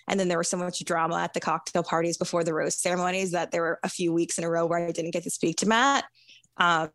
And 0.09 0.18
then 0.18 0.29
there 0.29 0.38
was 0.38 0.48
so 0.48 0.57
much 0.57 0.85
drama 0.85 1.18
at 1.20 1.35
the 1.35 1.40
cocktail 1.40 1.83
parties 1.83 2.16
before 2.16 2.42
the 2.42 2.55
rose 2.55 2.76
ceremonies 2.81 3.33
that 3.33 3.50
there 3.53 3.62
were 3.62 3.79
a 3.85 3.88
few 3.88 4.12
weeks 4.12 4.38
in 4.38 4.44
a 4.44 4.50
row 4.50 4.66
where 4.66 4.85
I 4.85 4.90
didn't 4.92 5.12
get 5.12 5.22
to 5.24 5.31
speak 5.31 5.57
to 5.59 5.68
Matt. 5.68 6.05
Um, 6.57 6.90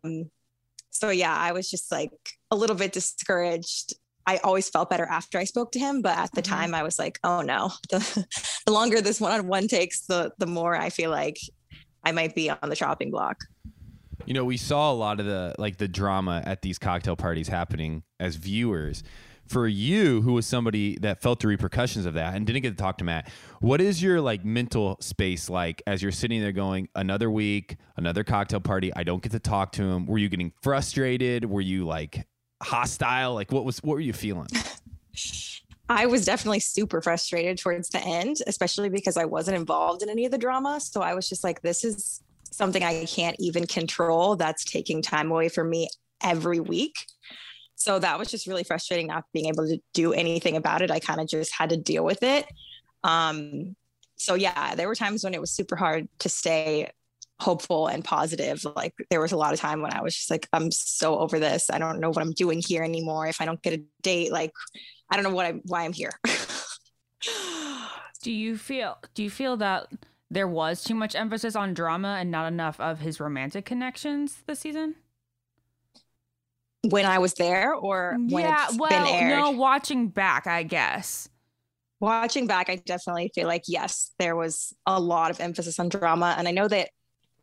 so 0.90 1.10
yeah, 1.10 1.34
I 1.34 1.52
was 1.52 1.70
just 1.70 1.90
like 1.92 2.10
a 2.50 2.56
little 2.56 2.76
bit 2.76 2.92
discouraged. 2.92 3.94
I 4.26 4.38
always 4.38 4.68
felt 4.68 4.90
better 4.90 5.04
after 5.04 5.38
I 5.38 5.44
spoke 5.44 5.72
to 5.72 5.78
him, 5.78 6.02
but 6.02 6.18
at 6.18 6.32
the 6.32 6.42
mm-hmm. 6.42 6.54
time 6.54 6.74
I 6.74 6.82
was 6.82 6.98
like, 6.98 7.18
oh 7.22 7.42
no, 7.42 7.70
the, 7.90 8.26
the 8.66 8.72
longer 8.72 9.00
this 9.00 9.20
one-on-one 9.20 9.68
takes, 9.68 10.06
the 10.06 10.32
the 10.38 10.46
more 10.46 10.76
I 10.76 10.90
feel 10.90 11.10
like 11.10 11.38
I 12.04 12.12
might 12.12 12.34
be 12.34 12.50
on 12.50 12.68
the 12.68 12.76
chopping 12.76 13.10
block. 13.10 13.38
You 14.24 14.34
know, 14.34 14.44
we 14.44 14.56
saw 14.56 14.92
a 14.92 14.94
lot 14.94 15.20
of 15.20 15.26
the 15.26 15.54
like 15.58 15.76
the 15.76 15.88
drama 15.88 16.42
at 16.44 16.62
these 16.62 16.78
cocktail 16.78 17.16
parties 17.16 17.48
happening 17.48 18.02
as 18.18 18.36
viewers. 18.36 19.02
For 19.46 19.68
you, 19.68 20.22
who 20.22 20.32
was 20.32 20.44
somebody 20.44 20.98
that 20.98 21.22
felt 21.22 21.38
the 21.38 21.46
repercussions 21.46 22.04
of 22.04 22.14
that 22.14 22.34
and 22.34 22.44
didn't 22.44 22.62
get 22.62 22.70
to 22.70 22.76
talk 22.76 22.98
to 22.98 23.04
Matt, 23.04 23.30
what 23.60 23.80
is 23.80 24.02
your 24.02 24.20
like 24.20 24.44
mental 24.44 24.96
space 24.98 25.48
like 25.48 25.80
as 25.86 26.02
you're 26.02 26.10
sitting 26.10 26.40
there 26.40 26.50
going, 26.50 26.88
another 26.96 27.30
week, 27.30 27.76
another 27.96 28.24
cocktail 28.24 28.58
party, 28.58 28.92
I 28.96 29.04
don't 29.04 29.22
get 29.22 29.30
to 29.32 29.38
talk 29.38 29.70
to 29.72 29.84
him? 29.84 30.06
Were 30.06 30.18
you 30.18 30.28
getting 30.28 30.52
frustrated? 30.62 31.44
Were 31.44 31.60
you 31.60 31.86
like 31.86 32.26
hostile? 32.62 33.34
Like 33.34 33.52
what 33.52 33.64
was 33.64 33.78
what 33.82 33.94
were 33.94 34.00
you 34.00 34.12
feeling? 34.12 34.48
I 35.88 36.06
was 36.06 36.24
definitely 36.24 36.60
super 36.60 37.00
frustrated 37.00 37.58
towards 37.58 37.90
the 37.90 38.00
end, 38.00 38.38
especially 38.46 38.88
because 38.88 39.16
I 39.16 39.24
wasn't 39.24 39.56
involved 39.56 40.02
in 40.02 40.08
any 40.08 40.24
of 40.24 40.32
the 40.32 40.38
drama. 40.38 40.80
So 40.80 41.00
I 41.00 41.14
was 41.14 41.28
just 41.28 41.44
like, 41.44 41.62
this 41.62 41.84
is 41.84 42.22
something 42.50 42.82
I 42.82 43.04
can't 43.04 43.36
even 43.38 43.66
control 43.66 44.34
that's 44.34 44.64
taking 44.64 45.00
time 45.00 45.30
away 45.30 45.48
from 45.48 45.70
me 45.70 45.88
every 46.22 46.58
week. 46.58 46.94
So 47.76 47.98
that 47.98 48.18
was 48.18 48.30
just 48.30 48.46
really 48.46 48.64
frustrating 48.64 49.06
not 49.06 49.24
being 49.32 49.46
able 49.46 49.66
to 49.68 49.78
do 49.92 50.12
anything 50.12 50.56
about 50.56 50.82
it. 50.82 50.90
I 50.90 50.98
kind 50.98 51.20
of 51.20 51.28
just 51.28 51.52
had 51.54 51.70
to 51.70 51.76
deal 51.76 52.04
with 52.04 52.22
it. 52.22 52.46
Um, 53.04 53.76
so 54.16 54.34
yeah, 54.34 54.74
there 54.74 54.88
were 54.88 54.94
times 54.94 55.22
when 55.22 55.34
it 55.34 55.40
was 55.40 55.52
super 55.52 55.76
hard 55.76 56.08
to 56.20 56.28
stay 56.28 56.90
hopeful 57.38 57.86
and 57.86 58.04
positive. 58.04 58.64
Like 58.76 58.94
there 59.10 59.20
was 59.20 59.32
a 59.32 59.36
lot 59.36 59.52
of 59.52 59.60
time 59.60 59.82
when 59.82 59.92
I 59.92 60.02
was 60.02 60.14
just 60.14 60.30
like, 60.30 60.48
I'm 60.52 60.70
so 60.70 61.18
over 61.18 61.38
this. 61.38 61.70
I 61.70 61.78
don't 61.78 62.00
know 62.00 62.10
what 62.10 62.22
I'm 62.22 62.32
doing 62.32 62.62
here 62.66 62.82
anymore. 62.82 63.26
If 63.26 63.40
I 63.40 63.44
don't 63.44 63.62
get 63.62 63.74
a 63.74 63.82
date, 64.02 64.32
like 64.32 64.52
I 65.10 65.16
don't 65.16 65.24
know 65.24 65.34
what 65.34 65.46
I 65.46 65.52
why 65.64 65.84
I'm 65.84 65.92
here. 65.92 66.10
do 68.22 68.32
you 68.32 68.56
feel 68.56 68.98
do 69.14 69.22
you 69.22 69.30
feel 69.30 69.56
that 69.58 69.88
there 70.30 70.48
was 70.48 70.82
too 70.82 70.94
much 70.94 71.14
emphasis 71.14 71.54
on 71.54 71.74
drama 71.74 72.16
and 72.20 72.30
not 72.30 72.48
enough 72.52 72.80
of 72.80 73.00
his 73.00 73.20
romantic 73.20 73.64
connections 73.64 74.42
this 74.46 74.60
season? 74.60 74.96
When 76.88 77.04
I 77.04 77.18
was 77.18 77.34
there, 77.34 77.74
or 77.74 78.16
yeah, 78.28 78.68
well, 78.76 79.22
no, 79.28 79.50
watching 79.50 80.08
back, 80.08 80.46
I 80.46 80.62
guess. 80.62 81.28
Watching 81.98 82.46
back, 82.46 82.68
I 82.68 82.76
definitely 82.76 83.32
feel 83.34 83.48
like 83.48 83.64
yes, 83.66 84.12
there 84.20 84.36
was 84.36 84.72
a 84.86 85.00
lot 85.00 85.32
of 85.32 85.40
emphasis 85.40 85.80
on 85.80 85.88
drama, 85.88 86.36
and 86.38 86.46
I 86.46 86.52
know 86.52 86.68
that 86.68 86.90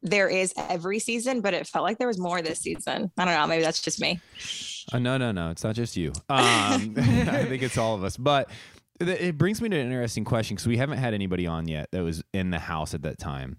there 0.03 0.27
is 0.27 0.53
every 0.57 0.99
season, 0.99 1.41
but 1.41 1.53
it 1.53 1.65
felt 1.65 1.83
like 1.83 1.97
there 1.97 2.07
was 2.07 2.19
more 2.19 2.41
this 2.41 2.59
season. 2.59 3.09
I 3.17 3.25
don't 3.25 3.33
know, 3.33 3.47
maybe 3.47 3.63
that's 3.63 3.81
just 3.81 3.99
me. 3.99 4.19
Uh, 4.91 4.99
no, 4.99 5.17
no, 5.17 5.31
no, 5.31 5.49
it's 5.49 5.63
not 5.63 5.75
just 5.75 5.95
you. 5.95 6.09
Um, 6.29 6.95
I 6.97 7.45
think 7.47 7.63
it's 7.63 7.77
all 7.77 7.95
of 7.95 8.03
us, 8.03 8.17
but 8.17 8.49
it 8.99 9.37
brings 9.37 9.61
me 9.61 9.69
to 9.69 9.75
an 9.75 9.87
interesting 9.87 10.25
question 10.25 10.55
because 10.55 10.67
we 10.67 10.77
haven't 10.77 10.97
had 10.97 11.13
anybody 11.13 11.47
on 11.47 11.67
yet 11.67 11.89
that 11.91 12.03
was 12.03 12.23
in 12.33 12.51
the 12.51 12.59
house 12.59 12.93
at 12.93 13.01
that 13.03 13.17
time. 13.17 13.57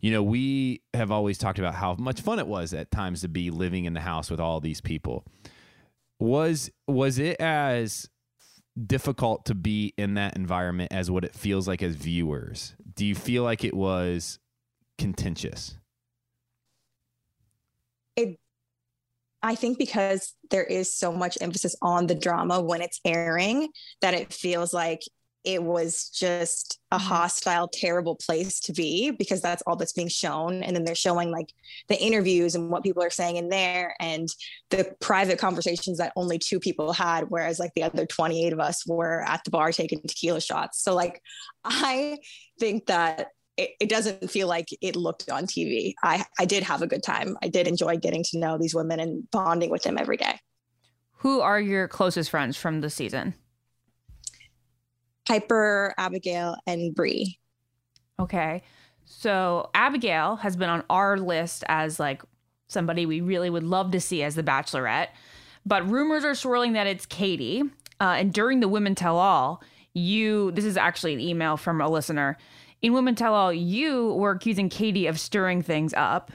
You 0.00 0.12
know, 0.12 0.22
we 0.22 0.82
have 0.94 1.10
always 1.10 1.36
talked 1.36 1.58
about 1.58 1.74
how 1.74 1.94
much 1.96 2.22
fun 2.22 2.38
it 2.38 2.46
was 2.46 2.72
at 2.72 2.90
times 2.90 3.20
to 3.20 3.28
be 3.28 3.50
living 3.50 3.84
in 3.84 3.92
the 3.92 4.00
house 4.00 4.30
with 4.30 4.40
all 4.40 4.60
these 4.60 4.80
people. 4.80 5.24
Was 6.18 6.70
was 6.86 7.18
it 7.18 7.40
as 7.40 8.08
difficult 8.86 9.44
to 9.46 9.54
be 9.54 9.92
in 9.98 10.14
that 10.14 10.36
environment 10.36 10.92
as 10.92 11.10
what 11.10 11.24
it 11.24 11.34
feels 11.34 11.68
like 11.68 11.82
as 11.82 11.96
viewers? 11.96 12.74
Do 12.94 13.04
you 13.04 13.14
feel 13.14 13.42
like 13.42 13.64
it 13.64 13.74
was 13.74 14.38
contentious? 14.96 15.76
It 18.16 18.38
I 19.42 19.54
think 19.54 19.78
because 19.78 20.34
there 20.50 20.64
is 20.64 20.94
so 20.94 21.12
much 21.12 21.38
emphasis 21.40 21.74
on 21.80 22.06
the 22.06 22.14
drama 22.14 22.60
when 22.60 22.82
it's 22.82 23.00
airing 23.04 23.68
that 24.02 24.12
it 24.14 24.32
feels 24.32 24.74
like 24.74 25.00
it 25.42 25.62
was 25.62 26.10
just 26.10 26.78
a 26.90 26.96
mm-hmm. 26.96 27.06
hostile, 27.06 27.66
terrible 27.66 28.16
place 28.16 28.60
to 28.60 28.72
be 28.72 29.10
because 29.10 29.40
that's 29.40 29.62
all 29.62 29.76
that's 29.76 29.94
being 29.94 30.08
shown. 30.08 30.62
And 30.62 30.76
then 30.76 30.84
they're 30.84 30.94
showing 30.94 31.30
like 31.30 31.52
the 31.88 31.98
interviews 31.98 32.54
and 32.54 32.68
what 32.68 32.82
people 32.82 33.02
are 33.02 33.10
saying 33.10 33.36
in 33.36 33.48
there 33.48 33.94
and 34.00 34.28
the 34.68 34.94
private 35.00 35.38
conversations 35.38 35.96
that 35.96 36.12
only 36.16 36.38
two 36.38 36.60
people 36.60 36.92
had, 36.92 37.30
whereas 37.30 37.58
like 37.58 37.72
the 37.74 37.84
other 37.84 38.04
28 38.04 38.52
of 38.52 38.60
us 38.60 38.86
were 38.86 39.22
at 39.26 39.42
the 39.44 39.50
bar 39.50 39.72
taking 39.72 40.02
tequila 40.02 40.42
shots. 40.42 40.82
So, 40.82 40.94
like, 40.94 41.22
I 41.64 42.18
think 42.58 42.86
that 42.86 43.28
it, 43.60 43.70
it, 43.80 43.88
doesn't 43.88 44.30
feel 44.30 44.48
like 44.48 44.68
it 44.80 44.96
looked 44.96 45.30
on 45.30 45.44
TV. 45.44 45.94
I, 46.02 46.24
I 46.38 46.44
did 46.44 46.62
have 46.62 46.82
a 46.82 46.86
good 46.86 47.02
time. 47.02 47.36
I 47.42 47.48
did 47.48 47.66
enjoy 47.66 47.96
getting 47.96 48.24
to 48.30 48.38
know 48.38 48.56
these 48.58 48.74
women 48.74 49.00
and 49.00 49.30
bonding 49.30 49.70
with 49.70 49.82
them 49.82 49.98
every 49.98 50.16
day. 50.16 50.38
Who 51.18 51.40
are 51.40 51.60
your 51.60 51.86
closest 51.88 52.30
friends 52.30 52.56
from 52.56 52.80
the 52.80 52.88
season? 52.88 53.34
Piper, 55.26 55.94
Abigail, 55.98 56.56
and 56.66 56.94
Bri. 56.94 57.38
Okay. 58.18 58.62
So 59.04 59.70
Abigail 59.74 60.36
has 60.36 60.56
been 60.56 60.70
on 60.70 60.82
our 60.88 61.18
list 61.18 61.64
as 61.68 62.00
like 62.00 62.22
somebody 62.68 63.04
we 63.04 63.20
really 63.20 63.50
would 63.50 63.64
love 63.64 63.90
to 63.90 64.00
see 64.00 64.22
as 64.22 64.34
the 64.34 64.42
bachelorette. 64.42 65.08
But 65.66 65.88
rumors 65.88 66.24
are 66.24 66.34
swirling 66.34 66.72
that 66.72 66.86
it's 66.86 67.06
Katie. 67.06 67.62
Uh, 68.00 68.16
and 68.18 68.32
during 68.32 68.60
the 68.60 68.68
Women 68.68 68.94
Tell 68.94 69.18
All, 69.18 69.62
you, 69.92 70.52
this 70.52 70.64
is 70.64 70.76
actually 70.76 71.12
an 71.12 71.20
email 71.20 71.56
from 71.56 71.80
a 71.80 71.88
listener 71.88 72.38
in 72.82 72.92
Women 72.92 73.14
Tell 73.14 73.34
All, 73.34 73.52
you 73.52 74.14
were 74.14 74.30
accusing 74.32 74.68
Katie 74.68 75.06
of 75.06 75.20
stirring 75.20 75.62
things 75.62 75.92
up. 75.94 76.32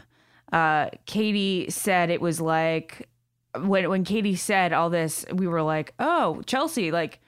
Uh, 0.52 0.90
Katie 1.06 1.70
said 1.70 2.10
it 2.10 2.22
was 2.22 2.40
like 2.40 3.08
when 3.58 3.90
when 3.90 4.04
Katie 4.04 4.36
said 4.36 4.74
all 4.74 4.90
this, 4.90 5.26
we 5.34 5.48
were 5.48 5.62
like, 5.62 5.94
"Oh, 6.00 6.42
Chelsea, 6.46 6.92
like." 6.92 7.20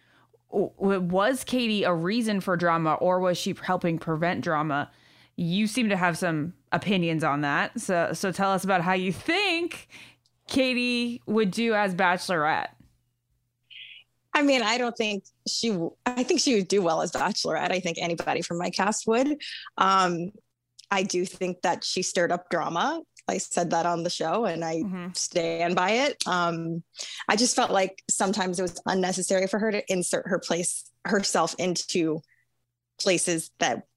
Was 0.49 1.43
Katie 1.43 1.83
a 1.83 1.93
reason 1.93 2.39
for 2.39 2.55
drama 2.55 2.93
or 2.93 3.19
was 3.19 3.37
she 3.37 3.53
helping 3.61 3.99
prevent 3.99 4.45
drama? 4.45 4.89
You 5.35 5.67
seem 5.67 5.89
to 5.89 5.97
have 5.97 6.17
some 6.17 6.53
opinions 6.71 7.21
on 7.21 7.41
that. 7.41 7.77
So 7.81 8.13
so 8.13 8.31
tell 8.31 8.51
us 8.51 8.63
about 8.63 8.79
how 8.79 8.93
you 8.93 9.11
think 9.11 9.89
Katie 10.47 11.21
would 11.25 11.51
do 11.51 11.73
as 11.73 11.93
bachelorette. 11.93 12.69
I 14.37 14.43
mean, 14.43 14.61
I 14.61 14.77
don't 14.77 14.95
think 14.95 15.23
she, 15.47 15.75
I 16.05 16.21
think 16.21 16.39
she 16.39 16.55
would 16.55 16.67
do 16.67 16.83
well 16.83 17.01
as 17.01 17.11
Bachelorette. 17.11 17.71
I 17.71 17.79
think 17.79 17.97
anybody 17.99 18.43
from 18.43 18.59
my 18.59 18.69
cast 18.69 19.07
would. 19.07 19.41
Um, 19.79 20.31
I 20.91 21.01
do 21.01 21.25
think 21.25 21.63
that 21.63 21.83
she 21.83 22.03
stirred 22.03 22.31
up 22.31 22.47
drama. 22.51 23.01
I 23.27 23.39
said 23.39 23.71
that 23.71 23.87
on 23.87 24.03
the 24.03 24.11
show 24.11 24.45
and 24.45 24.63
I 24.63 24.75
mm-hmm. 24.75 25.07
stand 25.13 25.75
by 25.75 25.89
it. 25.89 26.21
Um, 26.27 26.83
I 27.27 27.35
just 27.35 27.55
felt 27.55 27.71
like 27.71 28.03
sometimes 28.09 28.59
it 28.59 28.61
was 28.61 28.79
unnecessary 28.85 29.47
for 29.47 29.57
her 29.57 29.71
to 29.71 29.91
insert 29.91 30.27
her 30.27 30.37
place 30.37 30.89
herself 31.03 31.55
into 31.57 32.21
places 33.01 33.49
that 33.57 33.87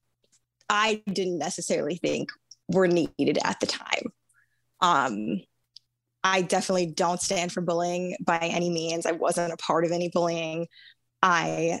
I 0.69 1.03
didn't 1.05 1.37
necessarily 1.37 1.97
think 1.97 2.31
were 2.67 2.87
needed 2.87 3.37
at 3.43 3.59
the 3.59 3.67
time. 3.67 4.11
Um, 4.81 5.41
I 6.23 6.41
definitely 6.43 6.87
don't 6.87 7.21
stand 7.21 7.51
for 7.51 7.61
bullying 7.61 8.15
by 8.23 8.39
any 8.39 8.69
means. 8.69 9.05
I 9.05 9.11
wasn't 9.11 9.53
a 9.53 9.57
part 9.57 9.85
of 9.85 9.91
any 9.91 10.09
bullying. 10.09 10.67
I 11.21 11.79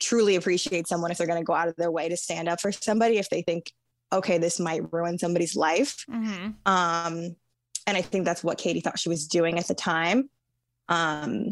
truly 0.00 0.36
appreciate 0.36 0.86
someone 0.86 1.10
if 1.10 1.18
they're 1.18 1.26
going 1.26 1.40
to 1.40 1.44
go 1.44 1.52
out 1.52 1.68
of 1.68 1.76
their 1.76 1.90
way 1.90 2.08
to 2.08 2.16
stand 2.16 2.48
up 2.48 2.60
for 2.60 2.72
somebody 2.72 3.18
if 3.18 3.28
they 3.28 3.42
think, 3.42 3.72
okay, 4.12 4.38
this 4.38 4.58
might 4.58 4.92
ruin 4.92 5.18
somebody's 5.18 5.54
life. 5.54 6.04
Mm-hmm. 6.10 6.50
Um, 6.64 7.36
and 7.86 7.96
I 7.96 8.02
think 8.02 8.24
that's 8.24 8.44
what 8.44 8.58
Katie 8.58 8.80
thought 8.80 8.98
she 8.98 9.08
was 9.08 9.26
doing 9.26 9.58
at 9.58 9.66
the 9.66 9.74
time. 9.74 10.30
Um, 10.88 11.48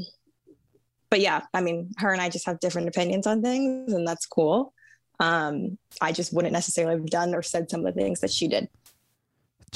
but 1.10 1.20
yeah, 1.20 1.42
I 1.54 1.60
mean, 1.60 1.92
her 1.98 2.12
and 2.12 2.20
I 2.20 2.28
just 2.28 2.46
have 2.46 2.60
different 2.60 2.88
opinions 2.88 3.26
on 3.26 3.42
things, 3.42 3.92
and 3.92 4.06
that's 4.06 4.26
cool. 4.26 4.72
Um, 5.20 5.78
I 6.00 6.12
just 6.12 6.32
wouldn't 6.32 6.52
necessarily 6.52 6.96
have 6.96 7.06
done 7.06 7.34
or 7.34 7.42
said 7.42 7.70
some 7.70 7.86
of 7.86 7.94
the 7.94 8.00
things 8.00 8.20
that 8.20 8.30
she 8.30 8.48
did. 8.48 8.68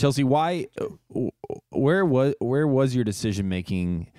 Chelsea, 0.01 0.25
why? 0.25 0.67
Where 1.71 2.07
was 2.07 2.35
where 2.39 2.67
was 2.67 2.95
your 2.95 3.05
decision 3.05 3.49
making? 3.49 4.11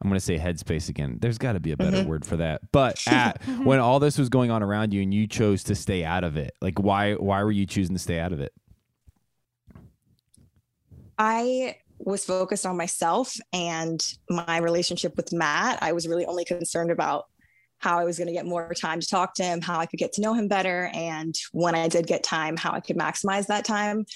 I'm 0.00 0.08
going 0.08 0.18
to 0.18 0.24
say 0.24 0.38
headspace 0.38 0.88
again. 0.88 1.18
There's 1.20 1.36
got 1.36 1.52
to 1.52 1.60
be 1.60 1.72
a 1.72 1.76
better 1.76 1.98
mm-hmm. 1.98 2.08
word 2.08 2.24
for 2.24 2.38
that. 2.38 2.72
But 2.72 3.02
at 3.06 3.42
when 3.64 3.80
all 3.80 4.00
this 4.00 4.16
was 4.16 4.30
going 4.30 4.50
on 4.50 4.62
around 4.62 4.94
you 4.94 5.02
and 5.02 5.12
you 5.12 5.26
chose 5.26 5.62
to 5.64 5.74
stay 5.74 6.04
out 6.04 6.24
of 6.24 6.38
it, 6.38 6.54
like 6.62 6.78
why 6.78 7.14
why 7.14 7.42
were 7.42 7.52
you 7.52 7.66
choosing 7.66 7.94
to 7.94 7.98
stay 7.98 8.18
out 8.18 8.32
of 8.32 8.40
it? 8.40 8.54
I 11.18 11.76
was 11.98 12.24
focused 12.24 12.64
on 12.64 12.78
myself 12.78 13.36
and 13.52 14.02
my 14.30 14.56
relationship 14.56 15.18
with 15.18 15.34
Matt. 15.34 15.82
I 15.82 15.92
was 15.92 16.08
really 16.08 16.24
only 16.24 16.46
concerned 16.46 16.90
about 16.90 17.26
how 17.76 17.98
I 17.98 18.04
was 18.04 18.16
going 18.16 18.28
to 18.28 18.32
get 18.32 18.46
more 18.46 18.72
time 18.74 19.00
to 19.00 19.06
talk 19.06 19.34
to 19.34 19.42
him, 19.42 19.60
how 19.60 19.78
I 19.78 19.86
could 19.86 19.98
get 19.98 20.12
to 20.14 20.22
know 20.22 20.34
him 20.34 20.48
better, 20.48 20.90
and 20.94 21.34
when 21.52 21.74
I 21.74 21.88
did 21.88 22.06
get 22.06 22.22
time, 22.22 22.56
how 22.56 22.72
I 22.72 22.80
could 22.80 22.96
maximize 22.96 23.46
that 23.48 23.66
time. 23.66 24.06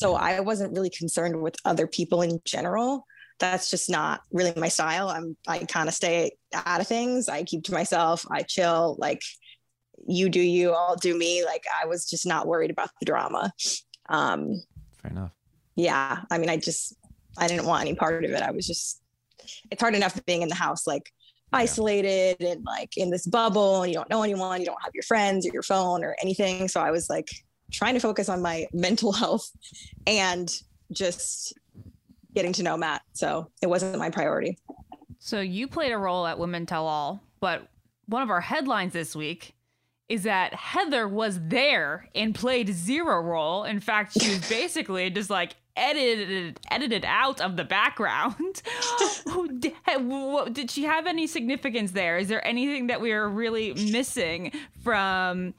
So 0.00 0.14
I 0.14 0.40
wasn't 0.40 0.72
really 0.72 0.88
concerned 0.88 1.42
with 1.42 1.56
other 1.66 1.86
people 1.86 2.22
in 2.22 2.40
general. 2.46 3.04
that's 3.38 3.70
just 3.70 3.90
not 3.90 4.22
really 4.32 4.52
my 4.56 4.68
style. 4.68 5.08
I'm 5.08 5.36
I 5.46 5.58
kind 5.58 5.88
of 5.88 5.94
stay 5.94 6.32
out 6.54 6.80
of 6.80 6.86
things. 6.86 7.28
I 7.28 7.42
keep 7.44 7.64
to 7.64 7.74
myself. 7.74 8.24
I 8.30 8.40
chill. 8.42 8.96
Like 8.98 9.20
you 10.06 10.30
do 10.30 10.40
you, 10.40 10.72
I'll 10.72 10.96
do 10.96 11.14
me. 11.16 11.44
Like 11.44 11.64
I 11.82 11.86
was 11.86 12.08
just 12.08 12.26
not 12.26 12.46
worried 12.46 12.70
about 12.70 12.88
the 12.98 13.04
drama. 13.04 13.52
Um, 14.08 14.62
Fair 15.02 15.10
enough. 15.10 15.32
Yeah, 15.76 16.22
I 16.30 16.38
mean, 16.38 16.48
I 16.48 16.56
just 16.56 16.96
I 17.36 17.46
didn't 17.46 17.66
want 17.66 17.82
any 17.82 17.94
part 17.94 18.24
of 18.24 18.30
it. 18.30 18.42
I 18.42 18.52
was 18.52 18.66
just 18.66 19.02
it's 19.70 19.82
hard 19.82 19.94
enough 19.94 20.18
being 20.24 20.40
in 20.40 20.48
the 20.48 20.54
house 20.54 20.86
like 20.86 21.10
isolated 21.52 22.36
yeah. 22.40 22.52
and 22.52 22.64
like 22.64 22.96
in 22.96 23.10
this 23.10 23.26
bubble 23.26 23.82
and 23.82 23.92
you 23.92 23.98
don't 23.98 24.08
know 24.08 24.22
anyone, 24.22 24.60
you 24.60 24.66
don't 24.66 24.82
have 24.82 24.94
your 24.94 25.02
friends 25.02 25.46
or 25.46 25.50
your 25.52 25.62
phone 25.62 26.04
or 26.04 26.16
anything. 26.22 26.68
So 26.68 26.80
I 26.80 26.90
was 26.90 27.10
like 27.10 27.28
trying 27.70 27.94
to 27.94 28.00
focus 28.00 28.28
on 28.28 28.42
my 28.42 28.66
mental 28.72 29.12
health 29.12 29.50
and 30.06 30.52
just 30.92 31.54
getting 32.34 32.52
to 32.54 32.62
know 32.62 32.76
Matt. 32.76 33.02
So 33.12 33.50
it 33.62 33.68
wasn't 33.68 33.98
my 33.98 34.10
priority. 34.10 34.58
So 35.18 35.40
you 35.40 35.68
played 35.68 35.92
a 35.92 35.98
role 35.98 36.26
at 36.26 36.38
Women 36.38 36.66
Tell 36.66 36.86
All, 36.86 37.22
but 37.40 37.68
one 38.06 38.22
of 38.22 38.30
our 38.30 38.40
headlines 38.40 38.92
this 38.92 39.14
week 39.14 39.54
is 40.08 40.24
that 40.24 40.52
Heather 40.54 41.06
was 41.06 41.38
there 41.40 42.08
and 42.14 42.34
played 42.34 42.68
zero 42.74 43.20
role. 43.20 43.64
In 43.64 43.78
fact, 43.80 44.20
she 44.20 44.30
was 44.30 44.48
basically 44.48 45.08
just 45.10 45.30
like 45.30 45.54
edited 45.80 46.60
edited 46.70 47.04
out 47.04 47.40
of 47.40 47.56
the 47.56 47.64
background. 47.64 48.62
did 50.52 50.70
she 50.70 50.84
have 50.84 51.06
any 51.06 51.26
significance 51.26 51.92
there? 51.92 52.18
Is 52.18 52.28
there 52.28 52.46
anything 52.46 52.88
that 52.88 53.00
we 53.00 53.12
are 53.12 53.28
really 53.28 53.72
missing 53.74 54.52
from? 54.84 55.54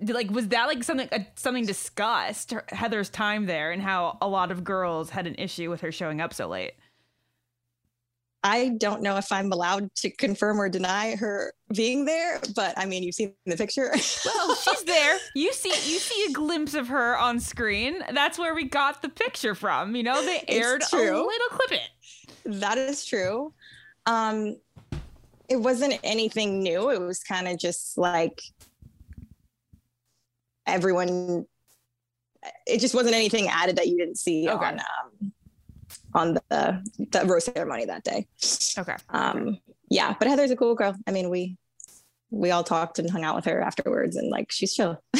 Like, 0.00 0.30
was 0.30 0.48
that 0.48 0.66
like 0.66 0.82
something 0.84 1.08
uh, 1.12 1.20
something 1.34 1.66
discussed 1.66 2.54
Heather's 2.68 3.10
time 3.10 3.46
there 3.46 3.70
and 3.70 3.82
how 3.82 4.18
a 4.20 4.28
lot 4.28 4.50
of 4.50 4.64
girls 4.64 5.10
had 5.10 5.26
an 5.26 5.34
issue 5.36 5.70
with 5.70 5.80
her 5.82 5.92
showing 5.92 6.20
up 6.20 6.34
so 6.34 6.48
late? 6.48 6.72
I 8.44 8.70
don't 8.78 9.02
know 9.02 9.16
if 9.16 9.32
I'm 9.32 9.50
allowed 9.50 9.92
to 9.96 10.10
confirm 10.10 10.60
or 10.60 10.68
deny 10.68 11.16
her 11.16 11.52
being 11.74 12.04
there, 12.04 12.40
but 12.54 12.72
I 12.76 12.86
mean, 12.86 13.02
you've 13.02 13.16
seen 13.16 13.34
the 13.46 13.56
picture. 13.56 13.90
well, 14.24 14.54
she's 14.54 14.84
there. 14.84 15.18
You 15.34 15.52
see, 15.52 15.70
you 15.70 15.98
see 15.98 16.26
a 16.30 16.32
glimpse 16.32 16.74
of 16.74 16.88
her 16.88 17.18
on 17.18 17.40
screen. 17.40 18.02
That's 18.12 18.38
where 18.38 18.54
we 18.54 18.64
got 18.64 19.02
the 19.02 19.08
picture 19.08 19.54
from. 19.54 19.96
You 19.96 20.04
know, 20.04 20.24
they 20.24 20.44
aired 20.46 20.82
a 20.92 20.96
little 20.96 21.48
clip 21.50 21.72
it. 21.72 21.90
That 22.44 22.78
is 22.78 23.04
true. 23.04 23.52
Um, 24.06 24.56
it 25.48 25.56
wasn't 25.56 25.98
anything 26.04 26.62
new. 26.62 26.90
It 26.90 27.00
was 27.00 27.22
kind 27.24 27.48
of 27.48 27.58
just 27.58 27.98
like 27.98 28.40
everyone. 30.66 31.44
It 32.66 32.78
just 32.78 32.94
wasn't 32.94 33.16
anything 33.16 33.48
added 33.48 33.76
that 33.76 33.88
you 33.88 33.98
didn't 33.98 34.18
see 34.18 34.48
okay. 34.48 34.64
on 34.64 34.78
um, 34.78 35.32
on 36.14 36.34
the 36.34 36.82
the 36.98 37.26
rose 37.26 37.44
ceremony 37.44 37.84
that 37.86 38.04
day. 38.04 38.26
Okay. 38.78 38.96
Um, 39.10 39.58
yeah, 39.90 40.14
but 40.18 40.28
Heather's 40.28 40.50
a 40.50 40.56
cool 40.56 40.74
girl. 40.74 40.94
I 41.06 41.10
mean, 41.10 41.30
we 41.30 41.56
we 42.30 42.50
all 42.50 42.64
talked 42.64 42.98
and 42.98 43.10
hung 43.10 43.24
out 43.24 43.36
with 43.36 43.44
her 43.46 43.60
afterwards, 43.60 44.16
and 44.16 44.30
like 44.30 44.50
she's 44.50 44.74
chill. 44.74 45.02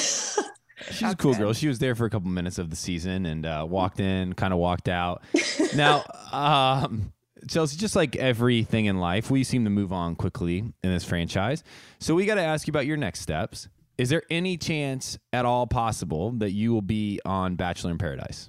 She's 0.91 1.12
a 1.12 1.16
cool 1.16 1.34
girl. 1.34 1.53
She 1.53 1.66
was 1.66 1.80
there 1.80 1.97
for 1.97 2.07
a 2.07 2.11
couple 2.11 2.30
minutes 2.30 2.57
of 2.57 2.70
the 2.70 2.76
season 2.76 3.26
and 3.26 3.45
uh, 3.45 3.66
walked 3.68 3.99
in, 3.99 4.34
kind 4.34 4.53
of 4.53 4.61
walked 4.61 4.89
out. 4.89 5.22
now, 5.74 6.05
um, 6.32 7.12
Chelsea, 7.49 7.76
just 7.76 7.97
like 7.97 8.16
everything 8.16 8.86
in 8.86 8.99
life, 8.99 9.30
we 9.30 9.45
seem 9.45 9.64
to 9.64 9.70
move 9.70 9.93
on 9.93 10.14
quickly 10.14 10.59
in 10.59 10.74
this 10.82 11.05
franchise. 11.05 11.64
So 11.99 12.14
we 12.14 12.26
got 12.26 12.36
to 12.36 12.43
ask 12.43 12.66
you 12.66 12.70
about 12.70 12.86
your 12.86 12.97
next 12.97 13.20
steps. 13.20 13.68
Is 13.97 14.09
there 14.09 14.22
any 14.30 14.57
chance 14.57 15.18
at 15.32 15.45
all 15.45 15.66
possible 15.66 16.30
that 16.32 16.53
you 16.53 16.72
will 16.72 16.82
be 16.82 17.20
on 17.24 17.57
Bachelor 17.57 17.91
in 17.91 17.99
Paradise? 17.99 18.49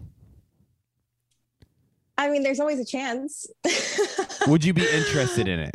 I 2.19 2.29
mean, 2.29 2.43
there's 2.43 2.59
always 2.59 2.79
a 2.79 2.85
chance. 2.85 3.47
Would 4.47 4.65
you 4.65 4.73
be 4.73 4.81
interested 4.81 5.47
in 5.47 5.59
it? 5.59 5.73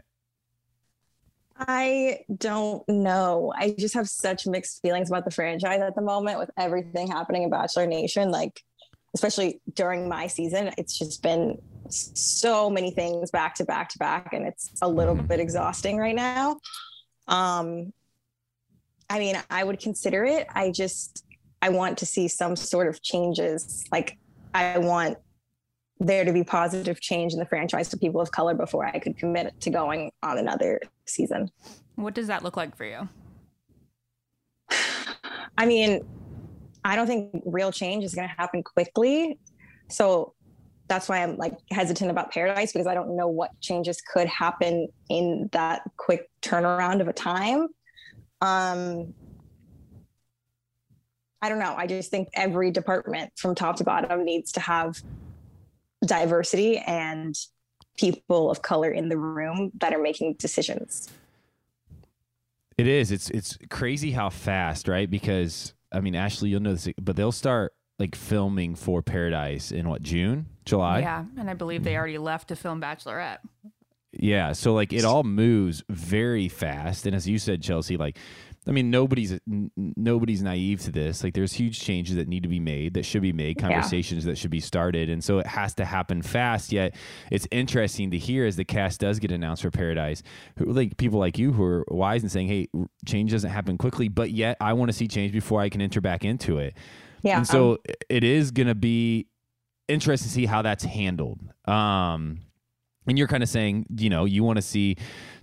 I 1.57 2.18
don't 2.36 2.86
know. 2.86 3.51
I 3.57 3.74
just 3.78 3.95
have 3.95 4.11
such 4.11 4.47
mixed 4.47 4.82
feelings 4.82 5.09
about 5.09 5.24
the 5.24 5.30
franchise 5.30 5.80
at 5.80 5.95
the 5.95 6.03
moment 6.03 6.38
with 6.38 6.51
everything 6.59 7.09
happening 7.09 7.45
in 7.45 7.51
Bachelor 7.51 7.86
Nation. 7.86 8.30
Like, 8.30 8.62
especially 9.14 9.62
during 9.72 10.07
my 10.07 10.26
season, 10.26 10.70
it's 10.76 10.99
just 10.99 11.22
been 11.22 11.62
so 11.88 12.68
many 12.68 12.90
things 12.90 13.30
back 13.30 13.55
to 13.55 13.64
back 13.64 13.88
to 13.90 13.99
back, 13.99 14.34
and 14.34 14.47
it's 14.47 14.70
a 14.82 14.88
little 14.88 15.16
mm-hmm. 15.16 15.26
bit 15.26 15.40
exhausting 15.40 15.97
right 15.97 16.14
now. 16.14 16.59
Um, 17.26 17.95
I 19.09 19.18
mean, 19.18 19.40
I 19.49 19.64
would 19.64 19.80
consider 19.80 20.26
it. 20.26 20.47
I 20.55 20.72
just, 20.72 21.24
I 21.62 21.70
want 21.70 21.97
to 21.99 22.07
see 22.07 22.28
some 22.28 22.55
sort 22.55 22.86
of 22.86 23.01
changes. 23.01 23.86
Like, 23.90 24.18
I 24.53 24.76
want 24.76 25.16
there 26.01 26.24
to 26.24 26.32
be 26.32 26.42
positive 26.42 27.01
change 27.01 27.32
in 27.32 27.38
the 27.38 27.47
franchise 27.47 27.88
for 27.88 27.97
people 27.97 28.20
of 28.20 28.30
color 28.30 28.55
before 28.55 28.84
I 28.86 28.99
could 28.99 29.16
commit 29.16 29.59
to 29.61 29.70
going 29.70 30.11
on 30.22 30.38
another 30.38 30.80
season. 31.07 31.51
What 31.95 32.14
does 32.14 32.26
that 32.26 32.42
look 32.42 32.57
like 32.57 32.76
for 32.76 32.84
you? 32.84 33.09
I 35.59 35.66
mean, 35.66 36.05
I 36.84 36.97
don't 36.97 37.07
think 37.07 37.42
real 37.47 37.72
change 37.72 38.05
is 38.05 38.14
going 38.14 38.28
to 38.28 38.34
happen 38.34 38.62
quickly. 38.62 39.38
So 39.88 40.34
that's 40.88 41.09
why 41.09 41.22
I'm 41.22 41.36
like 41.36 41.57
hesitant 41.70 42.11
about 42.11 42.32
Paradise 42.32 42.72
because 42.72 42.86
I 42.86 42.95
don't 42.95 43.16
know 43.16 43.28
what 43.28 43.59
changes 43.61 44.03
could 44.03 44.26
happen 44.26 44.88
in 45.09 45.49
that 45.53 45.82
quick 45.97 46.28
turnaround 46.42 47.01
of 47.01 47.09
a 47.09 47.12
time. 47.12 47.68
Um, 48.40 49.14
I 51.40 51.49
don't 51.49 51.59
know. 51.59 51.74
I 51.76 51.86
just 51.86 52.11
think 52.11 52.28
every 52.34 52.70
department 52.70 53.32
from 53.36 53.55
top 53.55 53.76
to 53.76 53.84
bottom 53.84 54.24
needs 54.24 54.53
to 54.53 54.61
have 54.61 55.01
diversity 56.05 56.78
and 56.78 57.36
people 57.96 58.50
of 58.50 58.62
color 58.62 58.90
in 58.90 59.09
the 59.09 59.16
room 59.16 59.70
that 59.80 59.92
are 59.92 60.00
making 60.00 60.34
decisions. 60.34 61.09
It 62.76 62.88
is. 62.88 63.12
It's 63.12 63.30
it's 63.30 63.57
crazy 63.70 64.11
how 64.11 64.30
fast, 64.30 64.88
right? 64.88 65.09
Because 65.09 65.74
I 65.92 66.00
mean, 66.00 66.14
Ashley, 66.14 66.50
you'll 66.50 66.61
know 66.61 66.74
this, 66.74 66.88
but 67.00 67.14
they'll 67.14 67.32
start 67.32 67.72
like 67.98 68.16
filming 68.16 68.74
for 68.74 69.02
Paradise 69.02 69.70
in 69.70 69.88
what 69.88 70.02
June, 70.02 70.46
July. 70.64 71.00
Yeah, 71.00 71.24
and 71.38 71.48
I 71.48 71.55
believe 71.55 71.84
they 71.84 71.96
already 71.96 72.18
left 72.18 72.48
to 72.48 72.57
film 72.57 72.80
Bachelorette. 72.80 73.38
Yeah, 74.12 74.52
so 74.52 74.74
like 74.74 74.92
it 74.92 75.05
all 75.05 75.22
moves 75.22 75.84
very 75.88 76.48
fast, 76.48 77.07
and 77.07 77.14
as 77.14 77.28
you 77.28 77.38
said, 77.38 77.62
Chelsea, 77.62 77.96
like 77.96 78.18
I 78.66 78.72
mean, 78.72 78.90
nobody's 78.90 79.32
n- 79.32 79.70
nobody's 79.76 80.42
naive 80.42 80.80
to 80.82 80.92
this. 80.92 81.22
Like, 81.22 81.34
there's 81.34 81.52
huge 81.52 81.80
changes 81.80 82.16
that 82.16 82.28
need 82.28 82.42
to 82.44 82.48
be 82.48 82.60
made, 82.60 82.94
that 82.94 83.04
should 83.04 83.22
be 83.22 83.32
made, 83.32 83.58
conversations 83.58 84.24
yeah. 84.24 84.32
that 84.32 84.38
should 84.38 84.50
be 84.50 84.60
started, 84.60 85.10
and 85.10 85.22
so 85.22 85.38
it 85.38 85.46
has 85.46 85.74
to 85.74 85.84
happen 85.84 86.22
fast. 86.22 86.72
Yet, 86.72 86.94
it's 87.30 87.46
interesting 87.50 88.10
to 88.12 88.18
hear 88.18 88.46
as 88.46 88.56
the 88.56 88.64
cast 88.64 89.00
does 89.00 89.18
get 89.18 89.32
announced 89.32 89.62
for 89.62 89.70
Paradise, 89.70 90.22
who, 90.58 90.66
like 90.72 90.96
people 90.96 91.18
like 91.18 91.38
you 91.38 91.52
who 91.52 91.62
are 91.62 91.84
wise 91.88 92.22
and 92.22 92.32
saying, 92.32 92.48
"Hey, 92.48 92.68
change 93.06 93.32
doesn't 93.32 93.50
happen 93.50 93.76
quickly," 93.76 94.08
but 94.08 94.30
yet 94.30 94.56
I 94.60 94.72
want 94.72 94.90
to 94.90 94.96
see 94.96 95.08
change 95.08 95.32
before 95.32 95.60
I 95.60 95.68
can 95.68 95.80
enter 95.80 96.00
back 96.00 96.24
into 96.24 96.58
it. 96.58 96.74
Yeah, 97.22 97.38
and 97.38 97.46
so 97.46 97.72
um, 97.72 97.78
it 98.08 98.24
is 98.24 98.50
going 98.50 98.68
to 98.68 98.74
be 98.74 99.28
interesting 99.88 100.28
to 100.28 100.34
see 100.34 100.46
how 100.46 100.62
that's 100.62 100.84
handled. 100.84 101.40
Um, 101.66 102.40
and 103.07 103.18
you're 103.18 103.28
kind 103.28 103.42
of 103.42 103.48
saying, 103.48 103.86
you 103.98 104.11
know, 104.11 104.24
you 104.24 104.42
want 104.42 104.57
to 104.57 104.62
see 104.62 104.96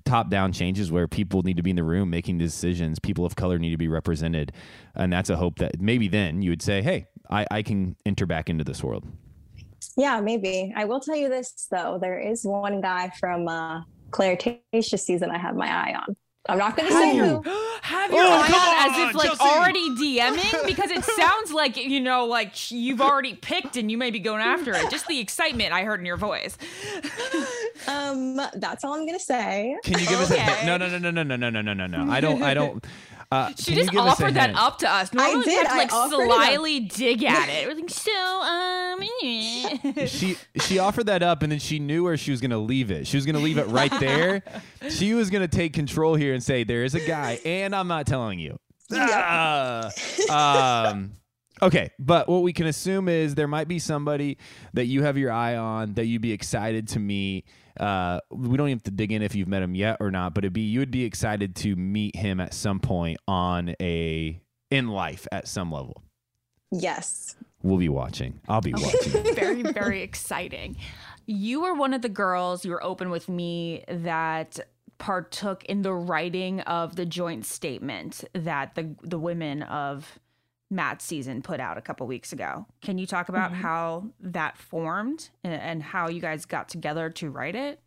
top 0.05 0.29
down 0.29 0.51
changes 0.51 0.91
where 0.91 1.07
people 1.07 1.43
need 1.43 1.57
to 1.57 1.63
be 1.63 1.69
in 1.69 1.75
the 1.75 1.83
room 1.83 2.09
making 2.09 2.37
decisions. 2.37 2.99
People 2.99 3.25
of 3.25 3.35
color 3.35 3.59
need 3.59 3.71
to 3.71 3.77
be 3.77 3.87
represented. 3.87 4.51
And 4.95 5.13
that's 5.13 5.29
a 5.29 5.37
hope 5.37 5.59
that 5.59 5.79
maybe 5.79 6.07
then 6.07 6.41
you 6.41 6.49
would 6.49 6.61
say, 6.61 6.81
hey, 6.81 7.07
I, 7.29 7.45
I 7.51 7.61
can 7.61 7.95
enter 8.05 8.25
back 8.25 8.49
into 8.49 8.63
this 8.63 8.83
world. 8.83 9.05
Yeah, 9.97 10.21
maybe. 10.21 10.73
I 10.75 10.85
will 10.85 10.99
tell 10.99 11.15
you 11.15 11.29
this, 11.29 11.67
though. 11.69 11.97
There 12.01 12.19
is 12.19 12.43
one 12.43 12.81
guy 12.81 13.11
from 13.19 13.47
uh, 13.47 13.81
Tayshia 14.11 14.99
season 14.99 15.29
I 15.29 15.37
have 15.37 15.55
my 15.55 15.67
eye 15.67 15.95
on. 15.95 16.15
I'm 16.49 16.57
not 16.57 16.75
going 16.75 16.89
to 16.89 16.93
say 16.93 17.17
who. 17.17 17.43
Have 17.81 18.11
your 18.11 18.23
oh, 18.23 18.29
eye 18.29 18.85
on 18.85 18.91
as 18.91 19.09
if 19.09 19.15
like 19.15 19.27
Chelsea. 19.27 19.43
already 19.43 19.89
DMing 19.89 20.65
because 20.67 20.91
it 20.91 21.03
sounds 21.03 21.51
like 21.51 21.77
you 21.77 21.99
know 21.99 22.25
like 22.25 22.71
you've 22.71 23.01
already 23.01 23.33
picked 23.33 23.75
and 23.75 23.91
you 23.91 23.97
may 23.97 24.11
be 24.11 24.19
going 24.19 24.41
after 24.41 24.71
it. 24.71 24.89
Just 24.89 25.07
the 25.07 25.19
excitement 25.19 25.73
I 25.73 25.83
heard 25.83 25.99
in 25.99 26.05
your 26.05 26.17
voice. 26.17 26.57
um, 27.87 28.39
that's 28.55 28.83
all 28.83 28.93
I'm 28.93 29.05
going 29.05 29.17
to 29.17 29.23
say. 29.23 29.75
Can 29.83 29.99
you 29.99 30.07
give 30.07 30.21
okay. 30.31 30.41
us 30.41 30.63
a 30.63 30.65
no 30.65 30.77
no 30.77 30.87
no 30.87 30.99
no 30.99 31.23
no 31.23 31.35
no 31.35 31.49
no 31.49 31.61
no 31.61 31.73
no 31.73 31.87
no 31.87 32.11
I 32.11 32.21
don't 32.21 32.41
I 32.43 32.53
don't 32.53 32.85
uh, 33.31 33.53
she 33.57 33.75
just 33.75 33.95
offered 33.95 34.33
that 34.33 34.53
up 34.55 34.79
to 34.79 34.89
us. 34.89 35.13
Normally 35.13 35.39
I 35.39 35.43
did. 35.43 35.63
We 35.63 35.69
to, 35.69 35.77
like 35.77 35.89
slyly 35.89 36.79
dig 36.81 37.23
at 37.23 37.47
it. 37.49 37.67
We're 37.67 37.75
like, 37.75 37.89
so 37.89 38.41
um. 38.41 39.01
she 40.07 40.35
she 40.59 40.79
offered 40.79 41.05
that 41.05 41.23
up, 41.23 41.41
and 41.41 41.51
then 41.51 41.59
she 41.59 41.79
knew 41.79 42.03
where 42.03 42.17
she 42.17 42.31
was 42.31 42.41
going 42.41 42.51
to 42.51 42.57
leave 42.57 42.91
it. 42.91 43.07
She 43.07 43.15
was 43.15 43.25
going 43.25 43.35
to 43.35 43.41
leave 43.41 43.57
it 43.57 43.67
right 43.67 43.91
there. 43.99 44.43
she 44.89 45.13
was 45.13 45.29
going 45.29 45.41
to 45.41 45.47
take 45.47 45.73
control 45.73 46.15
here 46.15 46.33
and 46.33 46.43
say, 46.43 46.65
"There 46.65 46.83
is 46.83 46.93
a 46.93 46.99
guy, 46.99 47.39
and 47.45 47.73
I'm 47.73 47.87
not 47.87 48.05
telling 48.05 48.39
you." 48.39 48.59
Yeah. 48.89 49.89
um. 50.29 51.13
Okay, 51.61 51.91
but 51.99 52.27
what 52.27 52.41
we 52.41 52.53
can 52.53 52.65
assume 52.65 53.07
is 53.07 53.35
there 53.35 53.47
might 53.47 53.67
be 53.67 53.77
somebody 53.77 54.37
that 54.73 54.85
you 54.85 55.03
have 55.03 55.17
your 55.17 55.31
eye 55.31 55.55
on 55.55 55.93
that 55.93 56.05
you'd 56.05 56.21
be 56.21 56.31
excited 56.31 56.87
to 56.89 56.99
meet 56.99 57.45
uh, 57.79 58.19
we 58.29 58.57
don't 58.57 58.67
even 58.67 58.77
have 58.77 58.83
to 58.83 58.91
dig 58.91 59.11
in 59.11 59.21
if 59.21 59.35
you've 59.35 59.47
met 59.47 59.63
him 59.63 59.75
yet 59.75 59.97
or 59.99 60.11
not, 60.11 60.33
but 60.33 60.43
it'd 60.43 60.53
be 60.53 60.61
you 60.61 60.79
would 60.79 60.91
be 60.91 61.03
excited 61.03 61.55
to 61.55 61.75
meet 61.75 62.15
him 62.15 62.39
at 62.39 62.53
some 62.53 62.79
point 62.79 63.17
on 63.27 63.75
a 63.81 64.39
in 64.69 64.87
life 64.87 65.27
at 65.31 65.47
some 65.47 65.71
level. 65.71 66.03
Yes. 66.71 67.35
We'll 67.63 67.77
be 67.77 67.89
watching. 67.89 68.39
I'll 68.47 68.61
be 68.61 68.73
watching. 68.73 69.35
very, 69.35 69.61
very 69.61 70.01
exciting. 70.01 70.77
You 71.25 71.61
were 71.61 71.73
one 71.73 71.93
of 71.93 72.01
the 72.01 72.09
girls, 72.09 72.65
you 72.65 72.71
were 72.71 72.83
open 72.83 73.09
with 73.09 73.29
me 73.29 73.83
that 73.87 74.59
partook 74.97 75.63
in 75.65 75.81
the 75.81 75.93
writing 75.93 76.61
of 76.61 76.95
the 76.95 77.05
joint 77.05 77.45
statement 77.45 78.23
that 78.33 78.75
the 78.75 78.95
the 79.01 79.17
women 79.17 79.63
of 79.63 80.19
Matt's 80.71 81.05
season 81.05 81.41
put 81.41 81.59
out 81.59 81.77
a 81.77 81.81
couple 81.81 82.07
weeks 82.07 82.31
ago. 82.31 82.65
Can 82.81 82.97
you 82.97 83.05
talk 83.05 83.29
about 83.29 83.51
Mm-hmm. 83.51 83.61
how 83.61 84.05
that 84.21 84.57
formed 84.57 85.29
and, 85.43 85.53
and 85.53 85.83
how 85.83 86.07
you 86.07 86.21
guys 86.21 86.45
got 86.45 86.69
together 86.69 87.09
to 87.11 87.29
write 87.29 87.55
it? 87.55 87.79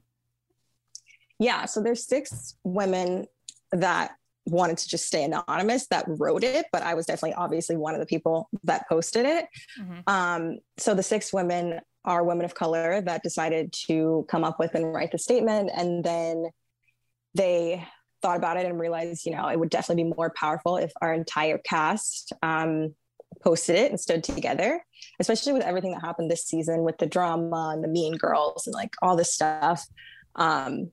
Yeah, 1.39 1.64
so 1.64 1.82
there's 1.82 2.07
six 2.07 2.55
women 2.62 3.26
that 3.72 4.12
wanted 4.47 4.76
to 4.78 4.89
just 4.89 5.07
stay 5.07 5.24
anonymous 5.24 5.87
that 5.87 6.05
wrote 6.07 6.45
it, 6.45 6.66
but 6.70 6.82
I 6.82 6.93
was 6.95 7.07
definitely 7.07 7.35
obviously 7.35 7.76
one 7.76 7.95
of 7.95 8.01
the 8.01 8.07
people 8.07 8.49
that 8.64 8.87
posted 8.89 9.24
it. 9.24 9.47
Mhm. 9.80 10.03
Um, 10.07 10.59
so 10.76 10.95
the 10.95 11.03
six 11.03 11.32
women 11.32 11.80
are 12.05 12.22
women 12.22 12.45
of 12.45 12.55
color 12.55 13.01
that 13.01 13.22
decided 13.22 13.72
to 13.87 14.26
come 14.28 14.45
up 14.45 14.59
with 14.59 14.74
and 14.74 14.93
write 14.93 15.11
the 15.12 15.18
statement, 15.18 15.70
and 15.74 16.05
then 16.05 16.51
they 17.35 17.82
thought 18.25 18.39
about 18.39 18.57
it 18.57 18.64
and 18.64 18.81
realized, 18.81 19.27
you 19.27 19.33
know, 19.33 19.47
it 19.49 19.59
would 19.61 19.68
definitely 19.68 20.05
be 20.05 20.14
more 20.16 20.33
powerful 20.35 20.79
if 20.79 20.91
our 21.03 21.12
entire 21.12 21.59
cast 21.59 22.33
um, 22.43 22.95
posted 23.43 23.77
it 23.77 23.91
and 23.91 24.01
stood 24.01 24.25
together, 24.25 24.83
especially 25.20 25.53
with 25.53 25.62
everything 25.62 25.91
that 25.91 26.01
happened 26.01 26.31
this 26.31 26.47
season 26.47 26.85
with 26.85 26.97
the 26.97 27.07
drama 27.07 27.72
and 27.75 27.85
the 27.85 27.89
mean 27.89 28.14
girls 28.16 28.66
and 28.66 28.72
like 28.72 28.95
all 29.03 29.14
this 29.14 29.35
stuff. 29.35 29.87
Um, 30.37 30.91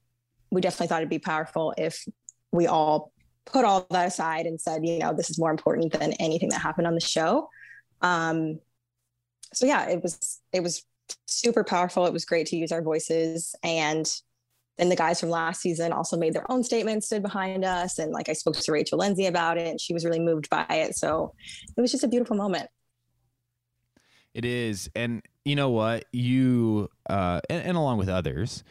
we 0.52 0.60
definitely 0.60 0.88
thought 0.88 1.00
it'd 1.00 1.10
be 1.10 1.20
powerful 1.20 1.74
if 1.78 2.06
we 2.52 2.68
all 2.68 3.14
put 3.46 3.64
all 3.64 3.88
that 3.92 4.08
aside 4.08 4.46
and 4.46 4.60
said, 4.60 4.86
you 4.86 5.00
know, 5.00 5.14
this 5.14 5.30
is 5.30 5.40
more 5.40 5.52
important 5.52 5.94
than 5.94 6.12
anything 6.14 6.50
that 6.50 6.60
happened 6.60 6.86
on 6.86 6.96
the 6.96 7.00
show. 7.00 7.48
Um, 8.02 8.60
so 9.54 9.66
yeah, 9.66 9.88
it 9.88 10.04
was 10.04 10.42
it 10.52 10.62
was 10.62 10.84
super 11.28 11.64
powerful. 11.64 12.06
It 12.06 12.14
was 12.14 12.26
great 12.26 12.48
to 12.48 12.58
use 12.58 12.74
our 12.74 12.82
voices, 12.82 13.56
and 13.64 14.06
then 14.82 14.90
the 14.90 14.96
guys 14.96 15.20
from 15.20 15.30
last 15.30 15.62
season 15.62 15.94
also 15.94 16.18
made 16.18 16.34
their 16.34 16.50
own 16.52 16.64
statements, 16.64 17.06
stood 17.06 17.22
behind 17.22 17.64
us, 17.64 18.00
and 18.00 18.12
like 18.12 18.30
I 18.30 18.34
spoke 18.34 18.56
to 18.56 18.72
Rachel 18.72 18.98
Lindsay 18.98 19.28
about 19.28 19.60
it, 19.60 19.68
and 19.68 19.80
she 19.80 19.94
was 19.94 20.04
really 20.04 20.20
moved 20.20 20.50
by 20.50 20.66
it. 20.70 20.98
So 20.98 21.36
it 21.78 21.80
was 21.80 21.92
just 21.92 22.04
a 22.04 22.08
beautiful 22.08 22.36
moment. 22.36 22.68
It 24.34 24.44
is, 24.44 24.90
and 24.96 25.22
you 25.46 25.56
know 25.56 25.70
what? 25.70 26.06
You 26.12 26.90
uh, 27.08 27.42
and, 27.48 27.64
and 27.64 27.78
along 27.78 28.00
with 28.00 28.10
others, 28.10 28.64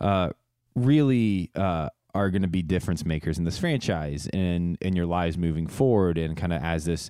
uh, 0.00 0.30
really 0.74 1.52
uh, 1.54 1.90
are 2.12 2.30
going 2.30 2.42
to 2.42 2.48
be 2.48 2.62
difference 2.62 3.04
makers 3.04 3.38
in 3.38 3.44
this 3.44 3.58
franchise 3.58 4.28
and 4.32 4.76
in 4.80 4.96
your 4.96 5.06
lives 5.06 5.38
moving 5.38 5.68
forward, 5.68 6.18
and 6.18 6.36
kind 6.36 6.52
of 6.52 6.60
as 6.60 6.86
this, 6.86 7.08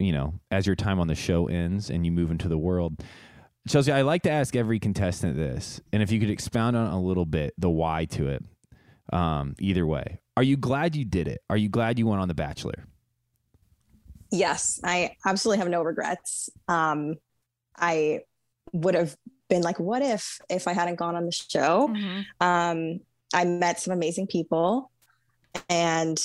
you 0.00 0.10
know, 0.10 0.34
as 0.50 0.66
your 0.66 0.74
time 0.74 0.98
on 0.98 1.06
the 1.06 1.14
show 1.14 1.46
ends 1.46 1.88
and 1.88 2.04
you 2.04 2.10
move 2.10 2.32
into 2.32 2.48
the 2.48 2.58
world. 2.58 3.04
Chelsea, 3.68 3.92
I 3.92 4.02
like 4.02 4.22
to 4.22 4.30
ask 4.30 4.54
every 4.54 4.78
contestant 4.78 5.36
this, 5.36 5.80
and 5.92 6.02
if 6.02 6.12
you 6.12 6.20
could 6.20 6.30
expound 6.30 6.76
on 6.76 6.92
a 6.92 7.00
little 7.00 7.26
bit 7.26 7.54
the 7.58 7.70
why 7.70 8.04
to 8.06 8.28
it. 8.28 8.44
Um, 9.12 9.54
either 9.60 9.86
way, 9.86 10.20
are 10.36 10.42
you 10.42 10.56
glad 10.56 10.96
you 10.96 11.04
did 11.04 11.28
it? 11.28 11.40
Are 11.48 11.56
you 11.56 11.68
glad 11.68 11.98
you 11.98 12.06
went 12.06 12.20
on 12.20 12.28
The 12.28 12.34
Bachelor? 12.34 12.86
yes 14.30 14.80
i 14.84 15.14
absolutely 15.24 15.58
have 15.58 15.68
no 15.68 15.82
regrets 15.82 16.50
um 16.68 17.14
i 17.76 18.20
would 18.72 18.94
have 18.94 19.16
been 19.48 19.62
like 19.62 19.78
what 19.78 20.02
if 20.02 20.40
if 20.50 20.66
i 20.66 20.72
hadn't 20.72 20.96
gone 20.96 21.14
on 21.14 21.24
the 21.24 21.32
show 21.32 21.88
um 22.40 22.98
i 23.32 23.44
met 23.44 23.78
some 23.80 23.92
amazing 23.92 24.26
people 24.26 24.90
and 25.68 26.20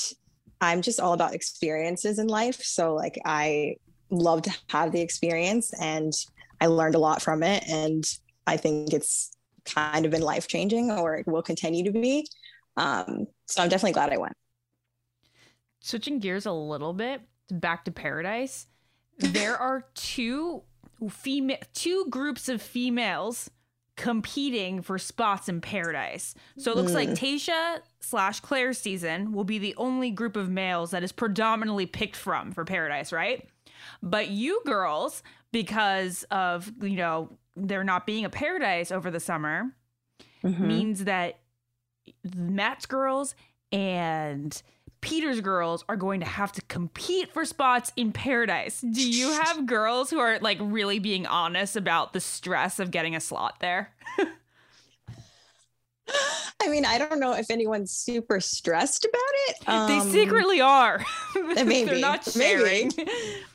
i'm 0.59 0.81
just 0.81 0.99
all 0.99 1.13
about 1.13 1.35
experiences 1.35 2.17
in 2.17 2.27
life 2.27 2.61
so 2.63 2.95
like 2.95 3.19
i 3.25 3.75
love 4.09 4.41
to 4.41 4.51
have 4.69 4.91
the 4.91 5.01
experience 5.01 5.71
and 5.79 6.13
i 6.61 6.67
learned 6.67 6.95
a 6.95 6.99
lot 6.99 7.21
from 7.21 7.43
it 7.43 7.63
and 7.67 8.05
i 8.47 8.55
think 8.55 8.93
it's 8.93 9.35
kind 9.65 10.05
of 10.05 10.11
been 10.11 10.21
life 10.21 10.47
changing 10.47 10.89
or 10.89 11.15
it 11.15 11.27
will 11.27 11.43
continue 11.43 11.83
to 11.83 11.91
be 11.91 12.25
um 12.77 13.27
so 13.47 13.61
i'm 13.61 13.69
definitely 13.69 13.91
glad 13.91 14.11
i 14.13 14.17
went 14.17 14.35
Switching 15.83 16.19
gears 16.19 16.45
a 16.45 16.51
little 16.51 16.93
bit 16.93 17.21
back 17.51 17.85
to 17.85 17.91
Paradise, 17.91 18.67
there 19.17 19.57
are 19.57 19.85
two 19.95 20.63
female 21.09 21.57
two 21.73 22.05
groups 22.09 22.47
of 22.47 22.61
females 22.61 23.49
competing 23.97 24.81
for 24.81 24.97
spots 24.97 25.49
in 25.49 25.59
Paradise. 25.59 26.33
So 26.57 26.71
it 26.71 26.77
looks 26.77 26.93
like 26.93 27.09
Tayshia 27.09 27.79
slash 27.99 28.39
Claire's 28.39 28.77
season 28.77 29.31
will 29.31 29.43
be 29.43 29.59
the 29.59 29.75
only 29.75 30.11
group 30.11 30.35
of 30.35 30.49
males 30.49 30.91
that 30.91 31.03
is 31.03 31.11
predominantly 31.11 31.85
picked 31.85 32.15
from 32.15 32.51
for 32.51 32.63
Paradise, 32.63 33.11
right? 33.11 33.47
But 34.01 34.29
you 34.29 34.61
girls, 34.65 35.21
because 35.51 36.23
of 36.31 36.71
you 36.81 36.95
know 36.97 37.37
there 37.55 37.83
not 37.83 38.05
being 38.05 38.25
a 38.25 38.29
Paradise 38.29 38.91
over 38.91 39.11
the 39.11 39.19
summer, 39.19 39.71
means 40.43 41.03
that 41.05 41.39
Matt's 42.35 42.85
girls 42.85 43.35
and 43.71 44.61
Peter's 45.01 45.41
girls 45.41 45.83
are 45.89 45.95
going 45.95 46.19
to 46.19 46.25
have 46.25 46.51
to 46.53 46.61
compete 46.63 47.31
for 47.33 47.43
spots 47.45 47.91
in 47.95 48.11
paradise. 48.11 48.81
Do 48.81 49.07
you 49.07 49.31
have 49.43 49.65
girls 49.65 50.09
who 50.09 50.19
are 50.19 50.37
like 50.39 50.57
really 50.61 50.99
being 50.99 51.25
honest 51.25 51.75
about 51.75 52.13
the 52.13 52.19
stress 52.19 52.79
of 52.79 52.91
getting 52.91 53.15
a 53.15 53.19
slot 53.19 53.55
there? 53.59 53.93
I 56.61 56.67
mean, 56.69 56.85
I 56.85 56.97
don't 56.97 57.19
know 57.19 57.33
if 57.33 57.49
anyone's 57.49 57.91
super 57.91 58.39
stressed 58.39 59.05
about 59.05 59.21
it. 59.47 59.87
they 59.87 59.99
Um, 59.99 60.11
secretly 60.11 60.61
are. 60.61 61.03
maybe, 61.35 61.83
They're 61.85 61.99
not 61.99 62.27
maybe. 62.35 62.89
sharing. 62.89 62.91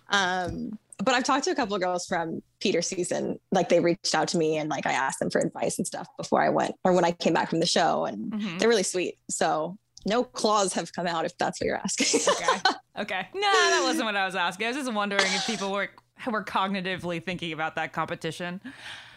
Um, 0.08 0.78
but 0.98 1.14
I've 1.14 1.24
talked 1.24 1.44
to 1.44 1.50
a 1.50 1.54
couple 1.54 1.74
of 1.74 1.82
girls 1.82 2.06
from 2.06 2.42
Peter 2.60 2.80
season. 2.82 3.38
Like 3.52 3.68
they 3.68 3.80
reached 3.80 4.14
out 4.14 4.28
to 4.28 4.38
me 4.38 4.56
and 4.56 4.68
like 4.70 4.86
I 4.86 4.92
asked 4.92 5.18
them 5.20 5.30
for 5.30 5.40
advice 5.40 5.78
and 5.78 5.86
stuff 5.86 6.06
before 6.16 6.42
I 6.42 6.48
went 6.48 6.74
or 6.84 6.92
when 6.92 7.04
I 7.04 7.12
came 7.12 7.34
back 7.34 7.50
from 7.50 7.60
the 7.60 7.66
show, 7.66 8.04
and 8.06 8.32
Mhm. 8.32 8.58
they're 8.58 8.68
really 8.68 8.82
sweet. 8.82 9.18
So 9.28 9.76
no 10.06 10.24
claws 10.24 10.72
have 10.74 10.92
come 10.92 11.06
out 11.06 11.24
if 11.24 11.36
that's 11.38 11.60
what 11.60 11.66
you're 11.66 11.76
asking. 11.76 12.20
Okay. 12.32 12.72
Okay. 12.98 13.28
No, 13.34 13.40
that 13.42 13.82
wasn't 13.84 14.06
what 14.06 14.16
I 14.16 14.24
was 14.24 14.34
asking. 14.34 14.66
I 14.66 14.70
was 14.70 14.76
just 14.78 14.92
wondering 14.92 15.20
if 15.26 15.46
people 15.46 15.70
were 15.72 15.90
were 16.30 16.42
cognitively 16.44 17.22
thinking 17.22 17.52
about 17.52 17.74
that 17.76 17.92
competition. 17.92 18.58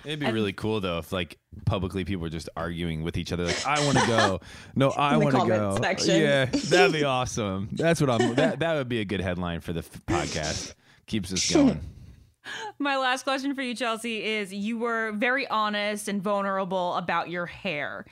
It'd 0.03 0.19
be 0.19 0.29
really 0.31 0.51
cool 0.53 0.81
though 0.81 0.97
if 0.99 1.11
like 1.13 1.37
publicly 1.65 2.03
people 2.03 2.21
were 2.21 2.29
just 2.29 2.49
arguing 2.57 3.03
with 3.03 3.15
each 3.17 3.31
other 3.31 3.45
like 3.45 3.65
I 3.65 3.85
want 3.85 3.97
to 3.99 4.07
go. 4.07 4.39
No, 4.75 4.89
I 4.97 5.15
want 5.17 5.35
to 5.35 5.45
go. 5.47 5.77
section. 5.81 6.21
Yeah, 6.21 6.45
that'd 6.45 6.91
be 6.91 7.03
awesome. 7.05 7.69
That's 7.71 8.01
what 8.01 8.09
I'm 8.09 8.35
that 8.35 8.59
that 8.59 8.75
would 8.75 8.89
be 8.89 8.99
a 8.99 9.05
good 9.05 9.21
headline 9.21 9.61
for 9.61 9.71
the 9.71 9.79
f- 9.79 10.01
podcast. 10.07 10.73
Keeps 11.09 11.33
us 11.33 11.51
going. 11.53 11.81
My 12.79 12.97
last 12.97 13.23
question 13.23 13.53
for 13.53 13.61
you, 13.61 13.75
Chelsea, 13.75 14.23
is 14.23 14.53
you 14.53 14.79
were 14.79 15.11
very 15.11 15.45
honest 15.47 16.07
and 16.07 16.23
vulnerable 16.23 16.95
about 16.95 17.29
your 17.29 17.45
hair. 17.45 18.05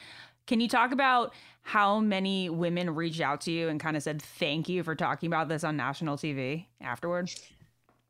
Can 0.45 0.59
you 0.59 0.67
talk 0.67 0.91
about 0.91 1.33
how 1.61 1.99
many 1.99 2.49
women 2.49 2.93
reached 2.93 3.21
out 3.21 3.41
to 3.41 3.51
you 3.51 3.69
and 3.69 3.79
kind 3.79 3.95
of 3.95 4.03
said 4.03 4.21
thank 4.21 4.67
you 4.67 4.83
for 4.83 4.95
talking 4.95 5.27
about 5.27 5.47
this 5.47 5.63
on 5.63 5.77
national 5.77 6.17
TV 6.17 6.65
afterward? 6.81 7.31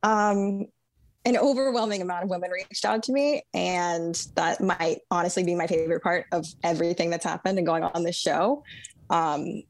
um, 0.02 0.66
an 1.24 1.36
overwhelming 1.36 2.00
amount 2.00 2.24
of 2.24 2.30
women 2.30 2.50
reached 2.50 2.84
out 2.84 3.02
to 3.04 3.12
me, 3.12 3.42
and 3.52 4.26
that 4.34 4.60
might 4.60 4.98
honestly 5.10 5.44
be 5.44 5.54
my 5.54 5.66
favorite 5.66 6.02
part 6.02 6.26
of 6.32 6.46
everything 6.62 7.10
that's 7.10 7.24
happened 7.24 7.58
and 7.58 7.66
going 7.66 7.82
on 7.82 8.02
this 8.02 8.16
show. 8.16 8.62
Um, 9.10 9.62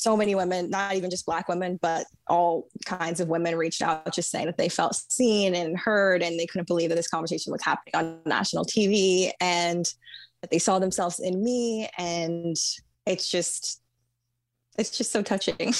so 0.00 0.16
many 0.16 0.34
women, 0.34 0.70
not 0.70 0.94
even 0.94 1.10
just 1.10 1.26
Black 1.26 1.48
women, 1.48 1.78
but 1.82 2.06
all 2.28 2.68
kinds 2.86 3.20
of 3.20 3.28
women 3.28 3.56
reached 3.56 3.82
out 3.82 4.14
just 4.14 4.30
saying 4.30 4.46
that 4.46 4.56
they 4.56 4.68
felt 4.68 4.94
seen 4.94 5.54
and 5.54 5.78
heard, 5.78 6.22
and 6.22 6.38
they 6.38 6.46
couldn't 6.46 6.66
believe 6.66 6.88
that 6.88 6.94
this 6.96 7.08
conversation 7.08 7.52
was 7.52 7.62
happening 7.62 7.94
on 7.94 8.20
national 8.24 8.64
TV 8.64 9.30
and 9.40 9.92
that 10.40 10.50
they 10.50 10.58
saw 10.58 10.78
themselves 10.78 11.20
in 11.20 11.42
me. 11.42 11.88
And 11.98 12.56
it's 13.04 13.30
just, 13.30 13.82
it's 14.78 14.96
just 14.96 15.12
so 15.12 15.22
touching. 15.22 15.54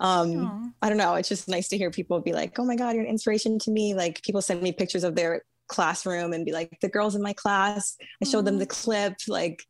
um, 0.00 0.74
I 0.82 0.88
don't 0.88 0.98
know. 0.98 1.14
It's 1.14 1.28
just 1.28 1.48
nice 1.48 1.68
to 1.68 1.78
hear 1.78 1.90
people 1.90 2.20
be 2.20 2.32
like, 2.32 2.58
"Oh 2.58 2.64
my 2.64 2.76
God, 2.76 2.94
you're 2.94 3.04
an 3.04 3.10
inspiration 3.10 3.58
to 3.60 3.70
me." 3.70 3.94
Like 3.94 4.22
people 4.22 4.42
send 4.42 4.62
me 4.62 4.72
pictures 4.72 5.04
of 5.04 5.14
their 5.14 5.42
classroom 5.68 6.32
and 6.32 6.44
be 6.44 6.52
like, 6.52 6.76
"The 6.80 6.88
girls 6.88 7.14
in 7.14 7.22
my 7.22 7.32
class." 7.32 7.96
I 8.22 8.26
showed 8.26 8.44
them 8.44 8.58
the 8.58 8.66
clip. 8.66 9.14
Like 9.28 9.62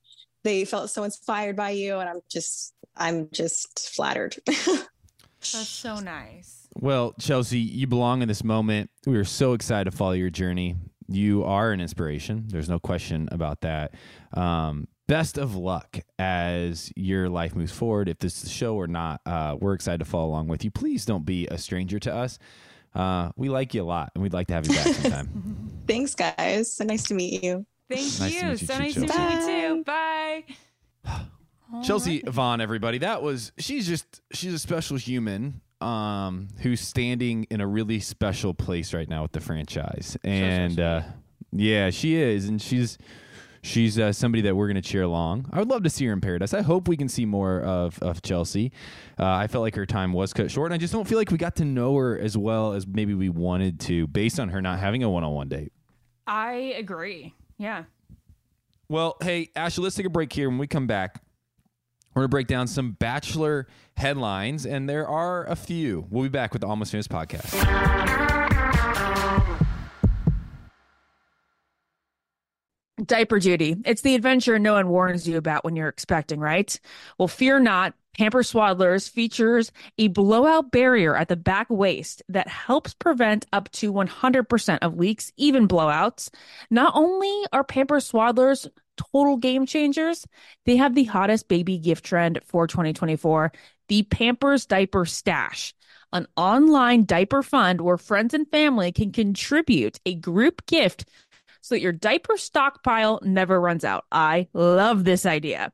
they 0.44 0.64
felt 0.64 0.90
so 0.90 1.02
inspired 1.02 1.56
by 1.56 1.70
you, 1.70 1.98
and 1.98 2.08
I'm 2.08 2.20
just, 2.30 2.74
I'm 2.96 3.28
just 3.32 3.90
flattered. 3.94 4.36
That's 4.46 5.68
so 5.68 5.98
nice. 5.98 6.68
Well, 6.76 7.14
Chelsea, 7.18 7.58
you 7.58 7.86
belong 7.86 8.22
in 8.22 8.28
this 8.28 8.44
moment. 8.44 8.90
We 9.06 9.16
are 9.16 9.24
so 9.24 9.52
excited 9.52 9.90
to 9.90 9.96
follow 9.96 10.12
your 10.12 10.30
journey. 10.30 10.76
You 11.08 11.44
are 11.44 11.72
an 11.72 11.80
inspiration. 11.80 12.44
There's 12.48 12.68
no 12.68 12.78
question 12.78 13.28
about 13.30 13.60
that. 13.62 13.94
Um, 14.32 14.88
best 15.06 15.38
of 15.38 15.54
luck 15.54 15.98
as 16.18 16.92
your 16.96 17.28
life 17.28 17.54
moves 17.54 17.72
forward. 17.72 18.08
If 18.08 18.18
this 18.18 18.36
is 18.36 18.42
the 18.42 18.48
show 18.48 18.76
or 18.76 18.86
not, 18.86 19.20
uh, 19.26 19.56
we're 19.60 19.74
excited 19.74 19.98
to 19.98 20.04
follow 20.04 20.28
along 20.28 20.48
with 20.48 20.64
you. 20.64 20.70
Please 20.70 21.04
don't 21.04 21.24
be 21.24 21.46
a 21.48 21.58
stranger 21.58 21.98
to 22.00 22.14
us. 22.14 22.38
Uh, 22.94 23.30
we 23.36 23.48
like 23.48 23.74
you 23.74 23.82
a 23.82 23.84
lot, 23.84 24.12
and 24.14 24.22
we'd 24.22 24.32
like 24.32 24.46
to 24.48 24.54
have 24.54 24.66
you 24.66 24.74
back 24.74 24.94
sometime. 24.94 25.82
Thanks, 25.86 26.14
guys. 26.14 26.72
So 26.72 26.84
nice 26.84 27.04
to 27.08 27.14
meet 27.14 27.42
you. 27.42 27.66
Thank 27.90 28.00
Nice 28.00 28.18
to 28.18 28.24
you. 28.28 28.42
meet 28.44 28.50
you 28.60 28.66
so 28.66 28.74
too, 28.74 28.78
nice 28.80 28.94
to 28.94 29.00
meet 29.00 29.08
you 29.10 29.76
too. 29.76 29.84
Bye. 29.84 30.44
Chelsea 31.84 32.22
Vaughn, 32.26 32.60
everybody. 32.60 32.98
That 32.98 33.22
was 33.22 33.52
she's 33.58 33.86
just 33.86 34.20
she's 34.32 34.54
a 34.54 34.58
special 34.58 34.96
human 34.96 35.60
um 35.80 36.48
who's 36.60 36.80
standing 36.80 37.44
in 37.50 37.60
a 37.60 37.66
really 37.66 38.00
special 38.00 38.54
place 38.54 38.94
right 38.94 39.08
now 39.08 39.22
with 39.22 39.32
the 39.32 39.40
franchise. 39.40 40.16
And 40.24 40.78
uh 40.80 41.02
Yeah, 41.52 41.90
she 41.90 42.14
is, 42.16 42.48
and 42.48 42.60
she's 42.62 42.96
she's 43.62 43.98
uh, 43.98 44.12
somebody 44.12 44.42
that 44.42 44.54
we're 44.54 44.66
going 44.66 44.80
to 44.80 44.82
cheer 44.88 45.02
along. 45.02 45.48
I 45.52 45.58
would 45.58 45.68
love 45.68 45.82
to 45.84 45.90
see 45.90 46.04
her 46.06 46.12
in 46.12 46.20
Paradise. 46.20 46.52
I 46.52 46.60
hope 46.62 46.86
we 46.86 46.96
can 46.96 47.08
see 47.08 47.24
more 47.26 47.60
of 47.62 47.98
of 48.02 48.22
Chelsea. 48.22 48.72
Uh, 49.18 49.24
I 49.26 49.46
felt 49.46 49.62
like 49.62 49.74
her 49.74 49.86
time 49.86 50.12
was 50.12 50.32
cut 50.32 50.50
short, 50.50 50.70
and 50.70 50.74
I 50.74 50.78
just 50.78 50.92
don't 50.92 51.08
feel 51.08 51.18
like 51.18 51.30
we 51.30 51.38
got 51.38 51.56
to 51.56 51.64
know 51.64 51.96
her 51.96 52.18
as 52.18 52.36
well 52.36 52.72
as 52.74 52.86
maybe 52.86 53.14
we 53.14 53.28
wanted 53.30 53.80
to, 53.80 54.06
based 54.06 54.38
on 54.38 54.50
her 54.50 54.60
not 54.62 54.78
having 54.80 55.02
a 55.02 55.10
one 55.10 55.24
on 55.24 55.32
one 55.32 55.48
date. 55.48 55.72
I 56.26 56.74
agree. 56.78 57.34
Yeah. 57.58 57.84
Well, 58.88 59.16
hey, 59.22 59.50
Ashley, 59.56 59.84
let's 59.84 59.96
take 59.96 60.06
a 60.06 60.10
break 60.10 60.32
here. 60.32 60.48
When 60.48 60.58
we 60.58 60.66
come 60.66 60.86
back, 60.86 61.22
we're 62.14 62.20
going 62.20 62.28
to 62.28 62.30
break 62.30 62.46
down 62.46 62.66
some 62.68 62.92
Bachelor 62.92 63.66
headlines, 63.96 64.66
and 64.66 64.88
there 64.88 65.08
are 65.08 65.44
a 65.46 65.56
few. 65.56 66.06
We'll 66.10 66.24
be 66.24 66.28
back 66.28 66.52
with 66.52 66.60
the 66.60 66.68
Almost 66.68 66.92
Famous 66.92 67.08
podcast. 67.08 68.33
Diaper 73.02 73.40
duty. 73.40 73.76
It's 73.84 74.02
the 74.02 74.14
adventure 74.14 74.58
no 74.58 74.74
one 74.74 74.88
warns 74.88 75.26
you 75.28 75.36
about 75.36 75.64
when 75.64 75.74
you're 75.74 75.88
expecting, 75.88 76.38
right? 76.38 76.78
Well, 77.18 77.28
fear 77.28 77.58
not. 77.58 77.94
Pampers 78.16 78.52
Swaddlers 78.52 79.10
features 79.10 79.72
a 79.98 80.06
blowout 80.06 80.70
barrier 80.70 81.16
at 81.16 81.26
the 81.26 81.34
back 81.34 81.66
waist 81.68 82.22
that 82.28 82.46
helps 82.46 82.94
prevent 82.94 83.46
up 83.52 83.68
to 83.72 83.92
100% 83.92 84.78
of 84.82 84.96
leaks, 84.96 85.32
even 85.36 85.66
blowouts. 85.66 86.30
Not 86.70 86.92
only 86.94 87.32
are 87.52 87.64
Pampers 87.64 88.12
Swaddlers 88.12 88.68
total 88.96 89.36
game 89.36 89.66
changers, 89.66 90.24
they 90.64 90.76
have 90.76 90.94
the 90.94 91.02
hottest 91.02 91.48
baby 91.48 91.76
gift 91.78 92.04
trend 92.04 92.38
for 92.44 92.68
2024 92.68 93.50
the 93.88 94.02
Pampers 94.04 94.64
Diaper 94.64 95.04
Stash, 95.04 95.74
an 96.12 96.26
online 96.36 97.04
diaper 97.04 97.42
fund 97.42 97.80
where 97.80 97.98
friends 97.98 98.32
and 98.32 98.48
family 98.48 98.92
can 98.92 99.12
contribute 99.12 99.98
a 100.06 100.14
group 100.14 100.64
gift 100.66 101.04
so 101.64 101.74
that 101.74 101.80
your 101.80 101.92
diaper 101.92 102.36
stockpile 102.36 103.20
never 103.22 103.58
runs 103.58 103.86
out. 103.86 104.04
I 104.12 104.48
love 104.52 105.04
this 105.04 105.24
idea. 105.24 105.72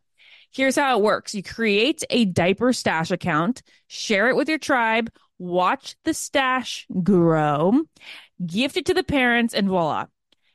Here's 0.53 0.77
how 0.77 0.97
it 0.97 1.03
works 1.03 1.35
you 1.35 1.43
create 1.43 2.05
a 2.11 2.27
diaper 2.27 2.73
stash 2.73 3.11
account, 3.11 3.63
share 3.89 4.29
it 4.29 4.37
with 4.37 4.49
your 4.49 4.59
tribe, 4.59 5.11
watch 5.41 5.97
the 6.05 6.15
stash 6.15 6.87
grow, 7.03 7.83
gift 8.47 8.77
it 8.77 8.87
to 8.87 8.95
the 8.95 9.03
parents, 9.03 9.53
and 9.53 9.67
voila. 9.67 10.07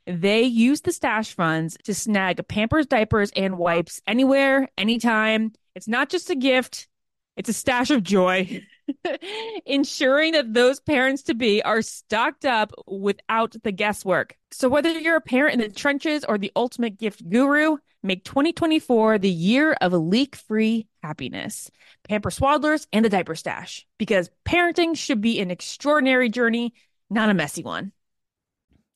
They 0.07 0.43
use 0.43 0.79
the 0.79 0.93
stash 0.93 1.33
funds 1.33 1.77
to 1.83 1.93
snag 1.93 2.47
Pampers 2.47 2.85
diapers 2.85 3.31
and 3.35 3.57
wipes 3.57 4.01
anywhere, 4.07 4.69
anytime. 4.77 5.51
It's 5.75 5.87
not 5.89 6.07
just 6.07 6.29
a 6.29 6.35
gift, 6.35 6.87
it's 7.35 7.49
a 7.49 7.53
stash 7.53 7.89
of 7.89 8.03
joy. 8.03 8.65
ensuring 9.65 10.33
that 10.33 10.53
those 10.53 10.79
parents 10.79 11.23
to 11.23 11.33
be 11.33 11.61
are 11.63 11.81
stocked 11.81 12.45
up 12.45 12.71
without 12.87 13.55
the 13.63 13.71
guesswork. 13.71 14.37
So, 14.51 14.69
whether 14.69 14.89
you're 14.89 15.17
a 15.17 15.21
parent 15.21 15.55
in 15.55 15.59
the 15.59 15.75
trenches 15.75 16.23
or 16.23 16.37
the 16.37 16.51
ultimate 16.55 16.97
gift 16.97 17.27
guru, 17.29 17.77
make 18.03 18.23
2024 18.23 19.17
the 19.17 19.29
year 19.29 19.73
of 19.81 19.93
leak 19.93 20.35
free 20.35 20.87
happiness. 21.01 21.69
Pampers 22.07 22.39
Swaddlers 22.39 22.87
and 22.93 23.03
the 23.03 23.09
Diaper 23.09 23.35
Stash, 23.35 23.85
because 23.97 24.29
parenting 24.47 24.95
should 24.95 25.21
be 25.21 25.39
an 25.39 25.51
extraordinary 25.51 26.29
journey, 26.29 26.73
not 27.09 27.29
a 27.29 27.33
messy 27.33 27.63
one. 27.63 27.91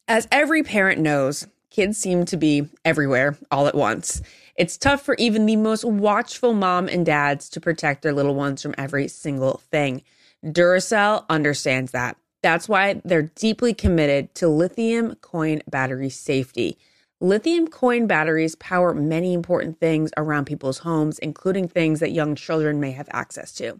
As 0.07 0.27
every 0.31 0.63
parent 0.63 0.99
knows, 0.99 1.47
kids 1.69 1.97
seem 1.97 2.25
to 2.25 2.37
be 2.37 2.67
everywhere 2.83 3.37
all 3.51 3.67
at 3.67 3.75
once. 3.75 4.21
It's 4.60 4.78
tough 4.78 5.03
for 5.03 5.16
even 5.16 5.45
the 5.45 5.55
most 5.55 5.86
watchful 5.86 6.53
mom 6.53 6.89
and 6.89 7.05
dads 7.05 7.47
to 7.51 7.62
protect 7.62 8.01
their 8.01 8.12
little 8.12 8.36
ones 8.36 8.62
from 8.62 8.76
every 8.78 9.07
single 9.07 9.62
thing. 9.72 10.03
Duracell 10.43 11.24
understands 11.30 11.93
that. 11.93 12.18
That's 12.43 12.68
why 12.68 13.01
they're 13.05 13.32
deeply 13.36 13.74
committed 13.74 14.36
to 14.36 14.49
lithium 14.49 15.16
coin 15.22 15.62
battery 15.70 16.10
safety. 16.10 16.78
Lithium 17.22 17.70
coin 17.70 18.05
batteries 18.05 18.55
power 18.55 18.93
many 18.93 19.34
important 19.34 19.80
things 19.80 20.12
around 20.18 20.43
people's 20.43 20.80
homes, 20.80 21.20
including 21.20 21.70
things 21.70 22.01
that 22.01 22.12
young 22.12 22.36
children 22.36 22.82
may 22.82 22.91
have 22.91 23.07
access 23.12 23.53
to. 23.53 23.80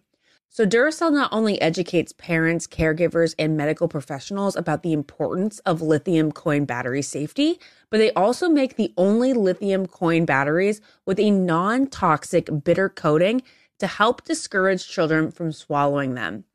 So, 0.52 0.66
Duracell 0.66 1.14
not 1.14 1.32
only 1.32 1.62
educates 1.62 2.12
parents, 2.12 2.66
caregivers, 2.66 3.36
and 3.38 3.56
medical 3.56 3.88
professionals 3.88 4.56
about 4.56 4.82
the 4.82 4.94
importance 4.94 5.60
of 5.60 5.84
lithium 5.84 6.32
coin 6.32 6.66
battery 6.66 7.04
safety, 7.04 7.60
but 7.92 8.00
they 8.00 8.12
also 8.14 8.50
make 8.50 8.76
the 8.76 8.92
only 8.98 9.32
lithium 9.32 9.86
coin 9.86 10.26
batteries 10.26 10.82
with 11.06 11.20
a 11.20 11.30
non 11.30 11.86
toxic 11.86 12.50
bitter 12.64 12.90
coating 12.90 13.44
to 13.78 13.86
help 13.86 14.24
discourage 14.24 14.88
children 14.88 15.30
from 15.30 15.52
swallowing 15.52 16.16
them. 16.16 16.46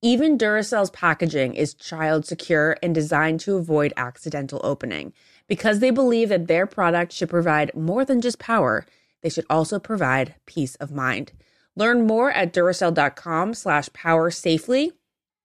Even 0.00 0.38
Duracell's 0.38 0.90
packaging 0.90 1.54
is 1.54 1.74
child 1.74 2.26
secure 2.26 2.76
and 2.82 2.94
designed 2.94 3.40
to 3.40 3.56
avoid 3.56 3.92
accidental 3.96 4.60
opening. 4.64 5.12
Because 5.48 5.80
they 5.80 5.90
believe 5.90 6.30
that 6.30 6.46
their 6.46 6.66
product 6.66 7.12
should 7.12 7.28
provide 7.28 7.74
more 7.74 8.06
than 8.06 8.22
just 8.22 8.38
power, 8.38 8.86
they 9.20 9.28
should 9.28 9.46
also 9.50 9.78
provide 9.78 10.34
peace 10.46 10.76
of 10.76 10.90
mind. 10.90 11.32
Learn 11.76 12.06
more 12.06 12.30
at 12.30 12.52
Duracell.com 12.52 13.54
slash 13.54 13.92
power 13.92 14.30
safely. 14.30 14.92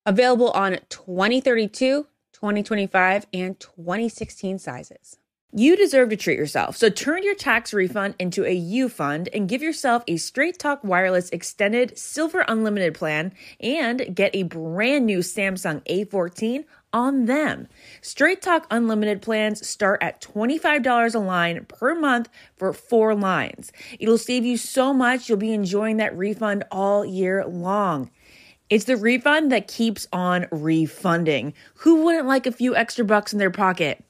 Available 0.05 0.51
on 0.51 0.79
2032, 0.89 2.07
2025, 2.33 3.27
and 3.33 3.59
2016 3.59 4.59
sizes. 4.59 5.17
You 5.51 5.75
deserve 5.75 6.09
to 6.09 6.15
treat 6.15 6.37
yourself, 6.37 6.77
so 6.77 6.89
turn 6.89 7.23
your 7.23 7.33
tax 7.33 7.73
refund 7.73 8.13
into 8.19 8.45
a 8.45 8.53
U 8.53 8.87
fund 8.87 9.29
and 9.33 9.49
give 9.49 9.63
yourself 9.63 10.03
a 10.07 10.17
Straight 10.17 10.59
Talk 10.59 10.83
Wireless 10.83 11.31
Extended 11.31 11.97
Silver 11.97 12.45
Unlimited 12.47 12.93
plan 12.93 13.33
and 13.59 14.15
get 14.15 14.35
a 14.35 14.43
brand 14.43 15.07
new 15.07 15.19
Samsung 15.19 15.83
A14 15.85 16.65
on 16.93 17.25
them. 17.25 17.67
Straight 18.01 18.41
Talk 18.41 18.67
Unlimited 18.71 19.21
plans 19.21 19.67
start 19.67 20.01
at 20.01 20.21
$25 20.21 21.15
a 21.15 21.19
line 21.19 21.65
per 21.65 21.95
month 21.95 22.29
for 22.55 22.73
four 22.73 23.15
lines. 23.15 23.71
It'll 23.99 24.17
save 24.17 24.45
you 24.45 24.57
so 24.57 24.93
much, 24.93 25.29
you'll 25.29 25.37
be 25.37 25.53
enjoying 25.53 25.97
that 25.97 26.17
refund 26.17 26.63
all 26.71 27.05
year 27.05 27.45
long. 27.45 28.09
It's 28.69 28.85
the 28.85 28.97
refund 28.97 29.51
that 29.51 29.67
keeps 29.67 30.07
on 30.13 30.45
refunding. 30.51 31.53
Who 31.77 32.03
wouldn't 32.03 32.27
like 32.27 32.45
a 32.45 32.51
few 32.51 32.75
extra 32.75 33.03
bucks 33.03 33.33
in 33.33 33.39
their 33.39 33.49
pocket? 33.49 34.03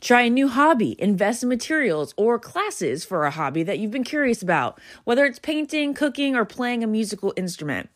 Try 0.00 0.22
a 0.22 0.30
new 0.30 0.48
hobby, 0.48 0.96
invest 0.98 1.44
in 1.44 1.48
materials 1.48 2.12
or 2.16 2.36
classes 2.36 3.04
for 3.04 3.24
a 3.24 3.30
hobby 3.30 3.62
that 3.62 3.78
you've 3.78 3.92
been 3.92 4.02
curious 4.02 4.42
about, 4.42 4.80
whether 5.04 5.24
it's 5.24 5.38
painting, 5.38 5.94
cooking, 5.94 6.34
or 6.34 6.44
playing 6.44 6.82
a 6.82 6.88
musical 6.88 7.32
instrument. 7.36 7.88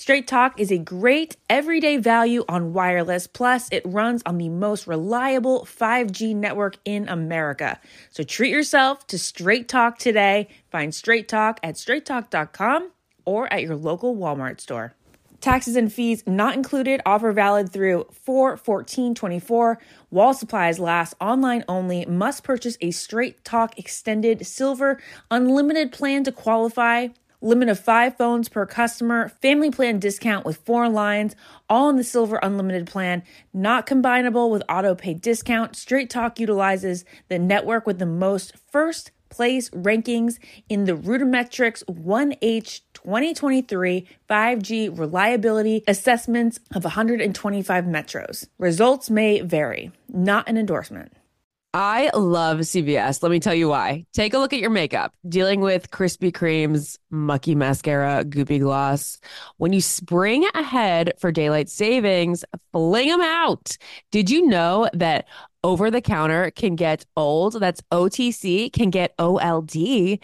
Straight 0.00 0.26
Talk 0.26 0.58
is 0.58 0.72
a 0.72 0.78
great 0.78 1.36
everyday 1.50 1.98
value 1.98 2.42
on 2.48 2.72
wireless. 2.72 3.26
Plus, 3.26 3.68
it 3.70 3.82
runs 3.84 4.22
on 4.24 4.38
the 4.38 4.48
most 4.48 4.86
reliable 4.86 5.66
5G 5.66 6.34
network 6.34 6.78
in 6.86 7.06
America. 7.06 7.78
So 8.08 8.22
treat 8.22 8.50
yourself 8.50 9.06
to 9.08 9.18
Straight 9.18 9.68
Talk 9.68 9.98
today. 9.98 10.48
Find 10.70 10.94
Straight 10.94 11.28
Talk 11.28 11.60
at 11.62 11.74
straighttalk.com 11.74 12.92
or 13.26 13.52
at 13.52 13.60
your 13.60 13.76
local 13.76 14.16
Walmart 14.16 14.58
store. 14.58 14.94
Taxes 15.42 15.76
and 15.76 15.92
fees 15.92 16.22
not 16.26 16.54
included. 16.54 17.02
Offer 17.04 17.32
valid 17.32 17.70
through 17.70 18.06
4 18.10 18.56
14 18.56 19.14
24. 19.14 19.78
While 20.08 20.32
supplies 20.32 20.78
last. 20.78 21.12
Online 21.20 21.62
only. 21.68 22.06
Must 22.06 22.42
purchase 22.42 22.78
a 22.80 22.90
Straight 22.90 23.44
Talk 23.44 23.78
Extended 23.78 24.46
Silver 24.46 24.98
Unlimited 25.30 25.92
plan 25.92 26.24
to 26.24 26.32
qualify. 26.32 27.08
Limit 27.42 27.70
of 27.70 27.78
five 27.78 28.18
phones 28.18 28.48
per 28.48 28.66
customer. 28.66 29.28
Family 29.40 29.70
plan 29.70 29.98
discount 29.98 30.44
with 30.44 30.58
four 30.58 30.88
lines. 30.88 31.34
All 31.68 31.88
in 31.88 31.96
the 31.96 32.04
Silver 32.04 32.38
Unlimited 32.42 32.86
plan. 32.86 33.22
Not 33.54 33.86
combinable 33.86 34.50
with 34.50 34.62
auto 34.68 34.94
pay 34.94 35.14
discount. 35.14 35.74
Straight 35.74 36.10
Talk 36.10 36.38
utilizes 36.38 37.04
the 37.28 37.38
network 37.38 37.86
with 37.86 37.98
the 37.98 38.06
most 38.06 38.52
first 38.70 39.10
place 39.30 39.70
rankings 39.70 40.38
in 40.68 40.84
the 40.84 40.92
RootMetrics 40.92 41.84
1H 41.84 42.80
2023 42.92 44.06
5G 44.28 44.98
reliability 44.98 45.82
assessments 45.86 46.60
of 46.74 46.84
125 46.84 47.84
metros. 47.84 48.48
Results 48.58 49.08
may 49.08 49.40
vary, 49.40 49.92
not 50.08 50.48
an 50.48 50.58
endorsement. 50.58 51.12
I 51.72 52.10
love 52.16 52.58
CVS. 52.58 53.22
Let 53.22 53.30
me 53.30 53.38
tell 53.38 53.54
you 53.54 53.68
why. 53.68 54.04
Take 54.12 54.34
a 54.34 54.38
look 54.38 54.52
at 54.52 54.58
your 54.58 54.70
makeup. 54.70 55.14
Dealing 55.28 55.60
with 55.60 55.92
Krispy 55.92 56.32
Kreme's 56.32 56.98
mucky 57.12 57.54
mascara, 57.54 58.24
goopy 58.24 58.58
gloss. 58.58 59.20
When 59.58 59.72
you 59.72 59.80
spring 59.80 60.44
ahead 60.54 61.12
for 61.20 61.30
daylight 61.30 61.68
savings, 61.68 62.44
fling 62.72 63.08
them 63.08 63.20
out. 63.20 63.76
Did 64.10 64.30
you 64.30 64.46
know 64.48 64.88
that 64.94 65.28
over 65.62 65.92
the 65.92 66.00
counter 66.00 66.50
can 66.50 66.74
get 66.74 67.06
old? 67.16 67.60
That's 67.60 67.82
OTC, 67.92 68.72
can 68.72 68.90
get 68.90 69.14
OLD. 69.20 70.18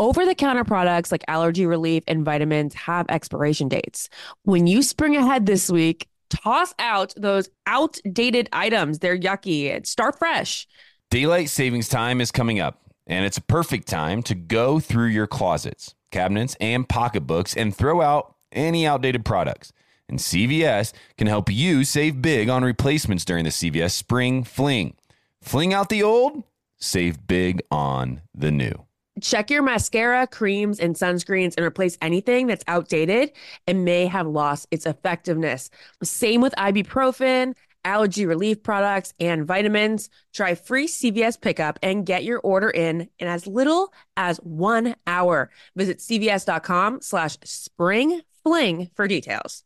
Over 0.00 0.26
the 0.26 0.34
counter 0.34 0.64
products 0.64 1.12
like 1.12 1.22
allergy 1.28 1.64
relief 1.64 2.02
and 2.08 2.24
vitamins 2.24 2.74
have 2.74 3.06
expiration 3.08 3.68
dates. 3.68 4.08
When 4.42 4.66
you 4.66 4.82
spring 4.82 5.16
ahead 5.16 5.46
this 5.46 5.70
week, 5.70 6.08
toss 6.32 6.74
out 6.78 7.14
those 7.16 7.48
outdated 7.66 8.48
items. 8.52 8.98
They're 8.98 9.18
yucky. 9.18 9.84
Start 9.86 10.18
fresh. 10.18 10.66
Daylight 11.10 11.50
savings 11.50 11.88
time 11.88 12.20
is 12.20 12.30
coming 12.30 12.58
up, 12.58 12.80
and 13.06 13.26
it's 13.26 13.36
a 13.36 13.42
perfect 13.42 13.86
time 13.86 14.22
to 14.24 14.34
go 14.34 14.80
through 14.80 15.08
your 15.08 15.26
closets, 15.26 15.94
cabinets, 16.10 16.56
and 16.60 16.88
pocketbooks 16.88 17.54
and 17.54 17.76
throw 17.76 18.00
out 18.00 18.34
any 18.50 18.86
outdated 18.86 19.24
products. 19.24 19.72
And 20.08 20.18
CVS 20.18 20.92
can 21.16 21.26
help 21.26 21.50
you 21.50 21.84
save 21.84 22.22
big 22.22 22.48
on 22.48 22.64
replacements 22.64 23.24
during 23.24 23.44
the 23.44 23.50
CVS 23.50 23.92
Spring 23.92 24.44
Fling. 24.44 24.94
Fling 25.40 25.74
out 25.74 25.88
the 25.88 26.02
old, 26.02 26.44
save 26.78 27.26
big 27.26 27.62
on 27.70 28.22
the 28.34 28.50
new. 28.50 28.86
Check 29.20 29.50
your 29.50 29.62
mascara, 29.62 30.26
creams, 30.26 30.80
and 30.80 30.96
sunscreens 30.96 31.54
and 31.56 31.66
replace 31.66 31.98
anything 32.00 32.46
that's 32.46 32.64
outdated 32.66 33.32
and 33.66 33.84
may 33.84 34.06
have 34.06 34.26
lost 34.26 34.66
its 34.70 34.86
effectiveness. 34.86 35.68
Same 36.02 36.40
with 36.40 36.54
ibuprofen, 36.56 37.54
allergy 37.84 38.24
relief 38.24 38.62
products, 38.62 39.12
and 39.20 39.46
vitamins. 39.46 40.08
Try 40.32 40.54
free 40.54 40.86
CVS 40.86 41.38
pickup 41.40 41.78
and 41.82 42.06
get 42.06 42.24
your 42.24 42.40
order 42.40 42.70
in 42.70 43.08
in 43.18 43.28
as 43.28 43.46
little 43.46 43.92
as 44.16 44.38
one 44.38 44.94
hour. 45.06 45.50
Visit 45.76 45.98
cvs.com 45.98 47.02
slash 47.02 47.36
spring 47.44 48.22
fling 48.42 48.90
for 48.94 49.06
details. 49.06 49.62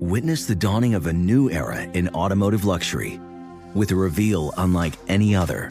Witness 0.00 0.46
the 0.46 0.54
dawning 0.54 0.94
of 0.94 1.06
a 1.06 1.12
new 1.12 1.50
era 1.50 1.82
in 1.82 2.08
automotive 2.10 2.64
luxury 2.64 3.18
with 3.74 3.90
a 3.90 3.96
reveal 3.96 4.52
unlike 4.56 4.94
any 5.08 5.34
other 5.34 5.70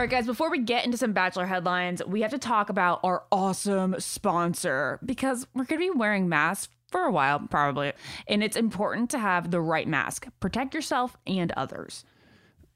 All 0.00 0.04
right, 0.04 0.10
guys, 0.10 0.24
before 0.24 0.50
we 0.50 0.60
get 0.60 0.86
into 0.86 0.96
some 0.96 1.12
Bachelor 1.12 1.44
headlines, 1.44 2.00
we 2.06 2.22
have 2.22 2.30
to 2.30 2.38
talk 2.38 2.70
about 2.70 3.00
our 3.04 3.24
awesome 3.30 3.94
sponsor 3.98 4.98
because 5.04 5.46
we're 5.52 5.64
going 5.64 5.78
to 5.78 5.92
be 5.92 5.98
wearing 5.98 6.26
masks 6.26 6.72
for 6.90 7.02
a 7.02 7.12
while, 7.12 7.38
probably. 7.38 7.92
And 8.26 8.42
it's 8.42 8.56
important 8.56 9.10
to 9.10 9.18
have 9.18 9.50
the 9.50 9.60
right 9.60 9.86
mask. 9.86 10.26
Protect 10.40 10.72
yourself 10.72 11.18
and 11.26 11.52
others. 11.52 12.06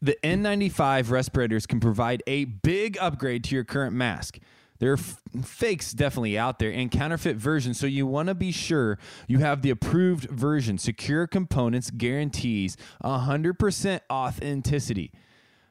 The 0.02 0.18
N95 0.22 1.10
respirators 1.10 1.64
can 1.64 1.80
provide 1.80 2.22
a 2.26 2.44
big 2.44 2.98
upgrade 3.00 3.42
to 3.44 3.54
your 3.54 3.64
current 3.64 3.96
mask. 3.96 4.38
There 4.78 4.92
are 4.92 4.98
f- 4.98 5.18
fakes 5.42 5.94
definitely 5.94 6.36
out 6.36 6.58
there 6.58 6.72
and 6.72 6.90
counterfeit 6.90 7.38
versions, 7.38 7.80
so 7.80 7.86
you 7.86 8.06
want 8.06 8.28
to 8.28 8.34
be 8.34 8.52
sure 8.52 8.98
you 9.28 9.38
have 9.38 9.62
the 9.62 9.70
approved 9.70 10.28
version. 10.28 10.76
Secure 10.76 11.26
Components 11.26 11.90
guarantees 11.90 12.76
100% 13.02 14.00
authenticity. 14.12 15.10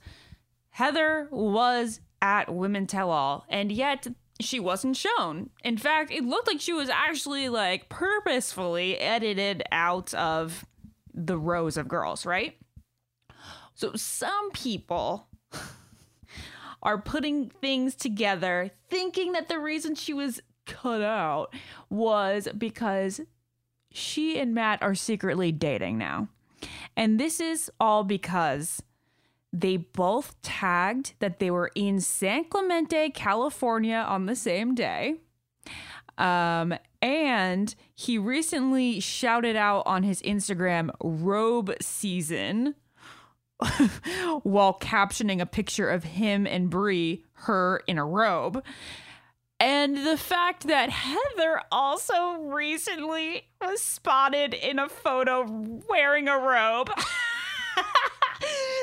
Heather 0.71 1.27
was 1.31 2.01
at 2.21 2.53
Women 2.53 2.87
Tell 2.87 3.11
All, 3.11 3.45
and 3.49 3.71
yet 3.71 4.07
she 4.41 4.59
wasn't 4.59 4.97
shown. 4.97 5.49
In 5.63 5.77
fact, 5.77 6.11
it 6.11 6.23
looked 6.23 6.47
like 6.47 6.59
she 6.59 6.73
was 6.73 6.89
actually 6.89 7.49
like 7.49 7.89
purposefully 7.89 8.97
edited 8.97 9.63
out 9.71 10.13
of 10.13 10.65
the 11.13 11.37
rows 11.37 11.77
of 11.77 11.87
girls, 11.87 12.25
right? 12.25 12.57
So 13.75 13.91
some 13.95 14.51
people 14.51 15.27
are 16.85 17.01
putting 17.01 17.49
things 17.49 17.95
together 17.95 18.71
thinking 18.89 19.33
that 19.33 19.49
the 19.49 19.59
reason 19.59 19.95
she 19.95 20.13
was 20.13 20.39
cut 20.65 21.01
out 21.01 21.53
was 21.89 22.47
because 22.57 23.19
she 23.91 24.39
and 24.39 24.53
Matt 24.53 24.81
are 24.81 24.95
secretly 24.95 25.51
dating 25.51 25.97
now. 25.97 26.29
And 26.95 27.19
this 27.19 27.39
is 27.39 27.71
all 27.79 28.03
because 28.03 28.81
they 29.51 29.77
both 29.77 30.39
tagged 30.41 31.13
that 31.19 31.39
they 31.39 31.49
were 31.49 31.71
in 31.75 31.99
San 31.99 32.45
Clemente, 32.45 33.09
California 33.09 34.05
on 34.07 34.27
the 34.27 34.35
same 34.35 34.75
day. 34.75 35.15
Um, 36.17 36.75
and 37.01 37.73
he 37.93 38.17
recently 38.17 38.99
shouted 38.99 39.55
out 39.55 39.83
on 39.85 40.03
his 40.03 40.21
Instagram 40.21 40.91
robe 41.01 41.73
season 41.81 42.75
while 44.43 44.77
captioning 44.79 45.41
a 45.41 45.45
picture 45.45 45.89
of 45.89 46.03
him 46.03 46.45
and 46.45 46.69
Bri, 46.69 47.23
her 47.33 47.81
in 47.87 47.97
a 47.97 48.05
robe. 48.05 48.63
And 49.59 50.05
the 50.05 50.17
fact 50.17 50.67
that 50.67 50.89
Heather 50.89 51.61
also 51.71 52.33
recently 52.33 53.47
was 53.61 53.81
spotted 53.81 54.53
in 54.53 54.79
a 54.79 54.89
photo 54.89 55.45
wearing 55.87 56.27
a 56.27 56.37
robe. 56.37 56.89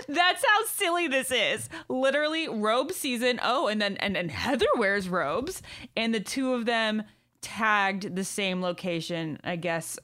That's 0.09 0.45
how 0.45 0.64
silly 0.66 1.09
this 1.09 1.31
is. 1.31 1.68
Literally 1.89 2.49
robe 2.49 2.93
season. 2.93 3.39
Oh, 3.43 3.68
and 3.68 3.83
then 3.83 3.99
and, 3.99 4.16
and 4.16 4.31
Heather 4.31 4.66
wears 4.77 5.09
robes 5.09 5.62
and 5.95 6.14
the 6.14 6.20
two 6.20 6.55
of 6.55 6.64
them 6.64 7.03
tagged 7.43 8.16
the 8.16 8.25
same 8.25 8.62
location, 8.62 9.39
I 9.45 9.57
guess 9.57 9.99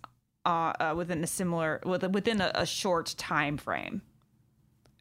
uh, 0.45 0.73
uh 0.79 0.95
within 0.97 1.25
a 1.25 1.27
similar 1.27 1.81
within 1.85 2.41
a, 2.43 2.53
a 2.55 2.67
short 2.67 3.15
time 3.17 3.57
frame. 3.57 4.03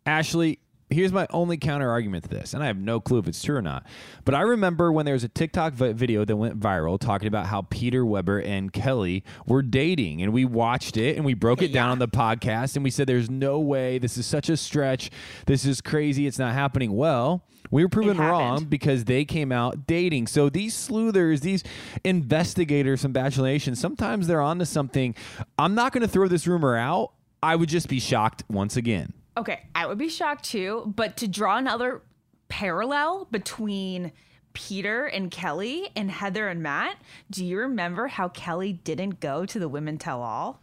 Ashley, 0.07 0.59
here's 0.89 1.11
my 1.11 1.27
only 1.31 1.57
counter 1.57 1.89
argument 1.89 2.23
to 2.23 2.29
this, 2.29 2.53
and 2.53 2.63
I 2.63 2.67
have 2.67 2.77
no 2.77 3.01
clue 3.01 3.19
if 3.19 3.27
it's 3.27 3.43
true 3.43 3.57
or 3.57 3.61
not. 3.61 3.85
But 4.23 4.35
I 4.35 4.41
remember 4.41 4.89
when 4.89 5.05
there 5.05 5.13
was 5.13 5.25
a 5.25 5.27
TikTok 5.27 5.73
vi- 5.73 5.91
video 5.91 6.23
that 6.23 6.35
went 6.37 6.59
viral 6.59 6.97
talking 6.97 7.27
about 7.27 7.47
how 7.47 7.63
Peter 7.63 8.05
Weber 8.05 8.39
and 8.39 8.71
Kelly 8.71 9.25
were 9.45 9.61
dating, 9.61 10.21
and 10.21 10.31
we 10.31 10.45
watched 10.45 10.95
it 10.95 11.17
and 11.17 11.25
we 11.25 11.33
broke 11.33 11.61
it 11.61 11.73
down 11.73 11.89
on 11.89 11.99
the 11.99 12.07
podcast, 12.07 12.75
and 12.75 12.85
we 12.85 12.89
said, 12.89 13.05
"There's 13.05 13.29
no 13.29 13.59
way. 13.59 13.97
This 13.97 14.17
is 14.17 14.25
such 14.25 14.47
a 14.47 14.55
stretch. 14.55 15.11
This 15.45 15.65
is 15.65 15.81
crazy. 15.81 16.25
It's 16.25 16.39
not 16.39 16.53
happening." 16.53 16.93
Well. 16.93 17.43
We 17.69 17.83
were 17.83 17.89
proven 17.89 18.17
wrong 18.17 18.63
because 18.63 19.03
they 19.03 19.25
came 19.25 19.51
out 19.51 19.87
dating. 19.87 20.27
So 20.27 20.47
these 20.47 20.73
sleuthers, 20.73 21.41
these 21.41 21.65
investigators 22.05 23.01
from 23.01 23.11
Bachelor 23.11 23.49
Nation, 23.49 23.75
sometimes 23.75 24.27
they're 24.27 24.39
onto 24.39 24.63
something. 24.63 25.13
I'm 25.59 25.75
not 25.75 25.91
going 25.91 26.01
to 26.03 26.07
throw 26.07 26.29
this 26.29 26.47
rumor 26.47 26.77
out. 26.77 27.11
I 27.43 27.57
would 27.57 27.67
just 27.67 27.89
be 27.89 27.99
shocked 27.99 28.45
once 28.49 28.77
again. 28.77 29.11
Okay, 29.37 29.61
I 29.75 29.85
would 29.85 29.99
be 29.99 30.09
shocked 30.09 30.45
too, 30.45 30.91
but 30.95 31.17
to 31.17 31.27
draw 31.27 31.57
another 31.57 32.01
parallel 32.49 33.27
between 33.29 34.11
Peter 34.53 35.05
and 35.05 35.29
Kelly 35.29 35.89
and 35.95 36.09
Heather 36.09 36.47
and 36.47 36.63
Matt, 36.63 36.97
do 37.29 37.45
you 37.45 37.59
remember 37.59 38.07
how 38.07 38.29
Kelly 38.29 38.73
didn't 38.73 39.19
go 39.19 39.45
to 39.45 39.59
the 39.59 39.69
Women 39.69 39.99
Tell 39.99 40.23
All? 40.23 40.59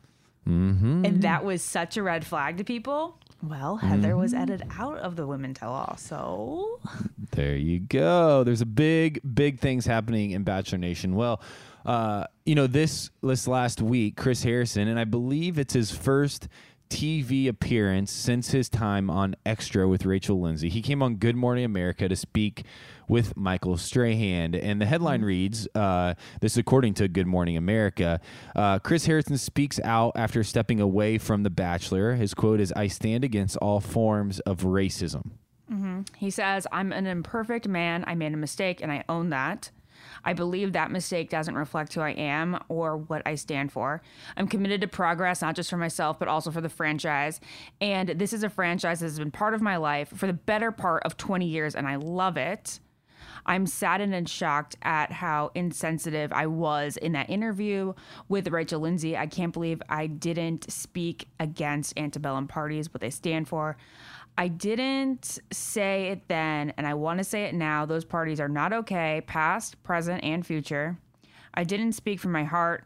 Mm-hmm. 0.48 1.04
And 1.04 1.22
that 1.22 1.44
was 1.44 1.62
such 1.62 1.96
a 1.96 2.02
red 2.02 2.26
flag 2.26 2.58
to 2.58 2.64
people. 2.64 3.18
Well, 3.42 3.76
Heather 3.76 4.16
was 4.16 4.34
edited 4.34 4.66
out 4.76 4.98
of 4.98 5.16
the 5.16 5.26
Women 5.26 5.54
Tell 5.54 5.72
All, 5.72 5.96
so 5.96 6.80
There 7.32 7.56
you 7.56 7.78
go. 7.78 8.42
There's 8.42 8.60
a 8.60 8.66
big, 8.66 9.20
big 9.34 9.60
things 9.60 9.86
happening 9.86 10.32
in 10.32 10.42
Bachelor 10.42 10.78
Nation. 10.78 11.14
Well, 11.14 11.40
uh, 11.84 12.24
you 12.46 12.54
know, 12.54 12.66
this 12.66 13.10
this 13.22 13.46
last 13.46 13.82
week, 13.82 14.16
Chris 14.16 14.42
Harrison, 14.42 14.88
and 14.88 14.98
I 14.98 15.04
believe 15.04 15.58
it's 15.58 15.74
his 15.74 15.90
first 15.90 16.48
TV 16.94 17.48
appearance 17.48 18.12
since 18.12 18.52
his 18.52 18.68
time 18.68 19.10
on 19.10 19.34
Extra 19.44 19.88
with 19.88 20.06
Rachel 20.06 20.40
Lindsay. 20.40 20.68
He 20.68 20.80
came 20.80 21.02
on 21.02 21.16
Good 21.16 21.34
Morning 21.34 21.64
America 21.64 22.08
to 22.08 22.14
speak 22.14 22.62
with 23.08 23.36
Michael 23.36 23.76
Strahan. 23.76 24.54
And 24.54 24.80
the 24.80 24.86
headline 24.86 25.22
reads 25.22 25.66
uh, 25.74 26.14
this 26.40 26.52
is 26.52 26.58
according 26.58 26.94
to 26.94 27.08
Good 27.08 27.26
Morning 27.26 27.56
America. 27.56 28.20
Uh, 28.54 28.78
Chris 28.78 29.06
Harrison 29.06 29.36
speaks 29.38 29.80
out 29.80 30.12
after 30.14 30.44
stepping 30.44 30.78
away 30.78 31.18
from 31.18 31.42
The 31.42 31.50
Bachelor. 31.50 32.14
His 32.14 32.32
quote 32.32 32.60
is 32.60 32.72
I 32.76 32.86
stand 32.86 33.24
against 33.24 33.56
all 33.56 33.80
forms 33.80 34.38
of 34.40 34.58
racism. 34.58 35.32
he 36.16 36.30
says, 36.30 36.64
I'm 36.70 36.92
an 36.92 37.08
imperfect 37.08 37.66
man. 37.66 38.04
I 38.06 38.14
made 38.14 38.32
a 38.34 38.36
mistake 38.36 38.80
and 38.80 38.92
I 38.92 39.02
own 39.08 39.30
that. 39.30 39.72
I 40.24 40.32
believe 40.32 40.72
that 40.72 40.90
mistake 40.90 41.30
doesn't 41.30 41.54
reflect 41.54 41.94
who 41.94 42.00
I 42.00 42.10
am 42.10 42.58
or 42.68 42.96
what 42.96 43.22
I 43.26 43.34
stand 43.34 43.72
for. 43.72 44.02
I'm 44.36 44.48
committed 44.48 44.80
to 44.80 44.88
progress, 44.88 45.42
not 45.42 45.56
just 45.56 45.70
for 45.70 45.76
myself, 45.76 46.18
but 46.18 46.28
also 46.28 46.50
for 46.50 46.60
the 46.60 46.68
franchise. 46.68 47.40
And 47.80 48.08
this 48.10 48.32
is 48.32 48.42
a 48.42 48.50
franchise 48.50 49.00
that 49.00 49.06
has 49.06 49.18
been 49.18 49.30
part 49.30 49.54
of 49.54 49.62
my 49.62 49.76
life 49.76 50.08
for 50.08 50.26
the 50.26 50.32
better 50.32 50.72
part 50.72 51.02
of 51.04 51.16
20 51.16 51.46
years, 51.46 51.74
and 51.74 51.86
I 51.86 51.96
love 51.96 52.36
it. 52.36 52.80
I'm 53.46 53.66
saddened 53.66 54.14
and 54.14 54.28
shocked 54.28 54.76
at 54.82 55.12
how 55.12 55.50
insensitive 55.54 56.32
I 56.32 56.46
was 56.46 56.96
in 56.96 57.12
that 57.12 57.28
interview 57.28 57.92
with 58.28 58.48
Rachel 58.48 58.80
Lindsay. 58.80 59.16
I 59.16 59.26
can't 59.26 59.52
believe 59.52 59.82
I 59.88 60.06
didn't 60.06 60.70
speak 60.72 61.28
against 61.38 61.98
antebellum 61.98 62.48
parties, 62.48 62.92
what 62.92 63.00
they 63.00 63.10
stand 63.10 63.48
for. 63.48 63.76
I 64.36 64.48
didn't 64.48 65.38
say 65.52 66.08
it 66.08 66.26
then, 66.28 66.72
and 66.76 66.86
I 66.86 66.94
want 66.94 67.18
to 67.18 67.24
say 67.24 67.44
it 67.44 67.54
now. 67.54 67.86
Those 67.86 68.04
parties 68.04 68.40
are 68.40 68.48
not 68.48 68.72
okay, 68.72 69.22
past, 69.26 69.80
present, 69.84 70.24
and 70.24 70.44
future. 70.44 70.98
I 71.54 71.62
didn't 71.62 71.92
speak 71.92 72.18
from 72.18 72.32
my 72.32 72.42
heart, 72.42 72.84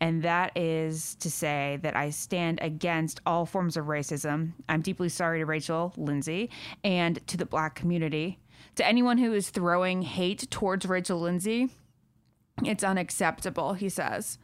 and 0.00 0.22
that 0.22 0.56
is 0.56 1.14
to 1.16 1.30
say 1.30 1.78
that 1.82 1.96
I 1.96 2.10
stand 2.10 2.58
against 2.60 3.20
all 3.24 3.46
forms 3.46 3.78
of 3.78 3.86
racism. 3.86 4.52
I'm 4.68 4.82
deeply 4.82 5.08
sorry 5.08 5.38
to 5.38 5.46
Rachel 5.46 5.94
Lindsay 5.96 6.50
and 6.84 7.26
to 7.26 7.38
the 7.38 7.46
black 7.46 7.74
community. 7.74 8.38
To 8.76 8.86
anyone 8.86 9.16
who 9.16 9.32
is 9.32 9.48
throwing 9.48 10.02
hate 10.02 10.50
towards 10.50 10.84
Rachel 10.84 11.20
Lindsay, 11.20 11.70
it's 12.64 12.84
unacceptable, 12.84 13.72
he 13.74 13.88
says. 13.88 14.38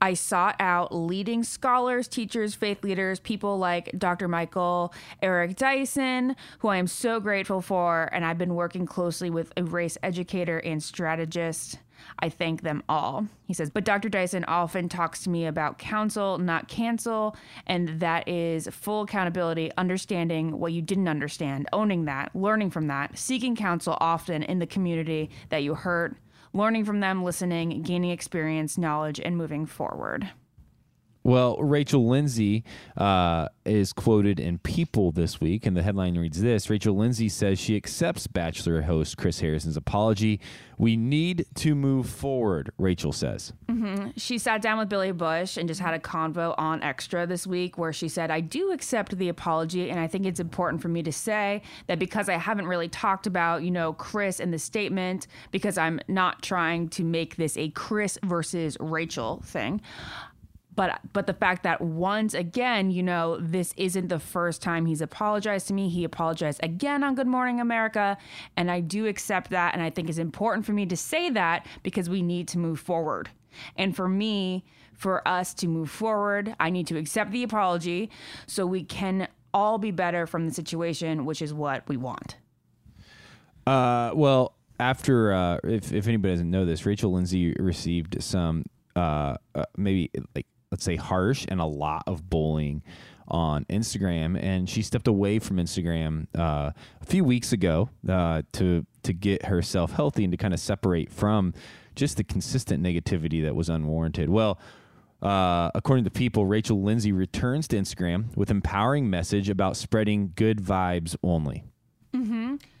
I 0.00 0.14
sought 0.14 0.56
out 0.60 0.94
leading 0.94 1.42
scholars, 1.42 2.08
teachers, 2.08 2.54
faith 2.54 2.84
leaders, 2.84 3.20
people 3.20 3.58
like 3.58 3.90
Dr. 3.98 4.28
Michael 4.28 4.92
Eric 5.22 5.56
Dyson, 5.56 6.36
who 6.60 6.68
I 6.68 6.76
am 6.76 6.86
so 6.86 7.20
grateful 7.20 7.60
for, 7.60 8.08
and 8.12 8.24
I've 8.24 8.38
been 8.38 8.54
working 8.54 8.86
closely 8.86 9.30
with 9.30 9.52
a 9.56 9.64
race 9.64 9.98
educator 10.02 10.58
and 10.58 10.82
strategist. 10.82 11.78
I 12.20 12.28
thank 12.28 12.62
them 12.62 12.82
all. 12.88 13.26
He 13.44 13.54
says, 13.54 13.70
but 13.70 13.84
Dr. 13.84 14.08
Dyson 14.08 14.44
often 14.44 14.88
talks 14.88 15.22
to 15.24 15.30
me 15.30 15.46
about 15.46 15.78
counsel, 15.78 16.38
not 16.38 16.68
cancel, 16.68 17.36
and 17.66 18.00
that 18.00 18.28
is 18.28 18.68
full 18.68 19.02
accountability, 19.02 19.72
understanding 19.76 20.58
what 20.58 20.72
you 20.72 20.80
didn't 20.80 21.08
understand, 21.08 21.68
owning 21.72 22.04
that, 22.04 22.34
learning 22.34 22.70
from 22.70 22.86
that, 22.86 23.18
seeking 23.18 23.56
counsel 23.56 23.96
often 24.00 24.42
in 24.44 24.58
the 24.60 24.66
community 24.66 25.30
that 25.48 25.62
you 25.62 25.74
hurt, 25.74 26.16
learning 26.52 26.84
from 26.84 27.00
them, 27.00 27.22
listening, 27.22 27.82
gaining 27.82 28.10
experience, 28.10 28.78
knowledge, 28.78 29.20
and 29.20 29.36
moving 29.36 29.66
forward. 29.66 30.30
Well, 31.28 31.58
Rachel 31.58 32.08
Lindsay 32.08 32.64
uh, 32.96 33.48
is 33.66 33.92
quoted 33.92 34.40
in 34.40 34.56
People 34.60 35.12
this 35.12 35.42
week, 35.42 35.66
and 35.66 35.76
the 35.76 35.82
headline 35.82 36.16
reads 36.16 36.40
this 36.40 36.70
Rachel 36.70 36.96
Lindsay 36.96 37.28
says 37.28 37.58
she 37.60 37.76
accepts 37.76 38.26
Bachelor 38.26 38.80
host 38.80 39.18
Chris 39.18 39.40
Harrison's 39.40 39.76
apology. 39.76 40.40
We 40.78 40.96
need 40.96 41.44
to 41.56 41.74
move 41.74 42.08
forward, 42.08 42.70
Rachel 42.78 43.12
says. 43.12 43.52
She 44.16 44.38
sat 44.38 44.62
down 44.62 44.78
with 44.78 44.88
Billy 44.88 45.12
Bush 45.12 45.58
and 45.58 45.68
just 45.68 45.80
had 45.80 45.92
a 45.92 45.98
convo 45.98 46.54
on 46.56 46.82
Extra 46.82 47.26
this 47.26 47.46
week 47.46 47.76
where 47.76 47.92
she 47.92 48.08
said, 48.08 48.30
I 48.30 48.40
do 48.40 48.72
accept 48.72 49.18
the 49.18 49.28
apology. 49.28 49.90
And 49.90 50.00
I 50.00 50.06
think 50.06 50.24
it's 50.24 50.40
important 50.40 50.80
for 50.80 50.88
me 50.88 51.02
to 51.02 51.12
say 51.12 51.60
that 51.88 51.98
because 51.98 52.30
I 52.30 52.38
haven't 52.38 52.68
really 52.68 52.88
talked 52.88 53.26
about, 53.26 53.62
you 53.62 53.70
know, 53.70 53.92
Chris 53.92 54.40
in 54.40 54.50
the 54.50 54.58
statement, 54.58 55.26
because 55.50 55.76
I'm 55.76 56.00
not 56.08 56.40
trying 56.40 56.88
to 56.90 57.04
make 57.04 57.36
this 57.36 57.58
a 57.58 57.68
Chris 57.68 58.18
versus 58.24 58.78
Rachel 58.80 59.42
thing. 59.44 59.82
But, 60.78 61.00
but 61.12 61.26
the 61.26 61.34
fact 61.34 61.64
that 61.64 61.80
once 61.80 62.34
again, 62.34 62.92
you 62.92 63.02
know, 63.02 63.36
this 63.40 63.74
isn't 63.76 64.06
the 64.06 64.20
first 64.20 64.62
time 64.62 64.86
he's 64.86 65.00
apologized 65.00 65.66
to 65.66 65.74
me. 65.74 65.88
He 65.88 66.04
apologized 66.04 66.60
again 66.62 67.02
on 67.02 67.16
Good 67.16 67.26
Morning 67.26 67.60
America. 67.60 68.16
And 68.56 68.70
I 68.70 68.78
do 68.78 69.08
accept 69.08 69.50
that. 69.50 69.74
And 69.74 69.82
I 69.82 69.90
think 69.90 70.08
it's 70.08 70.18
important 70.18 70.64
for 70.64 70.72
me 70.72 70.86
to 70.86 70.96
say 70.96 71.30
that 71.30 71.66
because 71.82 72.08
we 72.08 72.22
need 72.22 72.46
to 72.48 72.58
move 72.58 72.78
forward. 72.78 73.28
And 73.74 73.96
for 73.96 74.08
me, 74.08 74.64
for 74.92 75.26
us 75.26 75.52
to 75.54 75.66
move 75.66 75.90
forward, 75.90 76.54
I 76.60 76.70
need 76.70 76.86
to 76.86 76.96
accept 76.96 77.32
the 77.32 77.42
apology 77.42 78.08
so 78.46 78.64
we 78.64 78.84
can 78.84 79.26
all 79.52 79.78
be 79.78 79.90
better 79.90 80.28
from 80.28 80.46
the 80.46 80.54
situation, 80.54 81.24
which 81.24 81.42
is 81.42 81.52
what 81.52 81.88
we 81.88 81.96
want. 81.96 82.36
Uh, 83.66 84.12
well, 84.14 84.54
after, 84.78 85.32
uh, 85.32 85.58
if, 85.64 85.92
if 85.92 86.06
anybody 86.06 86.34
doesn't 86.34 86.52
know 86.52 86.64
this, 86.64 86.86
Rachel 86.86 87.10
Lindsay 87.10 87.52
received 87.58 88.22
some, 88.22 88.64
uh, 88.94 89.38
uh, 89.56 89.64
maybe 89.76 90.12
like, 90.36 90.46
let's 90.70 90.84
say 90.84 90.96
harsh 90.96 91.46
and 91.48 91.60
a 91.60 91.64
lot 91.64 92.04
of 92.06 92.28
bullying 92.28 92.82
on 93.28 93.64
Instagram. 93.66 94.42
And 94.42 94.68
she 94.68 94.82
stepped 94.82 95.08
away 95.08 95.38
from 95.38 95.58
Instagram 95.58 96.26
uh, 96.36 96.72
a 97.00 97.04
few 97.06 97.24
weeks 97.24 97.52
ago 97.52 97.90
uh, 98.08 98.42
to, 98.52 98.86
to 99.02 99.12
get 99.12 99.46
herself 99.46 99.92
healthy 99.92 100.24
and 100.24 100.32
to 100.32 100.36
kind 100.36 100.54
of 100.54 100.60
separate 100.60 101.12
from 101.12 101.54
just 101.94 102.16
the 102.16 102.24
consistent 102.24 102.82
negativity 102.82 103.42
that 103.44 103.54
was 103.54 103.68
unwarranted. 103.68 104.30
Well, 104.30 104.58
uh, 105.20 105.70
according 105.74 106.04
to 106.04 106.10
people, 106.10 106.46
Rachel 106.46 106.82
Lindsay 106.82 107.12
returns 107.12 107.66
to 107.68 107.76
Instagram 107.76 108.36
with 108.36 108.50
empowering 108.50 109.10
message 109.10 109.48
about 109.48 109.76
spreading 109.76 110.32
good 110.36 110.62
vibes 110.62 111.16
only. 111.22 111.64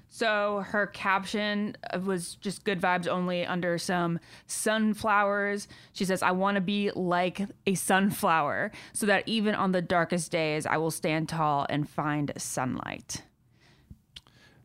So 0.08 0.64
her 0.68 0.86
caption 0.86 1.76
was 2.04 2.36
just 2.36 2.64
good 2.64 2.80
vibes 2.80 3.06
only 3.06 3.44
under 3.44 3.78
some 3.78 4.18
sunflowers. 4.46 5.68
She 5.92 6.04
says, 6.04 6.22
I 6.22 6.30
want 6.30 6.54
to 6.54 6.60
be 6.60 6.90
like 6.94 7.42
a 7.66 7.74
sunflower 7.74 8.72
so 8.92 9.06
that 9.06 9.24
even 9.26 9.54
on 9.54 9.72
the 9.72 9.82
darkest 9.82 10.32
days, 10.32 10.66
I 10.66 10.78
will 10.78 10.90
stand 10.90 11.28
tall 11.28 11.66
and 11.68 11.88
find 11.88 12.32
sunlight. 12.36 13.22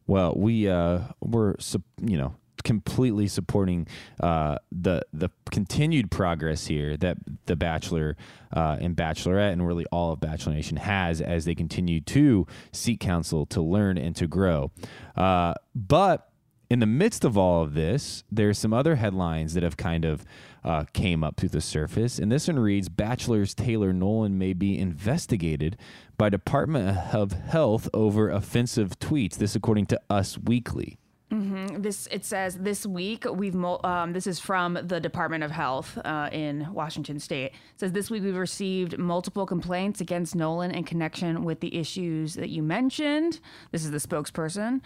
Well, 0.07 0.33
we 0.35 0.67
uh, 0.67 0.99
we're 1.21 1.55
you 2.01 2.17
know 2.17 2.35
completely 2.63 3.27
supporting 3.27 3.87
uh, 4.19 4.57
the 4.71 5.01
the 5.13 5.29
continued 5.51 6.11
progress 6.11 6.67
here 6.67 6.97
that 6.97 7.17
the 7.45 7.55
Bachelor 7.55 8.15
uh, 8.51 8.77
and 8.79 8.95
Bachelorette 8.95 9.53
and 9.53 9.65
really 9.65 9.85
all 9.91 10.13
of 10.13 10.19
Bachelor 10.19 10.53
Nation 10.53 10.77
has 10.77 11.21
as 11.21 11.45
they 11.45 11.55
continue 11.55 12.01
to 12.01 12.47
seek 12.71 12.99
counsel 12.99 13.45
to 13.47 13.61
learn 13.61 13.97
and 13.97 14.15
to 14.15 14.27
grow. 14.27 14.71
Uh, 15.15 15.53
but 15.75 16.29
in 16.69 16.79
the 16.79 16.85
midst 16.87 17.23
of 17.23 17.37
all 17.37 17.61
of 17.61 17.75
this, 17.75 18.23
there's 18.31 18.57
some 18.57 18.73
other 18.73 18.95
headlines 18.95 19.53
that 19.53 19.61
have 19.61 19.77
kind 19.77 20.05
of 20.05 20.25
uh, 20.63 20.85
came 20.93 21.23
up 21.23 21.35
to 21.35 21.47
the 21.47 21.61
surface, 21.61 22.17
and 22.17 22.31
this 22.31 22.47
one 22.47 22.57
reads: 22.57 22.89
Bachelor's 22.89 23.53
Taylor 23.53 23.93
Nolan 23.93 24.37
may 24.37 24.53
be 24.53 24.79
investigated 24.79 25.77
by 26.17 26.29
Department 26.29 27.13
of 27.13 27.33
Health 27.33 27.89
over 27.93 28.29
offensive 28.29 28.97
tweets. 28.99 29.35
This, 29.35 29.55
according 29.55 29.87
to 29.87 30.01
Us 30.09 30.37
Weekly. 30.37 30.97
This 31.33 32.07
it 32.11 32.23
says 32.25 32.57
this 32.57 32.85
week 32.85 33.25
we've 33.25 33.55
um, 33.55 34.13
this 34.13 34.27
is 34.27 34.39
from 34.39 34.77
the 34.83 34.99
Department 34.99 35.43
of 35.43 35.51
Health 35.51 35.97
uh, 36.05 36.29
in 36.31 36.71
Washington 36.71 37.19
State. 37.19 37.45
It 37.45 37.53
says 37.77 37.91
this 37.91 38.11
week 38.11 38.23
we've 38.23 38.35
received 38.35 38.97
multiple 38.99 39.45
complaints 39.45 39.99
against 39.99 40.35
Nolan 40.35 40.71
in 40.71 40.83
connection 40.83 41.43
with 41.43 41.59
the 41.59 41.75
issues 41.75 42.35
that 42.35 42.49
you 42.49 42.61
mentioned. 42.61 43.39
This 43.71 43.83
is 43.83 43.91
the 43.91 43.97
spokesperson. 43.97 44.81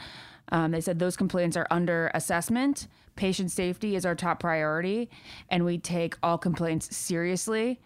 Um, 0.51 0.71
they 0.71 0.79
said 0.79 0.99
those 0.99 1.17
complaints 1.17 1.57
are 1.57 1.67
under 1.69 2.09
assessment. 2.13 2.87
Patient 3.17 3.51
safety 3.51 3.95
is 3.95 4.05
our 4.05 4.15
top 4.15 4.39
priority, 4.39 5.09
and 5.49 5.65
we 5.65 5.77
take 5.77 6.15
all 6.23 6.37
complaints 6.37 6.95
seriously. 6.95 7.81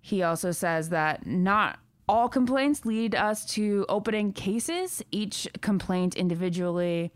He 0.00 0.22
also 0.22 0.52
says 0.52 0.88
that 0.88 1.26
not 1.26 1.78
all 2.08 2.28
complaints 2.28 2.86
lead 2.86 3.14
us 3.14 3.44
to 3.44 3.84
opening 3.88 4.32
cases. 4.32 5.02
Each 5.10 5.46
complaint 5.60 6.16
individually, 6.16 7.12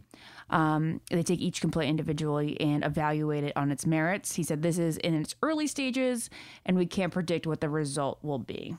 um, 0.53 1.00
they 1.11 1.22
take 1.22 1.40
each 1.40 1.61
complaint 1.61 1.90
individually 1.90 2.61
and 2.61 2.84
evaluate 2.84 3.42
it 3.42 3.53
on 3.57 3.72
its 3.72 3.86
merits. 3.86 4.34
He 4.34 4.42
said 4.42 4.62
this 4.62 4.78
is 4.78 4.98
in 4.98 5.14
its 5.14 5.34
early 5.42 5.66
stages, 5.66 6.30
and 6.64 6.76
we 6.76 6.86
can't 6.86 7.12
predict 7.12 7.46
what 7.46 7.61
the 7.61 7.68
result 7.68 8.18
will 8.22 8.38
be. 8.38 8.76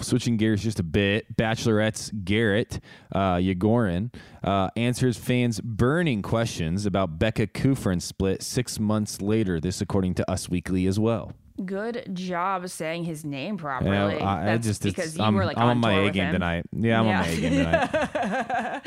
Switching 0.00 0.36
gears 0.36 0.62
just 0.62 0.80
a 0.80 0.82
bit, 0.82 1.36
Bachelorette's 1.36 2.10
Garrett 2.24 2.80
uh, 3.12 3.36
Yrigoyen 3.36 4.12
uh, 4.42 4.68
answers 4.76 5.16
fans' 5.16 5.60
burning 5.60 6.20
questions 6.20 6.84
about 6.84 7.18
Becca 7.18 7.46
Kufrin's 7.46 8.04
split 8.04 8.42
six 8.42 8.80
months 8.80 9.22
later. 9.22 9.60
This, 9.60 9.80
according 9.80 10.14
to 10.14 10.28
Us 10.30 10.48
Weekly, 10.48 10.86
as 10.86 10.98
well. 10.98 11.32
Good 11.64 12.10
job 12.14 12.68
saying 12.68 13.04
his 13.04 13.24
name 13.24 13.56
properly. 13.58 14.16
Yeah, 14.16 14.24
I, 14.26 14.42
I 14.42 14.44
That's 14.46 14.66
just 14.66 14.84
it's- 14.84 14.94
because 14.96 15.16
you 15.16 15.22
I'm, 15.22 15.34
were 15.34 15.44
like 15.44 15.56
I'm 15.56 15.64
on, 15.64 15.70
on 15.70 15.78
my 15.78 15.92
A 15.92 16.10
game 16.10 16.32
tonight. 16.32 16.64
Yeah, 16.72 17.00
I'm 17.00 17.06
on 17.06 17.14
my 17.14 17.26
A 17.28 17.36
game 17.40 17.52
tonight. 17.64 18.82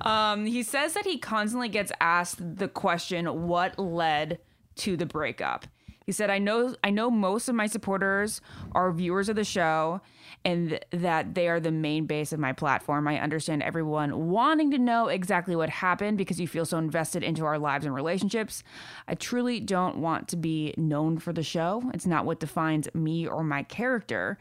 um, 0.00 0.46
he 0.46 0.62
says 0.62 0.94
that 0.94 1.04
he 1.04 1.18
constantly 1.18 1.68
gets 1.68 1.92
asked 2.00 2.38
the 2.56 2.66
question, 2.68 3.46
"What 3.46 3.78
led 3.78 4.38
to 4.76 4.96
the 4.96 5.04
breakup?" 5.04 5.66
He 6.06 6.12
said, 6.12 6.30
"I 6.30 6.38
know, 6.38 6.74
I 6.82 6.88
know 6.88 7.10
most 7.10 7.50
of 7.50 7.54
my 7.54 7.66
supporters 7.66 8.40
are 8.72 8.90
viewers 8.90 9.28
of 9.28 9.36
the 9.36 9.44
show, 9.44 10.00
and 10.44 10.70
th- 10.70 10.82
that 10.90 11.34
they 11.34 11.48
are 11.48 11.60
the 11.60 11.70
main 11.70 12.06
base 12.06 12.32
of 12.32 12.40
my 12.40 12.52
platform. 12.52 13.08
I 13.08 13.18
understand 13.18 13.62
everyone 13.62 14.28
wanting 14.28 14.70
to 14.70 14.78
know 14.78 15.08
exactly 15.08 15.56
what 15.56 15.68
happened 15.68 16.18
because 16.18 16.40
you 16.40 16.48
feel 16.48 16.64
so 16.64 16.78
invested 16.78 17.22
into 17.22 17.44
our 17.44 17.58
lives 17.58 17.84
and 17.84 17.94
relationships. 17.94 18.62
I 19.06 19.14
truly 19.14 19.60
don't 19.60 19.98
want 19.98 20.28
to 20.28 20.36
be 20.36 20.74
known 20.76 21.18
for 21.18 21.32
the 21.32 21.42
show. 21.42 21.90
It's 21.94 22.06
not 22.06 22.24
what 22.24 22.40
defines 22.40 22.88
me 22.94 23.26
or 23.26 23.42
my 23.42 23.62
character." 23.62 24.38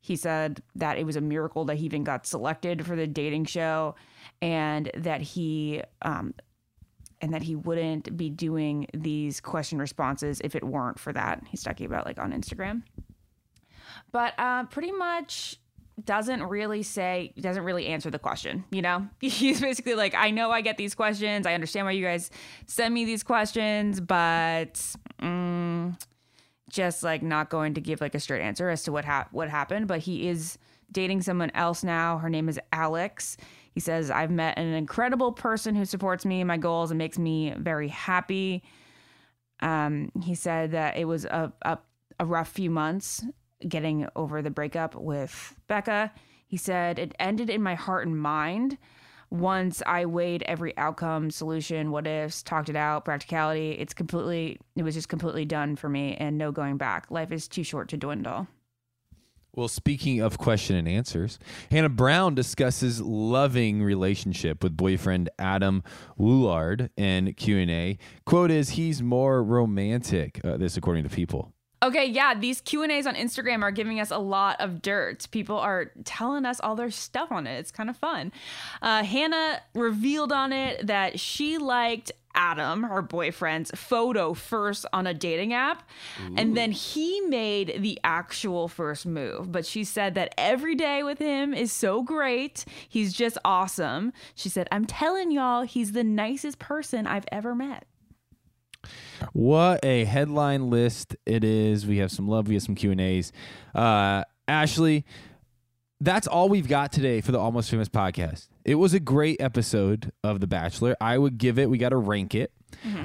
He 0.00 0.16
said 0.16 0.62
that 0.74 0.98
it 0.98 1.06
was 1.06 1.16
a 1.16 1.22
miracle 1.22 1.64
that 1.64 1.76
he 1.76 1.86
even 1.86 2.04
got 2.04 2.26
selected 2.26 2.84
for 2.84 2.94
the 2.94 3.06
dating 3.06 3.46
show, 3.46 3.94
and 4.42 4.90
that 4.94 5.22
he 5.22 5.80
um, 6.02 6.34
and 7.22 7.32
that 7.32 7.42
he 7.42 7.56
wouldn't 7.56 8.14
be 8.14 8.28
doing 8.28 8.86
these 8.92 9.40
question 9.40 9.78
responses 9.78 10.42
if 10.44 10.54
it 10.54 10.62
weren't 10.62 10.98
for 10.98 11.10
that. 11.14 11.42
He's 11.48 11.62
talking 11.62 11.86
about 11.86 12.04
like 12.04 12.18
on 12.18 12.32
Instagram, 12.32 12.82
but 14.14 14.32
uh, 14.38 14.62
pretty 14.66 14.92
much 14.92 15.58
doesn't 16.04 16.44
really 16.44 16.84
say 16.84 17.34
doesn't 17.38 17.64
really 17.64 17.86
answer 17.86 18.10
the 18.10 18.18
question 18.18 18.64
you 18.70 18.80
know? 18.80 19.06
He's 19.20 19.60
basically 19.60 19.94
like 19.94 20.14
i 20.14 20.30
know 20.30 20.50
i 20.50 20.60
get 20.60 20.76
these 20.78 20.94
questions. 20.94 21.46
I 21.46 21.54
understand 21.54 21.86
why 21.86 21.92
you 21.92 22.04
guys 22.04 22.30
send 22.66 22.94
me 22.94 23.04
these 23.04 23.22
questions 23.22 24.00
but 24.00 24.74
mm, 25.20 26.00
just 26.70 27.02
like 27.02 27.22
not 27.22 27.50
going 27.50 27.74
to 27.74 27.80
give 27.80 28.00
like 28.00 28.14
a 28.14 28.20
straight 28.20 28.40
answer 28.40 28.70
as 28.70 28.84
to 28.84 28.92
what 28.92 29.04
hap- 29.04 29.32
what 29.32 29.50
happened. 29.50 29.86
But 29.86 30.00
he 30.00 30.28
is 30.28 30.58
dating 30.90 31.22
someone 31.22 31.50
else 31.54 31.84
now. 31.84 32.18
Her 32.18 32.30
name 32.30 32.48
is 32.48 32.58
alex. 32.72 33.36
He 33.72 33.80
says 33.80 34.10
i've 34.10 34.30
met 34.30 34.58
an 34.58 34.72
incredible 34.74 35.32
person 35.32 35.74
who 35.74 35.84
supports 35.84 36.24
me 36.24 36.42
my 36.44 36.56
goals 36.56 36.90
and 36.90 36.98
makes 36.98 37.18
me 37.18 37.52
very 37.56 37.88
happy. 37.88 38.62
Um, 39.60 40.10
he 40.22 40.34
said 40.34 40.72
that 40.72 40.96
it 40.96 41.04
was 41.04 41.24
a, 41.24 41.52
a, 41.62 41.78
a 42.20 42.26
rough 42.26 42.48
few 42.48 42.70
months 42.70 43.24
getting 43.68 44.06
over 44.16 44.42
the 44.42 44.50
breakup 44.50 44.94
with 44.94 45.54
becca 45.66 46.12
he 46.46 46.56
said 46.56 46.98
it 46.98 47.14
ended 47.18 47.50
in 47.50 47.62
my 47.62 47.74
heart 47.74 48.06
and 48.06 48.18
mind 48.18 48.78
once 49.30 49.82
I 49.84 50.06
weighed 50.06 50.44
every 50.44 50.76
outcome, 50.78 51.30
solution, 51.30 51.90
what 51.90 52.06
ifs, 52.06 52.42
talked 52.42 52.68
it 52.68 52.76
out, 52.76 53.04
practicality, 53.04 53.72
it's 53.72 53.92
completely, 53.92 54.60
it 54.76 54.84
was 54.84 54.94
just 54.94 55.08
completely 55.08 55.44
done 55.44 55.74
for 55.74 55.88
me 55.88 56.14
and 56.16 56.38
no 56.38 56.52
going 56.52 56.76
back. 56.76 57.10
Life 57.10 57.32
is 57.32 57.48
too 57.48 57.64
short 57.64 57.88
to 57.88 57.96
dwindle. 57.96 58.46
Well, 59.56 59.68
speaking 59.68 60.20
of 60.20 60.36
question 60.36 60.74
and 60.74 60.88
answers, 60.88 61.38
Hannah 61.70 61.88
Brown 61.88 62.34
discusses 62.34 63.00
loving 63.00 63.82
relationship 63.82 64.64
with 64.64 64.76
boyfriend 64.76 65.30
Adam 65.38 65.84
Woolard 66.18 66.90
in 66.96 67.34
Q&A. 67.34 67.98
Quote 68.26 68.50
is, 68.50 68.70
he's 68.70 69.00
more 69.00 69.44
romantic, 69.44 70.40
uh, 70.44 70.56
this 70.56 70.76
according 70.76 71.04
to 71.04 71.10
People. 71.10 71.53
Okay, 71.84 72.06
yeah, 72.06 72.34
these 72.34 72.62
Q&As 72.62 73.06
on 73.06 73.14
Instagram 73.14 73.62
are 73.62 73.70
giving 73.70 74.00
us 74.00 74.10
a 74.10 74.16
lot 74.16 74.58
of 74.58 74.80
dirt. 74.80 75.28
People 75.30 75.58
are 75.58 75.92
telling 76.04 76.46
us 76.46 76.58
all 76.60 76.74
their 76.76 76.90
stuff 76.90 77.30
on 77.30 77.46
it. 77.46 77.58
It's 77.58 77.70
kind 77.70 77.90
of 77.90 77.96
fun. 77.98 78.32
Uh, 78.80 79.04
Hannah 79.04 79.60
revealed 79.74 80.32
on 80.32 80.54
it 80.54 80.86
that 80.86 81.20
she 81.20 81.58
liked 81.58 82.10
Adam, 82.34 82.84
her 82.84 83.02
boyfriend's 83.02 83.70
photo 83.74 84.32
first 84.32 84.86
on 84.94 85.06
a 85.06 85.12
dating 85.14 85.52
app, 85.52 85.88
and 86.36 86.56
then 86.56 86.72
he 86.72 87.20
made 87.20 87.76
the 87.78 88.00
actual 88.02 88.66
first 88.66 89.04
move. 89.06 89.52
But 89.52 89.66
she 89.66 89.84
said 89.84 90.14
that 90.14 90.34
every 90.38 90.74
day 90.74 91.02
with 91.02 91.18
him 91.18 91.52
is 91.54 91.70
so 91.70 92.02
great. 92.02 92.64
He's 92.88 93.12
just 93.12 93.38
awesome. 93.44 94.12
She 94.34 94.48
said, 94.48 94.68
I'm 94.72 94.84
telling 94.86 95.30
y'all, 95.30 95.62
he's 95.62 95.92
the 95.92 96.02
nicest 96.02 96.58
person 96.58 97.06
I've 97.06 97.26
ever 97.30 97.54
met. 97.54 97.86
What 99.32 99.84
a 99.84 100.04
headline 100.04 100.70
list 100.70 101.16
it 101.26 101.44
is. 101.44 101.86
We 101.86 101.98
have 101.98 102.10
some 102.10 102.28
love, 102.28 102.48
we 102.48 102.54
have 102.54 102.62
some 102.62 102.74
Q&As. 102.74 103.32
Uh, 103.74 104.24
Ashley, 104.46 105.04
that's 106.00 106.26
all 106.26 106.48
we've 106.48 106.68
got 106.68 106.92
today 106.92 107.20
for 107.20 107.32
the 107.32 107.38
Almost 107.38 107.70
Famous 107.70 107.88
podcast. 107.88 108.48
It 108.64 108.74
was 108.76 108.94
a 108.94 109.00
great 109.00 109.40
episode 109.40 110.12
of 110.22 110.40
The 110.40 110.46
Bachelor. 110.46 110.96
I 111.00 111.16
would 111.18 111.38
give 111.38 111.58
it, 111.58 111.70
we 111.70 111.78
got 111.78 111.90
to 111.90 111.96
rank 111.96 112.34
it. 112.34 112.52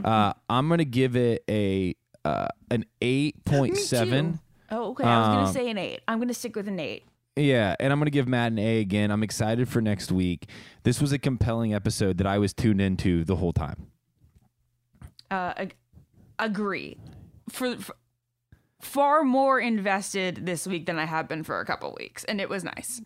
Uh, 0.03 0.33
I'm 0.49 0.67
going 0.67 0.79
to 0.79 0.85
give 0.85 1.15
it 1.15 1.43
a 1.49 1.95
uh, 2.25 2.47
an 2.71 2.85
8.7. 3.01 4.39
Oh, 4.71 4.89
okay. 4.91 5.03
I 5.03 5.17
was 5.19 5.27
going 5.29 5.39
Um, 5.39 5.45
to 5.47 5.51
say 5.53 5.69
an 5.71 5.77
eight. 5.79 6.01
I'm 6.07 6.19
going 6.19 6.27
to 6.27 6.33
stick 6.35 6.55
with 6.55 6.67
an 6.67 6.79
eight. 6.79 7.03
Yeah, 7.35 7.75
and 7.79 7.91
I'm 7.91 7.97
going 7.97 8.05
to 8.05 8.11
give 8.11 8.27
Matt 8.27 8.51
an 8.51 8.59
A 8.59 8.81
again. 8.81 9.09
I'm 9.09 9.23
excited 9.23 9.67
for 9.67 9.81
next 9.81 10.11
week. 10.11 10.47
This 10.83 11.01
was 11.01 11.11
a 11.11 11.17
compelling 11.17 11.73
episode 11.73 12.19
that 12.19 12.27
I 12.27 12.37
was 12.37 12.53
tuned 12.53 12.79
into 12.79 13.23
the 13.23 13.35
whole 13.37 13.51
time. 13.51 13.87
uh, 15.31 15.65
agree. 16.39 16.97
For, 17.49 17.77
for 17.77 17.95
far 18.81 19.23
more 19.23 19.59
invested 19.59 20.45
this 20.45 20.65
week 20.65 20.85
than 20.85 20.97
I 20.97 21.05
have 21.05 21.27
been 21.27 21.43
for 21.43 21.59
a 21.59 21.65
couple 21.65 21.93
weeks, 21.97 22.23
and 22.23 22.39
it 22.39 22.49
was 22.49 22.63
nice. 22.63 23.01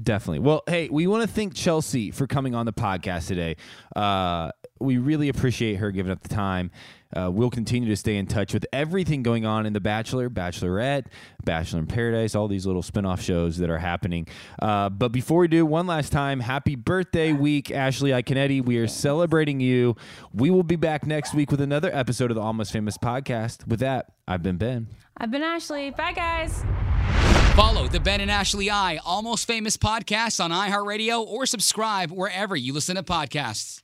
Definitely. 0.00 0.40
Well, 0.40 0.64
hey, 0.66 0.88
we 0.90 1.06
want 1.06 1.22
to 1.22 1.28
thank 1.28 1.54
Chelsea 1.54 2.10
for 2.10 2.26
coming 2.26 2.54
on 2.54 2.66
the 2.66 2.72
podcast 2.72 3.28
today. 3.28 3.56
Uh, 3.94 4.50
we 4.80 4.98
really 4.98 5.28
appreciate 5.28 5.76
her 5.76 5.90
giving 5.90 6.12
up 6.12 6.22
the 6.22 6.28
time. 6.28 6.70
Uh, 7.14 7.30
we'll 7.30 7.50
continue 7.50 7.88
to 7.88 7.96
stay 7.96 8.16
in 8.16 8.26
touch 8.26 8.52
with 8.52 8.66
everything 8.72 9.22
going 9.22 9.46
on 9.46 9.66
in 9.66 9.72
The 9.72 9.80
Bachelor, 9.80 10.28
Bachelorette, 10.28 11.06
Bachelor 11.44 11.78
in 11.78 11.86
Paradise, 11.86 12.34
all 12.34 12.48
these 12.48 12.66
little 12.66 12.82
spin-off 12.82 13.22
shows 13.22 13.58
that 13.58 13.70
are 13.70 13.78
happening. 13.78 14.26
Uh, 14.60 14.88
but 14.90 15.12
before 15.12 15.38
we 15.38 15.48
do, 15.48 15.64
one 15.64 15.86
last 15.86 16.10
time, 16.10 16.40
happy 16.40 16.74
birthday 16.74 17.32
week, 17.32 17.70
Ashley 17.70 18.10
Iaconetti. 18.10 18.64
We 18.64 18.78
are 18.78 18.88
celebrating 18.88 19.60
you. 19.60 19.94
We 20.32 20.50
will 20.50 20.64
be 20.64 20.74
back 20.74 21.06
next 21.06 21.34
week 21.34 21.52
with 21.52 21.60
another 21.60 21.94
episode 21.94 22.32
of 22.32 22.34
the 22.34 22.42
Almost 22.42 22.72
Famous 22.72 22.98
podcast. 22.98 23.68
With 23.68 23.78
that, 23.78 24.06
I've 24.26 24.42
been 24.42 24.56
Ben. 24.56 24.88
I've 25.16 25.30
been 25.30 25.42
Ashley. 25.42 25.92
Bye, 25.92 26.12
guys. 26.12 26.64
Follow 27.54 27.86
the 27.86 28.00
Ben 28.00 28.20
and 28.20 28.30
Ashley 28.32 28.68
I 28.68 28.96
Almost 29.04 29.46
Famous 29.46 29.76
podcast 29.76 30.42
on 30.42 30.50
iHeartRadio 30.50 31.24
or 31.24 31.46
subscribe 31.46 32.10
wherever 32.10 32.56
you 32.56 32.72
listen 32.72 32.96
to 32.96 33.04
podcasts. 33.04 33.83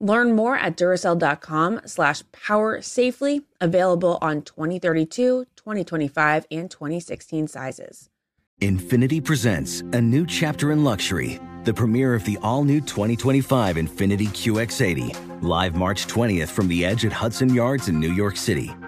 Learn 0.00 0.36
more 0.36 0.56
at 0.56 0.76
Duracell.com 0.76 1.80
slash 1.86 2.22
power 2.30 2.80
safely, 2.80 3.42
available 3.60 4.18
on 4.22 4.42
2032, 4.42 5.44
2025, 5.56 6.46
and 6.50 6.70
2016 6.70 7.48
sizes. 7.48 8.08
Infiniti 8.60 9.24
presents 9.24 9.82
a 9.92 10.00
new 10.00 10.26
chapter 10.26 10.72
in 10.72 10.82
luxury, 10.82 11.38
the 11.64 11.72
premiere 11.72 12.14
of 12.14 12.24
the 12.24 12.38
all 12.42 12.64
new 12.64 12.80
2025 12.80 13.76
Infiniti 13.76 14.26
QX80, 14.28 15.42
live 15.42 15.76
March 15.76 16.06
20th 16.08 16.48
from 16.48 16.66
the 16.66 16.84
edge 16.84 17.04
at 17.04 17.12
Hudson 17.12 17.54
Yards 17.54 17.88
in 17.88 18.00
New 18.00 18.12
York 18.12 18.36
City, 18.36 18.74